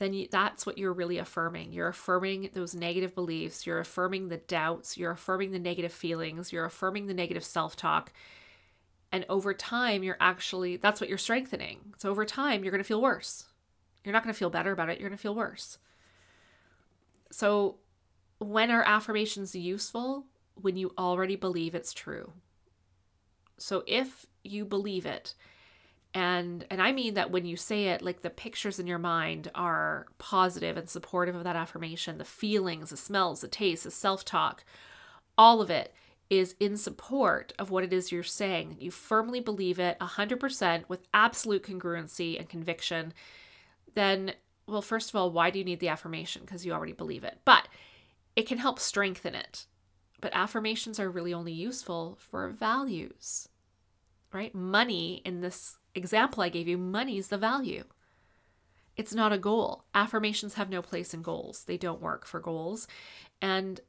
then 0.01 0.15
you, 0.15 0.27
that's 0.31 0.65
what 0.65 0.79
you're 0.79 0.95
really 0.95 1.19
affirming. 1.19 1.73
You're 1.73 1.89
affirming 1.89 2.49
those 2.55 2.75
negative 2.75 3.15
beliefs, 3.15 3.67
you're 3.67 3.79
affirming 3.79 4.29
the 4.29 4.39
doubts, 4.39 4.97
you're 4.97 5.11
affirming 5.11 5.53
the 5.53 5.59
negative 5.59 5.93
feelings, 5.93 6.53
you're 6.53 6.65
affirming 6.65 7.07
the 7.07 7.15
negative 7.15 7.45
self 7.45 7.77
talk. 7.77 8.11
And 9.13 9.27
over 9.29 9.53
time, 9.53 10.03
you're 10.03 10.17
actually, 10.19 10.77
that's 10.77 11.01
what 11.01 11.11
you're 11.11 11.19
strengthening. 11.19 11.93
So 11.99 12.09
over 12.09 12.25
time, 12.25 12.65
you're 12.65 12.71
going 12.71 12.83
to 12.83 12.89
feel 12.89 13.03
worse. 13.03 13.45
You're 14.03 14.15
not 14.15 14.23
going 14.23 14.33
to 14.33 14.39
feel 14.39 14.49
better 14.49 14.73
about 14.73 14.89
it, 14.89 14.99
you're 14.99 15.09
going 15.11 15.17
to 15.17 15.23
feel 15.23 15.35
worse. 15.35 15.77
So 17.31 17.77
when 18.39 18.71
are 18.71 18.83
affirmations 18.83 19.55
useful? 19.55 20.25
When 20.55 20.77
you 20.77 20.93
already 20.99 21.37
believe 21.37 21.75
it's 21.75 21.93
true. 21.93 22.33
So 23.59 23.83
if 23.87 24.27
you 24.43 24.65
believe 24.65 25.07
it, 25.07 25.35
and 26.13 26.67
and 26.71 26.83
I 26.83 26.93
mean 26.93 27.15
that 27.15 27.31
when 27.31 27.45
you 27.45 27.57
say 27.57 27.87
it 27.87 28.03
like 28.03 28.23
the 28.23 28.31
pictures 28.31 28.79
in 28.79 28.87
your 28.87 28.99
mind 28.99 29.51
are 29.55 30.07
positive 30.19 30.77
and 30.77 30.89
supportive 30.89 31.37
of 31.37 31.45
that 31.45 31.57
affirmation, 31.57 32.19
the 32.19 32.25
feelings, 32.25 32.91
the 32.91 32.97
smells, 32.97 33.43
the 33.43 33.49
tastes, 33.49 33.85
the 33.85 33.91
self-talk, 33.91 34.65
all 35.39 35.61
of 35.61 35.71
it 35.71 35.95
is 36.29 36.55
in 36.61 36.77
support 36.77 37.53
of 37.59 37.71
what 37.71 37.85
it 37.85 37.93
is 37.93 38.13
you're 38.13 38.23
saying. 38.23 38.77
You 38.79 38.91
firmly 38.91 39.41
believe 39.41 39.81
it 39.81 39.99
100% 39.99 40.85
with 40.89 41.07
absolute 41.13 41.65
congruency 41.65 42.39
and 42.39 42.49
conviction. 42.49 43.13
Then 43.95 44.35
well, 44.67 44.83
first 44.83 45.11
of 45.11 45.17
all, 45.17 45.31
why 45.33 45.51
do 45.51 45.59
you 45.59 45.65
need 45.65 45.81
the 45.81 45.89
affirmation? 45.89 46.43
Because 46.45 46.65
you 46.65 46.73
already 46.73 46.93
believe 46.93 47.25
it. 47.25 47.39
But 47.45 47.69
it 48.37 48.47
can 48.47 48.59
help 48.59 48.79
strengthen 48.79 49.35
it. 49.35 49.67
But 50.21 50.35
affirmations 50.35 51.01
are 51.01 51.11
really 51.11 51.33
only 51.33 51.53
useful 51.53 52.19
for 52.21 52.49
values, 52.51 53.49
right? 54.33 54.55
Money, 54.55 55.23
in 55.25 55.41
this 55.41 55.79
example 55.95 56.43
I 56.43 56.49
gave 56.49 56.69
you, 56.69 56.77
money 56.77 57.19
is 57.19 57.29
the 57.29 57.39
value. 57.39 57.85
It's 58.97 59.15
not 59.15 59.33
a 59.33 59.39
goal. 59.39 59.85
Affirmations 59.95 60.55
have 60.55 60.69
no 60.69 60.83
place 60.83 61.15
in 61.15 61.23
goals, 61.23 61.65
they 61.65 61.77
don't 61.77 62.03
work 62.03 62.27
for 62.27 62.41
goals. 62.41 62.87
And 63.41 63.81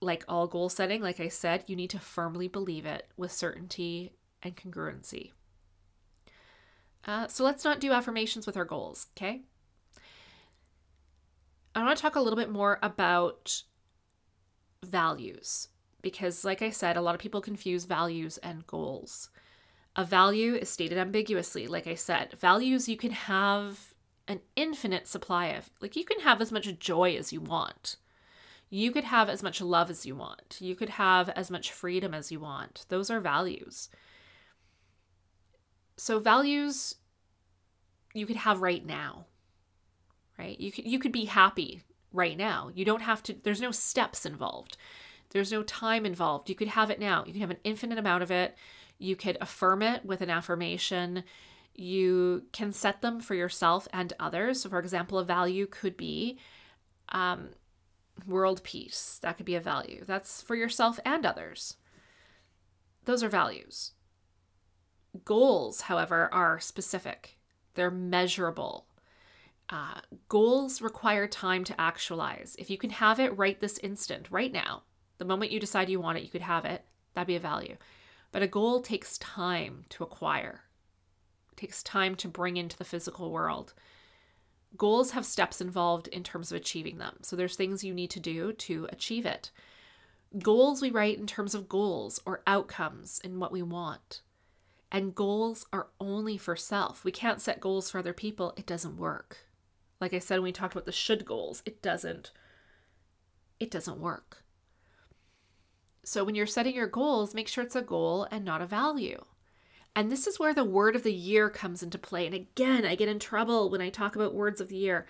like 0.00 0.24
all 0.28 0.46
goal 0.46 0.68
setting, 0.68 1.02
like 1.02 1.20
I 1.20 1.28
said, 1.28 1.64
you 1.66 1.76
need 1.76 1.90
to 1.90 1.98
firmly 1.98 2.48
believe 2.48 2.86
it 2.86 3.08
with 3.16 3.32
certainty 3.32 4.12
and 4.42 4.56
congruency. 4.56 5.32
Uh, 7.04 7.26
so 7.28 7.44
let's 7.44 7.64
not 7.64 7.80
do 7.80 7.92
affirmations 7.92 8.46
with 8.46 8.56
our 8.56 8.64
goals, 8.64 9.06
okay? 9.16 9.42
I 11.74 11.82
want 11.82 11.96
to 11.96 12.02
talk 12.02 12.16
a 12.16 12.20
little 12.20 12.36
bit 12.36 12.50
more 12.50 12.78
about 12.82 13.62
values 14.84 15.68
because, 16.02 16.44
like 16.44 16.62
I 16.62 16.70
said, 16.70 16.96
a 16.96 17.02
lot 17.02 17.14
of 17.14 17.20
people 17.20 17.40
confuse 17.40 17.84
values 17.84 18.38
and 18.38 18.66
goals. 18.66 19.30
A 19.96 20.04
value 20.04 20.54
is 20.54 20.68
stated 20.68 20.98
ambiguously, 20.98 21.66
like 21.66 21.86
I 21.86 21.94
said. 21.94 22.34
Values 22.38 22.88
you 22.88 22.96
can 22.96 23.10
have 23.10 23.94
an 24.28 24.40
infinite 24.56 25.06
supply 25.06 25.46
of. 25.46 25.70
Like 25.80 25.96
you 25.96 26.04
can 26.04 26.20
have 26.20 26.40
as 26.40 26.52
much 26.52 26.78
joy 26.78 27.16
as 27.16 27.32
you 27.32 27.40
want. 27.40 27.96
You 28.70 28.92
could 28.92 29.04
have 29.04 29.28
as 29.28 29.42
much 29.42 29.60
love 29.60 29.90
as 29.90 30.06
you 30.06 30.14
want. 30.14 30.58
You 30.60 30.76
could 30.76 30.90
have 30.90 31.28
as 31.30 31.50
much 31.50 31.72
freedom 31.72 32.14
as 32.14 32.30
you 32.30 32.38
want. 32.38 32.86
Those 32.88 33.10
are 33.10 33.20
values. 33.20 33.88
So, 35.96 36.18
values 36.18 36.94
you 38.14 38.26
could 38.26 38.36
have 38.36 38.62
right 38.62 38.84
now 38.84 39.26
right? 40.40 40.58
You 40.58 40.72
could, 40.72 40.86
you 40.86 40.98
could 40.98 41.12
be 41.12 41.26
happy 41.26 41.82
right 42.12 42.36
now. 42.36 42.70
You 42.74 42.84
don't 42.84 43.02
have 43.02 43.22
to, 43.24 43.34
there's 43.42 43.60
no 43.60 43.70
steps 43.70 44.26
involved, 44.26 44.76
there's 45.30 45.52
no 45.52 45.62
time 45.62 46.04
involved. 46.04 46.48
You 46.48 46.54
could 46.54 46.68
have 46.68 46.90
it 46.90 46.98
now. 46.98 47.24
You 47.24 47.32
can 47.32 47.40
have 47.40 47.50
an 47.50 47.58
infinite 47.62 47.98
amount 47.98 48.22
of 48.22 48.30
it. 48.30 48.56
You 48.98 49.14
could 49.16 49.38
affirm 49.40 49.80
it 49.82 50.04
with 50.04 50.20
an 50.20 50.30
affirmation. 50.30 51.22
You 51.74 52.44
can 52.52 52.72
set 52.72 53.00
them 53.00 53.20
for 53.20 53.34
yourself 53.34 53.86
and 53.92 54.12
others. 54.18 54.62
So, 54.62 54.68
for 54.68 54.80
example, 54.80 55.18
a 55.18 55.24
value 55.24 55.66
could 55.66 55.96
be 55.96 56.38
um, 57.10 57.50
world 58.26 58.62
peace. 58.64 59.18
That 59.22 59.36
could 59.36 59.46
be 59.46 59.54
a 59.54 59.60
value. 59.60 60.02
That's 60.04 60.42
for 60.42 60.56
yourself 60.56 60.98
and 61.04 61.24
others. 61.24 61.76
Those 63.04 63.22
are 63.22 63.28
values. 63.28 63.92
Goals, 65.24 65.82
however, 65.82 66.28
are 66.32 66.60
specific, 66.60 67.38
they're 67.74 67.90
measurable, 67.90 68.86
uh, 69.70 70.00
goals 70.28 70.82
require 70.82 71.28
time 71.28 71.62
to 71.64 71.80
actualize. 71.80 72.56
If 72.58 72.70
you 72.70 72.76
can 72.76 72.90
have 72.90 73.20
it 73.20 73.36
right 73.38 73.58
this 73.60 73.78
instant, 73.78 74.26
right 74.30 74.52
now, 74.52 74.82
the 75.18 75.24
moment 75.24 75.52
you 75.52 75.60
decide 75.60 75.88
you 75.88 76.00
want 76.00 76.18
it, 76.18 76.24
you 76.24 76.30
could 76.30 76.42
have 76.42 76.64
it. 76.64 76.84
That'd 77.14 77.28
be 77.28 77.36
a 77.36 77.40
value. 77.40 77.76
But 78.32 78.42
a 78.42 78.48
goal 78.48 78.80
takes 78.80 79.18
time 79.18 79.84
to 79.90 80.02
acquire, 80.02 80.62
it 81.52 81.56
takes 81.56 81.82
time 81.82 82.14
to 82.16 82.28
bring 82.28 82.56
into 82.56 82.76
the 82.76 82.84
physical 82.84 83.30
world. 83.30 83.74
Goals 84.76 85.12
have 85.12 85.26
steps 85.26 85.60
involved 85.60 86.06
in 86.08 86.22
terms 86.22 86.52
of 86.52 86.56
achieving 86.56 86.98
them. 86.98 87.18
So 87.22 87.34
there's 87.34 87.56
things 87.56 87.82
you 87.82 87.92
need 87.92 88.10
to 88.10 88.20
do 88.20 88.52
to 88.52 88.88
achieve 88.92 89.26
it. 89.26 89.50
Goals 90.40 90.80
we 90.80 90.90
write 90.90 91.18
in 91.18 91.26
terms 91.26 91.56
of 91.56 91.68
goals 91.68 92.20
or 92.24 92.42
outcomes 92.46 93.20
and 93.24 93.40
what 93.40 93.50
we 93.50 93.62
want. 93.62 94.20
And 94.92 95.14
goals 95.14 95.66
are 95.72 95.88
only 96.00 96.36
for 96.36 96.54
self. 96.54 97.04
We 97.04 97.10
can't 97.10 97.40
set 97.40 97.60
goals 97.60 97.90
for 97.90 97.98
other 97.98 98.12
people, 98.12 98.54
it 98.56 98.66
doesn't 98.66 98.96
work. 98.96 99.38
Like 100.00 100.14
I 100.14 100.18
said 100.18 100.36
when 100.36 100.44
we 100.44 100.52
talked 100.52 100.74
about 100.74 100.86
the 100.86 100.92
should 100.92 101.24
goals, 101.24 101.62
it 101.66 101.82
doesn't 101.82 102.32
it 103.58 103.70
doesn't 103.70 104.00
work. 104.00 104.42
So 106.02 106.24
when 106.24 106.34
you're 106.34 106.46
setting 106.46 106.74
your 106.74 106.86
goals, 106.86 107.34
make 107.34 107.46
sure 107.46 107.62
it's 107.62 107.76
a 107.76 107.82
goal 107.82 108.26
and 108.30 108.42
not 108.42 108.62
a 108.62 108.66
value. 108.66 109.22
And 109.94 110.10
this 110.10 110.26
is 110.26 110.38
where 110.38 110.54
the 110.54 110.64
word 110.64 110.96
of 110.96 111.02
the 111.02 111.12
year 111.12 111.50
comes 111.50 111.82
into 111.82 111.98
play. 111.98 112.24
And 112.24 112.34
again, 112.34 112.86
I 112.86 112.94
get 112.94 113.08
in 113.08 113.18
trouble 113.18 113.68
when 113.68 113.82
I 113.82 113.90
talk 113.90 114.16
about 114.16 114.34
words 114.34 114.60
of 114.60 114.68
the 114.68 114.76
year. 114.76 115.06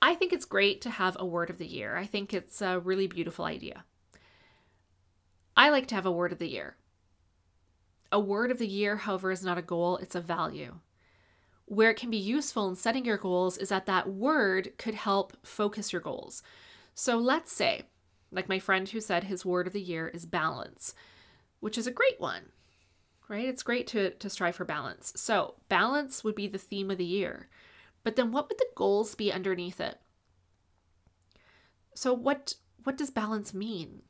I 0.00 0.14
think 0.14 0.32
it's 0.32 0.44
great 0.44 0.80
to 0.82 0.90
have 0.90 1.16
a 1.18 1.26
word 1.26 1.50
of 1.50 1.58
the 1.58 1.66
year. 1.66 1.96
I 1.96 2.06
think 2.06 2.32
it's 2.32 2.62
a 2.62 2.78
really 2.78 3.08
beautiful 3.08 3.44
idea. 3.44 3.84
I 5.56 5.70
like 5.70 5.86
to 5.88 5.96
have 5.96 6.06
a 6.06 6.12
word 6.12 6.32
of 6.32 6.38
the 6.38 6.50
year. 6.50 6.76
A 8.12 8.20
word 8.20 8.50
of 8.50 8.58
the 8.58 8.68
year, 8.68 8.96
however, 8.96 9.32
is 9.32 9.44
not 9.44 9.58
a 9.58 9.62
goal, 9.62 9.96
it's 9.96 10.14
a 10.14 10.20
value 10.20 10.76
where 11.66 11.90
it 11.90 11.96
can 11.96 12.10
be 12.10 12.16
useful 12.16 12.68
in 12.68 12.76
setting 12.76 13.04
your 13.04 13.16
goals 13.16 13.56
is 13.56 13.70
that 13.70 13.86
that 13.86 14.08
word 14.08 14.72
could 14.78 14.94
help 14.94 15.36
focus 15.42 15.92
your 15.92 16.02
goals. 16.02 16.42
So 16.94 17.16
let's 17.16 17.52
say, 17.52 17.82
like 18.30 18.48
my 18.48 18.58
friend 18.58 18.88
who 18.88 19.00
said 19.00 19.24
his 19.24 19.44
word 19.44 19.66
of 19.66 19.72
the 19.72 19.80
year 19.80 20.08
is 20.08 20.26
balance, 20.26 20.94
which 21.60 21.78
is 21.78 21.86
a 21.86 21.92
great 21.92 22.20
one, 22.20 22.42
right? 23.28 23.48
It's 23.48 23.62
great 23.62 23.86
to, 23.88 24.10
to 24.10 24.30
strive 24.30 24.56
for 24.56 24.64
balance. 24.64 25.12
So 25.16 25.54
balance 25.68 26.24
would 26.24 26.34
be 26.34 26.48
the 26.48 26.58
theme 26.58 26.90
of 26.90 26.98
the 26.98 27.04
year. 27.04 27.48
But 28.04 28.16
then 28.16 28.32
what 28.32 28.48
would 28.48 28.58
the 28.58 28.66
goals 28.74 29.14
be 29.14 29.32
underneath 29.32 29.80
it? 29.80 29.98
So 31.94 32.12
what 32.12 32.54
what 32.84 32.96
does 32.96 33.10
balance 33.10 33.54
mean? 33.54 34.02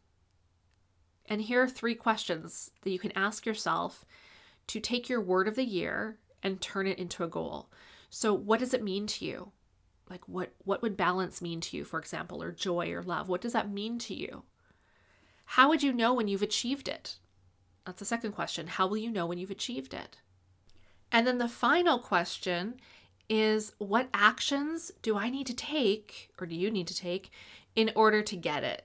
And 1.27 1.43
here 1.43 1.63
are 1.63 1.69
three 1.69 1.95
questions 1.95 2.71
that 2.83 2.91
you 2.91 2.99
can 2.99 3.13
ask 3.13 3.45
yourself 3.45 4.05
to 4.69 4.81
take 4.81 5.09
your 5.09 5.21
word 5.21 5.47
of 5.47 5.57
the 5.57 5.65
year 5.65 6.19
and 6.43 6.61
turn 6.61 6.87
it 6.87 6.99
into 6.99 7.25
a 7.25 7.29
goal. 7.29 7.71
So 8.11 8.35
what 8.35 8.61
does 8.61 8.75
it 8.75 8.83
mean 8.83 9.07
to 9.09 9.25
you? 9.25 9.53
Like 10.11 10.29
what 10.29 10.53
what 10.65 10.83
would 10.83 10.97
balance 10.97 11.41
mean 11.41 11.61
to 11.63 11.77
you, 11.77 11.85
for 11.85 11.99
example, 11.99 12.43
or 12.43 12.53
joy 12.53 12.93
or 12.93 13.03
love? 13.03 13.29
What 13.29 13.41
does 13.41 13.53
that 13.53 13.71
mean 13.71 13.99
to 14.01 14.15
you? 14.15 14.43
How 15.45 15.69
would 15.69 15.83
you 15.83 15.93
know 15.93 16.13
when 16.13 16.29
you've 16.29 16.43
achieved 16.43 16.89
it? 16.89 17.19
That's 17.85 17.99
the 17.99 18.05
second 18.05 18.33
question. 18.33 18.67
How 18.67 18.87
will 18.87 18.97
you 18.97 19.11
know 19.11 19.27
when 19.27 19.39
you've 19.39 19.51
achieved 19.51 19.95
it? 19.95 20.19
And 21.11 21.27
then 21.27 21.39
the 21.39 21.49
final 21.49 21.99
question 21.99 22.75
is 23.29 23.73
what 23.79 24.09
actions 24.13 24.93
do 25.01 25.17
I 25.17 25.31
need 25.31 25.47
to 25.47 25.55
take 25.55 26.31
or 26.41 26.47
do 26.47 26.55
you 26.55 26.71
need 26.71 26.87
to 26.89 26.95
take 26.95 27.31
in 27.75 27.91
order 27.95 28.23
to 28.23 28.37
get 28.37 28.65
it? 28.65 28.85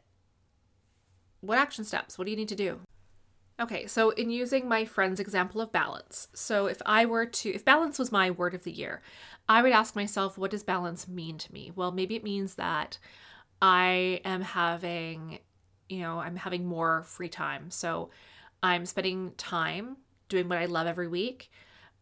What 1.41 1.57
action 1.57 1.83
steps? 1.83 2.17
What 2.17 2.25
do 2.25 2.31
you 2.31 2.37
need 2.37 2.49
to 2.49 2.55
do? 2.55 2.79
Okay, 3.59 3.87
so 3.87 4.11
in 4.11 4.29
using 4.29 4.67
my 4.67 4.85
friend's 4.85 5.19
example 5.19 5.61
of 5.61 5.71
balance, 5.71 6.27
so 6.35 6.67
if 6.67 6.79
I 6.85 7.05
were 7.05 7.25
to, 7.25 7.49
if 7.49 7.65
balance 7.65 7.97
was 7.97 8.11
my 8.11 8.29
word 8.29 8.53
of 8.53 8.63
the 8.63 8.71
year, 8.71 9.01
I 9.49 9.63
would 9.63 9.71
ask 9.71 9.95
myself, 9.95 10.37
what 10.37 10.51
does 10.51 10.61
balance 10.61 11.07
mean 11.07 11.39
to 11.39 11.51
me? 11.51 11.71
Well, 11.75 11.91
maybe 11.91 12.15
it 12.15 12.23
means 12.23 12.53
that 12.55 12.99
I 13.59 14.21
am 14.23 14.41
having, 14.41 15.39
you 15.89 16.01
know, 16.01 16.19
I'm 16.19 16.35
having 16.35 16.67
more 16.67 17.01
free 17.03 17.29
time. 17.29 17.71
So 17.71 18.11
I'm 18.61 18.85
spending 18.85 19.31
time 19.37 19.97
doing 20.29 20.47
what 20.49 20.59
I 20.59 20.65
love 20.65 20.85
every 20.85 21.07
week. 21.07 21.49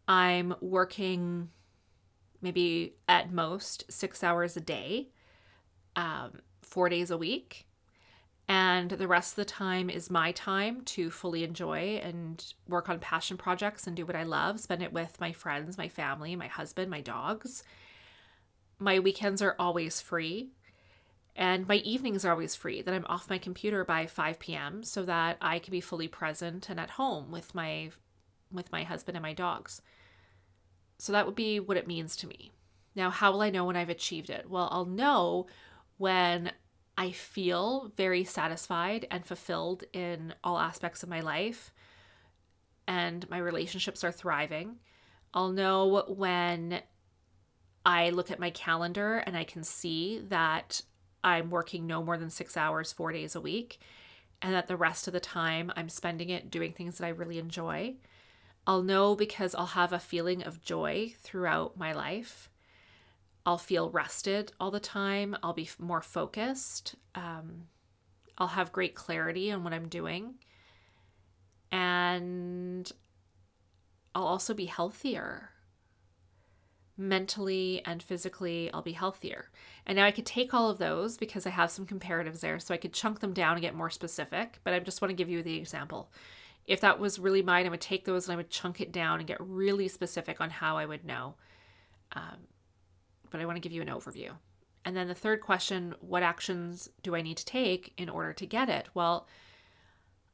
I'm 0.10 0.56
working 0.60 1.50
maybe 2.42 2.96
at 3.08 3.32
most 3.32 3.86
six 3.90 4.26
hours 4.26 4.58
a 4.58 4.62
day, 4.62 5.08
um, 5.96 6.42
four 6.64 6.90
days 6.90 7.12
a 7.12 7.18
week 7.18 7.66
and 8.48 8.92
the 8.92 9.08
rest 9.08 9.34
of 9.34 9.38
the 9.38 9.46
time 9.46 9.90
is 9.90 10.12
my 10.12 10.32
time 10.32 10.82
to 10.82 11.10
fully 11.10 11.44
enjoy 11.44 12.00
and 12.04 12.54
work 12.68 12.90
on 12.90 13.00
passion 13.00 13.38
projects 13.38 13.88
and 13.88 13.96
do 13.96 14.06
what 14.06 14.16
I 14.16 14.24
love, 14.24 14.60
spend 14.60 14.84
it 14.84 14.94
with 14.94 15.20
my 15.20 15.32
friends, 15.32 15.78
my 15.78 15.88
family, 15.88 16.36
my 16.36 16.48
husband, 16.48 16.92
my 16.92 17.02
dogs. 17.02 17.64
My 18.78 19.00
weekends 19.00 19.42
are 19.42 19.56
always 19.58 20.02
free 20.02 20.50
and 21.36 21.68
my 21.68 21.76
evenings 21.78 22.24
are 22.24 22.32
always 22.32 22.56
free 22.56 22.82
that 22.82 22.94
I'm 22.94 23.06
off 23.08 23.30
my 23.30 23.38
computer 23.38 23.84
by 23.84 24.06
5 24.06 24.40
p.m. 24.40 24.84
so 24.84 25.04
that 25.04 25.38
I 25.42 25.60
can 25.60 25.72
be 25.72 25.82
fully 25.82 26.08
present 26.08 26.70
and 26.70 26.80
at 26.80 26.92
home 26.92 27.32
with 27.32 27.54
my 27.54 27.92
with 28.52 28.72
my 28.72 28.84
husband 28.84 29.18
and 29.18 29.24
my 29.24 29.34
dogs. 29.34 29.82
So 30.98 31.12
that 31.12 31.26
would 31.26 31.36
be 31.36 31.60
what 31.60 31.78
it 31.78 31.88
means 31.88 32.16
to 32.18 32.28
me. 32.28 32.52
Now, 32.96 33.10
how 33.10 33.34
will 33.34 33.42
I 33.42 33.50
know 33.50 33.66
when 33.66 33.76
I've 33.76 33.90
achieved 33.90 34.30
it? 34.30 34.50
Well, 34.50 34.70
I'll 34.72 34.86
know 34.86 35.48
when 35.98 36.52
I 36.98 37.12
feel 37.12 37.92
very 37.98 38.24
satisfied 38.24 39.08
and 39.12 39.26
fulfilled 39.26 39.84
in 39.92 40.34
all 40.44 40.58
aspects 40.58 41.04
of 41.04 41.10
my 41.10 41.20
life 41.20 41.74
and 42.88 43.30
my 43.30 43.38
relationships 43.38 44.04
are 44.04 44.12
thriving. 44.12 44.78
I'll 45.34 45.52
know 45.52 46.06
when 46.08 46.82
I 47.86 48.10
look 48.12 48.32
at 48.32 48.40
my 48.40 48.50
calendar 48.50 49.18
and 49.18 49.36
I 49.36 49.44
can 49.44 49.64
see 49.64 50.20
that 50.30 50.82
I'm 51.24 51.50
working 51.50 51.86
no 51.86 52.04
more 52.04 52.18
than 52.18 52.30
six 52.30 52.56
hours, 52.56 52.94
four 52.94 53.12
days 53.12 53.36
a 53.36 53.42
week, 53.42 53.80
and 54.42 54.54
that 54.54 54.68
the 54.68 54.78
rest 54.78 55.08
of 55.08 55.14
the 55.14 55.20
time 55.20 55.72
I'm 55.76 55.90
spending 55.90 56.30
it 56.30 56.50
doing 56.50 56.72
things 56.72 56.98
that 56.98 57.06
I 57.06 57.10
really 57.10 57.40
enjoy. 57.40 57.96
I'll 58.68 58.84
know 58.84 59.16
because 59.16 59.54
I'll 59.54 59.66
have 59.68 59.94
a 59.94 60.00
feeling 60.00 60.44
of 60.44 60.62
joy 60.62 61.14
throughout 61.20 61.78
my 61.78 61.94
life. 61.94 62.50
I'll 63.46 63.58
feel 63.58 63.90
rested 63.90 64.52
all 64.60 64.72
the 64.72 64.80
time. 64.80 65.36
I'll 65.44 65.54
be 65.54 65.70
more 65.80 66.02
focused. 66.02 66.96
Um, 67.14 67.68
I'll 68.38 68.48
have 68.48 68.72
great 68.72 68.96
clarity 68.96 69.52
on 69.52 69.64
what 69.64 69.74
I'm 69.74 69.88
doing. 69.88 70.36
And 71.72 72.92
I'll 74.16 74.26
also 74.26 74.54
be 74.54 74.66
healthier. 74.66 75.52
Mentally 76.98 77.82
and 77.86 78.02
physically, 78.02 78.72
I'll 78.74 78.82
be 78.82 78.94
healthier. 78.94 79.50
And 79.86 79.98
now 79.98 80.06
I 80.06 80.12
could 80.12 80.26
take 80.26 80.54
all 80.54 80.70
of 80.70 80.78
those 80.78 81.18
because 81.18 81.46
I 81.46 81.50
have 81.50 81.70
some 81.70 81.86
comparatives 81.86 82.40
there, 82.40 82.58
so 82.60 82.74
I 82.74 82.78
could 82.78 82.94
chunk 82.94 83.20
them 83.20 83.34
down 83.34 83.54
and 83.54 83.62
get 83.62 83.76
more 83.76 83.90
specific. 83.90 84.60
But 84.64 84.74
I 84.74 84.80
just 84.80 85.02
want 85.02 85.10
to 85.10 85.16
give 85.16 85.30
you 85.30 85.44
the 85.44 85.58
example. 85.58 86.10
If 86.66 86.82
that 86.82 87.00
was 87.00 87.20
really 87.20 87.44
mine, 87.44 87.66
I 87.66 87.70
would 87.70 87.82
take 87.82 88.06
those 88.06 88.28
and 88.28 88.34
I 88.34 88.38
would 88.38 88.50
chunk 88.50 88.82
it 88.82 88.92
down 88.92 89.20
and 89.20 89.28
get 89.28 89.38
really 89.40 89.88
specific 89.88 90.42
on 90.42 90.50
how 90.50 90.78
I 90.78 90.86
would 90.86 91.06
know. 91.06 91.36
Um, 92.14 92.48
but 93.30 93.42
I 93.42 93.46
want 93.46 93.56
to 93.58 93.62
give 93.62 93.72
you 93.72 93.82
an 93.82 93.88
overview. 93.88 94.32
And 94.84 94.96
then 94.96 95.08
the 95.08 95.16
third 95.16 95.42
question 95.42 95.96
what 96.00 96.24
actions 96.24 96.90
do 97.02 97.16
I 97.16 97.22
need 97.22 97.38
to 97.38 97.46
take 97.46 97.94
in 97.98 98.10
order 98.10 98.34
to 98.34 98.46
get 98.46 98.70
it? 98.70 98.88
Well, 98.94 99.28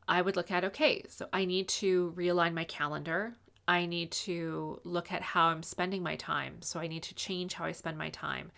I 0.07 0.21
would 0.21 0.35
look 0.35 0.51
at 0.51 0.65
okay, 0.65 1.03
so 1.07 1.27
I 1.31 1.45
need 1.45 1.67
to 1.69 2.13
realign 2.17 2.53
my 2.53 2.65
calendar. 2.65 3.35
I 3.67 3.85
need 3.85 4.11
to 4.11 4.81
look 4.83 5.11
at 5.11 5.21
how 5.21 5.47
I'm 5.47 5.63
spending 5.63 6.03
my 6.03 6.17
time. 6.17 6.61
So 6.61 6.79
I 6.79 6.87
need 6.87 7.03
to 7.03 7.15
change 7.15 7.53
how 7.53 7.65
I 7.65 7.71
spend 7.71 7.97
my 7.97 8.09
time. 8.09 8.51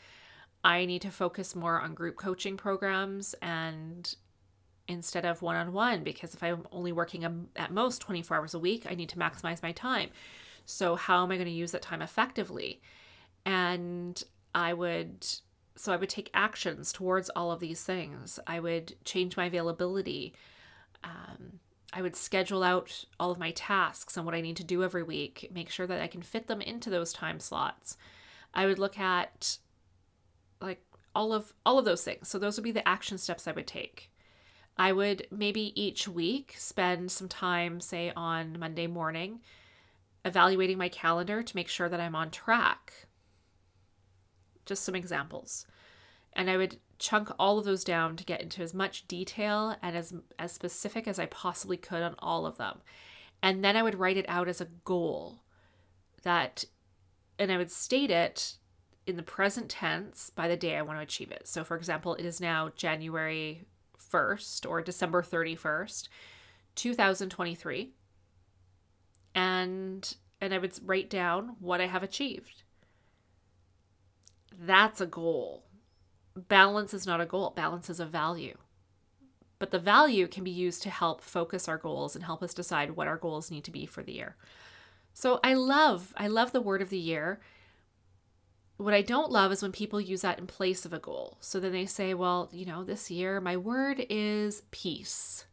I 0.64 0.86
need 0.86 1.02
to 1.04 1.12
focus 1.12 1.56
more 1.56 1.80
on 1.80 1.94
group 1.94 2.16
coaching 2.16 2.58
programs 2.58 3.36
and 3.42 4.16
instead 4.88 5.26
of 5.26 5.42
one 5.42 5.56
on 5.56 5.74
one, 5.74 6.04
because 6.04 6.34
if 6.34 6.44
I'm 6.44 6.66
only 6.72 6.92
working 6.92 7.48
at 7.56 7.72
most 7.72 8.02
24 8.02 8.38
hours 8.38 8.54
a 8.54 8.60
week, 8.60 8.86
I 8.90 8.96
need 8.96 9.10
to 9.10 9.18
maximize 9.20 9.64
my 9.64 9.72
time. 9.72 10.10
So, 10.66 10.96
how 10.96 11.24
am 11.24 11.32
I 11.32 11.36
going 11.36 11.48
to 11.48 11.52
use 11.52 11.72
that 11.72 11.82
time 11.82 12.02
effectively? 12.02 12.82
And 13.46 14.22
I 14.56 14.74
would, 14.74 15.26
so 15.76 15.92
I 15.92 15.98
would 15.98 16.10
take 16.10 16.30
actions 16.34 16.92
towards 16.92 17.30
all 17.32 17.52
of 17.52 17.60
these 17.60 17.84
things. 17.84 18.40
I 18.48 18.60
would 18.60 18.96
change 19.04 19.36
my 19.36 19.46
availability. 19.46 20.34
Um, 21.04 21.60
I 21.92 22.02
would 22.02 22.16
schedule 22.16 22.64
out 22.64 23.06
all 23.20 23.32
of 23.32 23.38
my 23.38 23.52
tasks 23.52 24.18
and 24.18 24.26
what 24.26 24.36
I 24.36 24.42
need 24.42 24.58
to 24.58 24.64
do 24.64 24.84
every 24.84 25.04
week, 25.04 25.50
make 25.54 25.70
sure 25.70 25.86
that 25.86 26.02
I 26.02 26.08
can 26.08 26.22
fit 26.22 26.48
them 26.48 26.62
into 26.62 26.90
those 26.90 27.14
time 27.14 27.40
slots. 27.40 27.98
I 28.54 28.66
would 28.66 28.80
look 28.80 29.00
at 29.00 29.58
like 30.60 30.82
all 31.14 31.34
of 31.34 31.54
all 31.66 31.78
of 31.78 31.86
those 31.86 32.04
things. 32.04 32.28
So 32.28 32.40
those 32.40 32.58
would 32.58 32.64
be 32.64 32.72
the 32.72 32.88
action 32.88 33.18
steps 33.18 33.48
I 33.48 33.52
would 33.52 33.68
take. 33.68 34.10
I 34.78 34.92
would 34.92 35.28
maybe 35.30 35.80
each 35.80 36.08
week 36.08 36.56
spend 36.58 37.12
some 37.12 37.30
time 37.30 37.80
say 37.80 38.12
on 38.16 38.58
Monday 38.60 38.88
morning 38.88 39.42
evaluating 40.26 40.78
my 40.78 40.90
calendar 40.90 41.44
to 41.44 41.56
make 41.56 41.68
sure 41.68 41.90
that 41.90 42.00
I'm 42.00 42.16
on 42.16 42.32
track 42.32 43.08
just 44.66 44.84
some 44.84 44.96
examples. 44.96 45.66
And 46.34 46.50
I 46.50 46.58
would 46.58 46.78
chunk 47.00 47.30
all 47.38 47.60
of 47.60 47.66
those 47.66 47.84
down 47.84 48.16
to 48.16 48.24
get 48.24 48.42
into 48.42 48.62
as 48.62 48.74
much 48.74 49.08
detail 49.08 49.76
and 49.82 49.96
as 49.96 50.14
as 50.40 50.52
specific 50.52 51.08
as 51.08 51.20
I 51.20 51.26
possibly 51.28 51.78
could 51.78 52.02
on 52.02 52.16
all 52.20 52.46
of 52.46 52.58
them. 52.58 52.80
And 53.42 53.64
then 53.64 53.76
I 53.76 53.84
would 53.84 54.00
write 54.00 54.18
it 54.18 54.26
out 54.30 54.48
as 54.48 54.62
a 54.62 54.70
goal 54.86 55.42
that 56.24 56.66
and 57.38 57.52
I 57.52 57.58
would 57.58 57.72
state 57.72 58.10
it 58.10 58.56
in 59.06 59.18
the 59.18 59.24
present 59.24 59.70
tense 59.70 60.30
by 60.30 60.48
the 60.48 60.56
day 60.56 60.78
I 60.78 60.82
want 60.82 60.98
to 60.98 61.04
achieve 61.04 61.32
it. 61.32 61.48
So 61.48 61.64
for 61.64 61.76
example, 61.76 62.16
it 62.16 62.26
is 62.26 62.40
now 62.40 62.72
January 62.76 63.66
1st 64.12 64.70
or 64.70 64.82
December 64.82 65.22
31st, 65.22 66.08
2023. 66.76 67.92
And 69.36 70.16
and 70.40 70.54
I 70.54 70.58
would 70.58 70.78
write 70.86 71.10
down 71.10 71.56
what 71.60 71.82
I 71.82 71.88
have 71.88 72.04
achieved. 72.04 72.64
That's 74.60 75.02
a 75.02 75.06
goal. 75.06 75.64
Balance 76.36 76.94
is 76.94 77.06
not 77.06 77.22
a 77.22 77.26
goal, 77.26 77.52
balance 77.56 77.90
is 77.90 78.00
a 78.00 78.06
value. 78.06 78.58
But 79.60 79.72
the 79.72 79.80
value 79.80 80.28
can 80.28 80.44
be 80.44 80.52
used 80.52 80.84
to 80.84 80.90
help 80.90 81.22
focus 81.22 81.68
our 81.68 81.78
goals 81.78 82.16
and 82.16 82.26
help 82.26 82.44
us 82.44 82.54
decide 82.54 82.92
what 82.92 83.08
our 83.08 83.18
goals 83.18 83.52
need 83.52 83.64
to 83.66 83.72
be 83.72 83.86
for 83.86 84.04
the 84.04 84.14
year. 84.14 84.36
So 85.14 85.40
I 85.44 85.54
love, 85.54 86.14
I 86.18 86.28
love 86.28 86.52
the 86.52 86.62
word 86.62 86.82
of 86.82 86.90
the 86.90 86.98
year. 86.98 87.40
What 88.78 88.94
I 88.94 89.04
don't 89.04 89.32
love 89.32 89.52
is 89.52 89.62
when 89.62 89.72
people 89.72 90.02
use 90.02 90.22
that 90.22 90.40
in 90.40 90.48
place 90.48 90.86
of 90.86 90.94
a 90.94 91.00
goal. 91.00 91.38
So 91.40 91.60
then 91.60 91.72
they 91.72 91.86
say, 91.86 92.14
well, 92.14 92.50
you 92.52 92.66
know, 92.66 92.84
this 92.84 93.12
year 93.12 93.40
my 93.40 93.56
word 93.56 94.06
is 94.10 94.64
peace. 94.72 95.46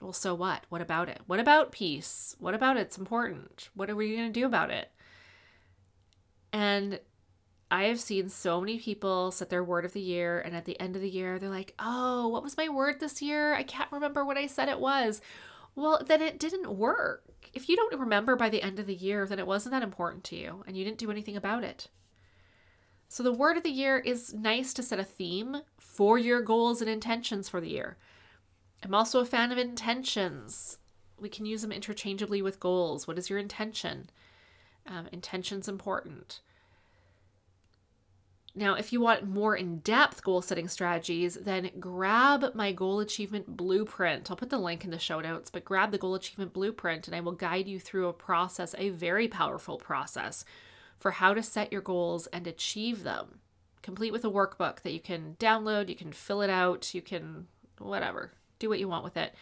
Well, 0.00 0.12
so 0.12 0.34
what? 0.34 0.66
What 0.68 0.82
about 0.82 1.08
it? 1.08 1.20
What 1.26 1.40
about 1.40 1.72
peace? 1.72 2.36
What 2.38 2.54
about 2.54 2.76
it's 2.76 2.98
important? 2.98 3.70
What 3.74 3.88
are 3.88 3.96
we 3.96 4.14
going 4.14 4.30
to 4.30 4.40
do 4.40 4.44
about 4.44 4.70
it? 4.70 4.90
And 6.54 7.00
I 7.68 7.86
have 7.86 7.98
seen 7.98 8.28
so 8.28 8.60
many 8.60 8.78
people 8.78 9.32
set 9.32 9.50
their 9.50 9.64
word 9.64 9.84
of 9.84 9.92
the 9.92 10.00
year, 10.00 10.38
and 10.38 10.54
at 10.54 10.66
the 10.66 10.78
end 10.78 10.94
of 10.94 11.02
the 11.02 11.10
year, 11.10 11.36
they're 11.36 11.50
like, 11.50 11.74
oh, 11.80 12.28
what 12.28 12.44
was 12.44 12.56
my 12.56 12.68
word 12.68 13.00
this 13.00 13.20
year? 13.20 13.54
I 13.54 13.64
can't 13.64 13.90
remember 13.90 14.24
what 14.24 14.38
I 14.38 14.46
said 14.46 14.68
it 14.68 14.78
was. 14.78 15.20
Well, 15.74 16.00
then 16.06 16.22
it 16.22 16.38
didn't 16.38 16.78
work. 16.78 17.24
If 17.52 17.68
you 17.68 17.74
don't 17.74 17.98
remember 17.98 18.36
by 18.36 18.50
the 18.50 18.62
end 18.62 18.78
of 18.78 18.86
the 18.86 18.94
year, 18.94 19.26
then 19.26 19.40
it 19.40 19.48
wasn't 19.48 19.72
that 19.72 19.82
important 19.82 20.22
to 20.24 20.36
you, 20.36 20.62
and 20.64 20.76
you 20.76 20.84
didn't 20.84 20.98
do 20.98 21.10
anything 21.10 21.36
about 21.36 21.64
it. 21.64 21.88
So, 23.08 23.24
the 23.24 23.32
word 23.32 23.56
of 23.56 23.64
the 23.64 23.70
year 23.70 23.98
is 23.98 24.32
nice 24.32 24.72
to 24.74 24.82
set 24.84 25.00
a 25.00 25.04
theme 25.04 25.56
for 25.76 26.18
your 26.18 26.40
goals 26.40 26.80
and 26.80 26.88
intentions 26.88 27.48
for 27.48 27.60
the 27.60 27.70
year. 27.70 27.96
I'm 28.84 28.94
also 28.94 29.18
a 29.18 29.26
fan 29.26 29.50
of 29.50 29.58
intentions. 29.58 30.78
We 31.18 31.28
can 31.28 31.46
use 31.46 31.62
them 31.62 31.72
interchangeably 31.72 32.42
with 32.42 32.60
goals. 32.60 33.08
What 33.08 33.18
is 33.18 33.28
your 33.28 33.40
intention? 33.40 34.08
Um, 34.86 35.08
intention's 35.12 35.68
important. 35.68 36.40
Now, 38.56 38.74
if 38.74 38.92
you 38.92 39.00
want 39.00 39.26
more 39.26 39.56
in 39.56 39.78
depth 39.78 40.22
goal 40.22 40.40
setting 40.40 40.68
strategies, 40.68 41.34
then 41.34 41.70
grab 41.80 42.54
my 42.54 42.70
goal 42.70 43.00
achievement 43.00 43.56
blueprint. 43.56 44.30
I'll 44.30 44.36
put 44.36 44.50
the 44.50 44.58
link 44.58 44.84
in 44.84 44.92
the 44.92 44.98
show 44.98 45.20
notes, 45.20 45.50
but 45.50 45.64
grab 45.64 45.90
the 45.90 45.98
goal 45.98 46.14
achievement 46.14 46.52
blueprint 46.52 47.08
and 47.08 47.16
I 47.16 47.20
will 47.20 47.32
guide 47.32 47.66
you 47.66 47.80
through 47.80 48.06
a 48.06 48.12
process, 48.12 48.74
a 48.78 48.90
very 48.90 49.26
powerful 49.26 49.76
process 49.76 50.44
for 50.96 51.10
how 51.10 51.34
to 51.34 51.42
set 51.42 51.72
your 51.72 51.82
goals 51.82 52.28
and 52.28 52.46
achieve 52.46 53.02
them. 53.02 53.40
Complete 53.82 54.12
with 54.12 54.24
a 54.24 54.30
workbook 54.30 54.82
that 54.82 54.92
you 54.92 55.00
can 55.00 55.36
download, 55.40 55.88
you 55.88 55.96
can 55.96 56.12
fill 56.12 56.40
it 56.40 56.48
out, 56.48 56.94
you 56.94 57.02
can 57.02 57.48
whatever, 57.78 58.32
do 58.60 58.68
what 58.68 58.78
you 58.78 58.86
want 58.86 59.04
with 59.04 59.16
it. 59.16 59.34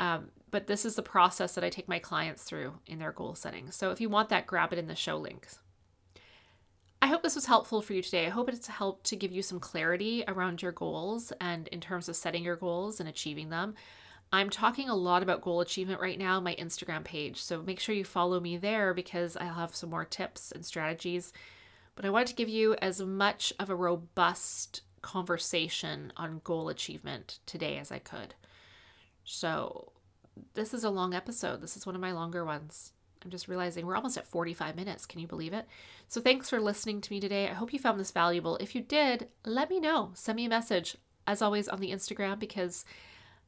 Um, 0.00 0.30
but 0.50 0.66
this 0.66 0.84
is 0.84 0.96
the 0.96 1.02
process 1.02 1.54
that 1.54 1.62
I 1.62 1.68
take 1.68 1.86
my 1.86 2.00
clients 2.00 2.42
through 2.42 2.72
in 2.86 2.98
their 2.98 3.12
goal 3.12 3.36
setting. 3.36 3.70
So 3.70 3.92
if 3.92 4.00
you 4.00 4.08
want 4.08 4.30
that, 4.30 4.46
grab 4.46 4.72
it 4.72 4.78
in 4.78 4.88
the 4.88 4.96
show 4.96 5.16
links. 5.16 5.60
I 7.02 7.06
hope 7.06 7.22
this 7.22 7.34
was 7.34 7.46
helpful 7.46 7.80
for 7.80 7.92
you 7.92 8.02
today. 8.02 8.26
I 8.26 8.30
hope 8.30 8.48
it's 8.48 8.66
helped 8.66 9.04
to 9.04 9.16
give 9.16 9.30
you 9.30 9.42
some 9.42 9.60
clarity 9.60 10.24
around 10.26 10.60
your 10.60 10.72
goals 10.72 11.32
and 11.40 11.68
in 11.68 11.80
terms 11.80 12.08
of 12.08 12.16
setting 12.16 12.42
your 12.42 12.56
goals 12.56 12.98
and 12.98 13.08
achieving 13.08 13.50
them. 13.50 13.74
I'm 14.32 14.50
talking 14.50 14.88
a 14.88 14.94
lot 14.94 15.22
about 15.22 15.40
goal 15.40 15.60
achievement 15.60 16.00
right 16.00 16.18
now 16.18 16.36
on 16.36 16.44
my 16.44 16.54
Instagram 16.56 17.02
page, 17.02 17.42
so 17.42 17.62
make 17.62 17.80
sure 17.80 17.94
you 17.94 18.04
follow 18.04 18.38
me 18.38 18.56
there 18.58 18.94
because 18.94 19.36
I'll 19.36 19.54
have 19.54 19.74
some 19.74 19.90
more 19.90 20.04
tips 20.04 20.52
and 20.52 20.64
strategies. 20.64 21.32
But 21.96 22.04
I 22.04 22.10
wanted 22.10 22.28
to 22.28 22.34
give 22.34 22.48
you 22.48 22.74
as 22.80 23.00
much 23.00 23.52
of 23.58 23.70
a 23.70 23.74
robust 23.74 24.82
conversation 25.02 26.12
on 26.16 26.42
goal 26.44 26.68
achievement 26.68 27.40
today 27.44 27.78
as 27.78 27.90
I 27.90 27.98
could. 27.98 28.34
So, 29.32 29.92
this 30.54 30.74
is 30.74 30.82
a 30.82 30.90
long 30.90 31.14
episode. 31.14 31.62
This 31.62 31.76
is 31.76 31.86
one 31.86 31.94
of 31.94 32.00
my 32.00 32.10
longer 32.10 32.44
ones. 32.44 32.92
I'm 33.24 33.30
just 33.30 33.48
realizing 33.48 33.86
we're 33.86 33.96
almost 33.96 34.18
at 34.18 34.26
45 34.26 34.74
minutes. 34.74 35.06
Can 35.06 35.20
you 35.20 35.28
believe 35.28 35.52
it? 35.52 35.66
So, 36.08 36.20
thanks 36.20 36.50
for 36.50 36.60
listening 36.60 37.00
to 37.00 37.12
me 37.12 37.20
today. 37.20 37.48
I 37.48 37.54
hope 37.54 37.72
you 37.72 37.78
found 37.78 38.00
this 38.00 38.10
valuable. 38.10 38.56
If 38.56 38.74
you 38.74 38.80
did, 38.80 39.28
let 39.46 39.70
me 39.70 39.78
know. 39.78 40.10
Send 40.14 40.36
me 40.36 40.46
a 40.46 40.50
message, 40.50 40.96
as 41.28 41.42
always, 41.42 41.68
on 41.68 41.80
the 41.80 41.92
Instagram 41.92 42.40
because 42.40 42.84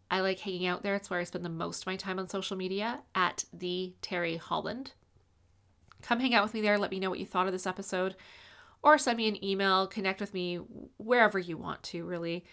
I 0.09 0.21
like 0.21 0.39
hanging 0.39 0.67
out 0.67 0.85
there. 0.85 0.95
It's 0.95 1.11
where 1.11 1.19
I 1.19 1.25
spend 1.25 1.45
the 1.45 1.51
most 1.51 1.83
of 1.83 1.87
my 1.89 1.97
time 1.97 2.21
on 2.21 2.29
social 2.29 2.57
media 2.57 3.01
at 3.15 3.45
the 3.53 3.95
Teri 4.03 4.39
Holland. 4.39 4.93
Come 6.01 6.21
hang 6.21 6.35
out 6.35 6.45
with 6.45 6.55
me 6.55 6.61
there. 6.61 6.79
Let 6.79 6.93
me 6.93 7.01
know 7.01 7.11
what 7.11 7.19
you 7.19 7.27
thought 7.27 7.47
of 7.47 7.53
this 7.53 7.67
episode, 7.67 8.15
or 8.85 8.99
send 8.99 9.17
me 9.17 9.27
an 9.27 9.45
email. 9.45 9.89
Connect 9.89 10.21
with 10.21 10.33
me 10.33 10.57
wherever 10.97 11.41
you 11.41 11.57
want 11.57 11.83
to, 11.85 12.05
really. 12.05 12.45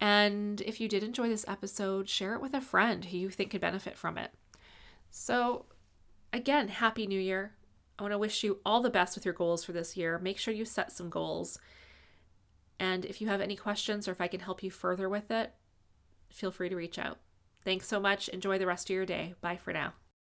And 0.00 0.60
if 0.60 0.80
you 0.80 0.88
did 0.88 1.02
enjoy 1.02 1.28
this 1.28 1.46
episode, 1.48 2.08
share 2.08 2.34
it 2.34 2.42
with 2.42 2.54
a 2.54 2.60
friend 2.60 3.04
who 3.04 3.16
you 3.16 3.30
think 3.30 3.50
could 3.50 3.60
benefit 3.60 3.96
from 3.96 4.18
it. 4.18 4.30
So, 5.10 5.66
again, 6.32 6.68
Happy 6.68 7.06
New 7.06 7.20
Year. 7.20 7.52
I 7.98 8.02
want 8.02 8.12
to 8.12 8.18
wish 8.18 8.44
you 8.44 8.58
all 8.66 8.82
the 8.82 8.90
best 8.90 9.16
with 9.16 9.24
your 9.24 9.32
goals 9.32 9.64
for 9.64 9.72
this 9.72 9.96
year. 9.96 10.18
Make 10.18 10.38
sure 10.38 10.52
you 10.52 10.66
set 10.66 10.92
some 10.92 11.08
goals. 11.08 11.58
And 12.78 13.06
if 13.06 13.22
you 13.22 13.28
have 13.28 13.40
any 13.40 13.56
questions 13.56 14.06
or 14.06 14.12
if 14.12 14.20
I 14.20 14.28
can 14.28 14.40
help 14.40 14.62
you 14.62 14.70
further 14.70 15.08
with 15.08 15.30
it, 15.30 15.54
feel 16.30 16.50
free 16.50 16.68
to 16.68 16.76
reach 16.76 16.98
out. 16.98 17.18
Thanks 17.64 17.88
so 17.88 17.98
much. 17.98 18.28
Enjoy 18.28 18.58
the 18.58 18.66
rest 18.66 18.90
of 18.90 18.94
your 18.94 19.06
day. 19.06 19.34
Bye 19.40 19.56
for 19.56 19.72
now. 19.72 19.94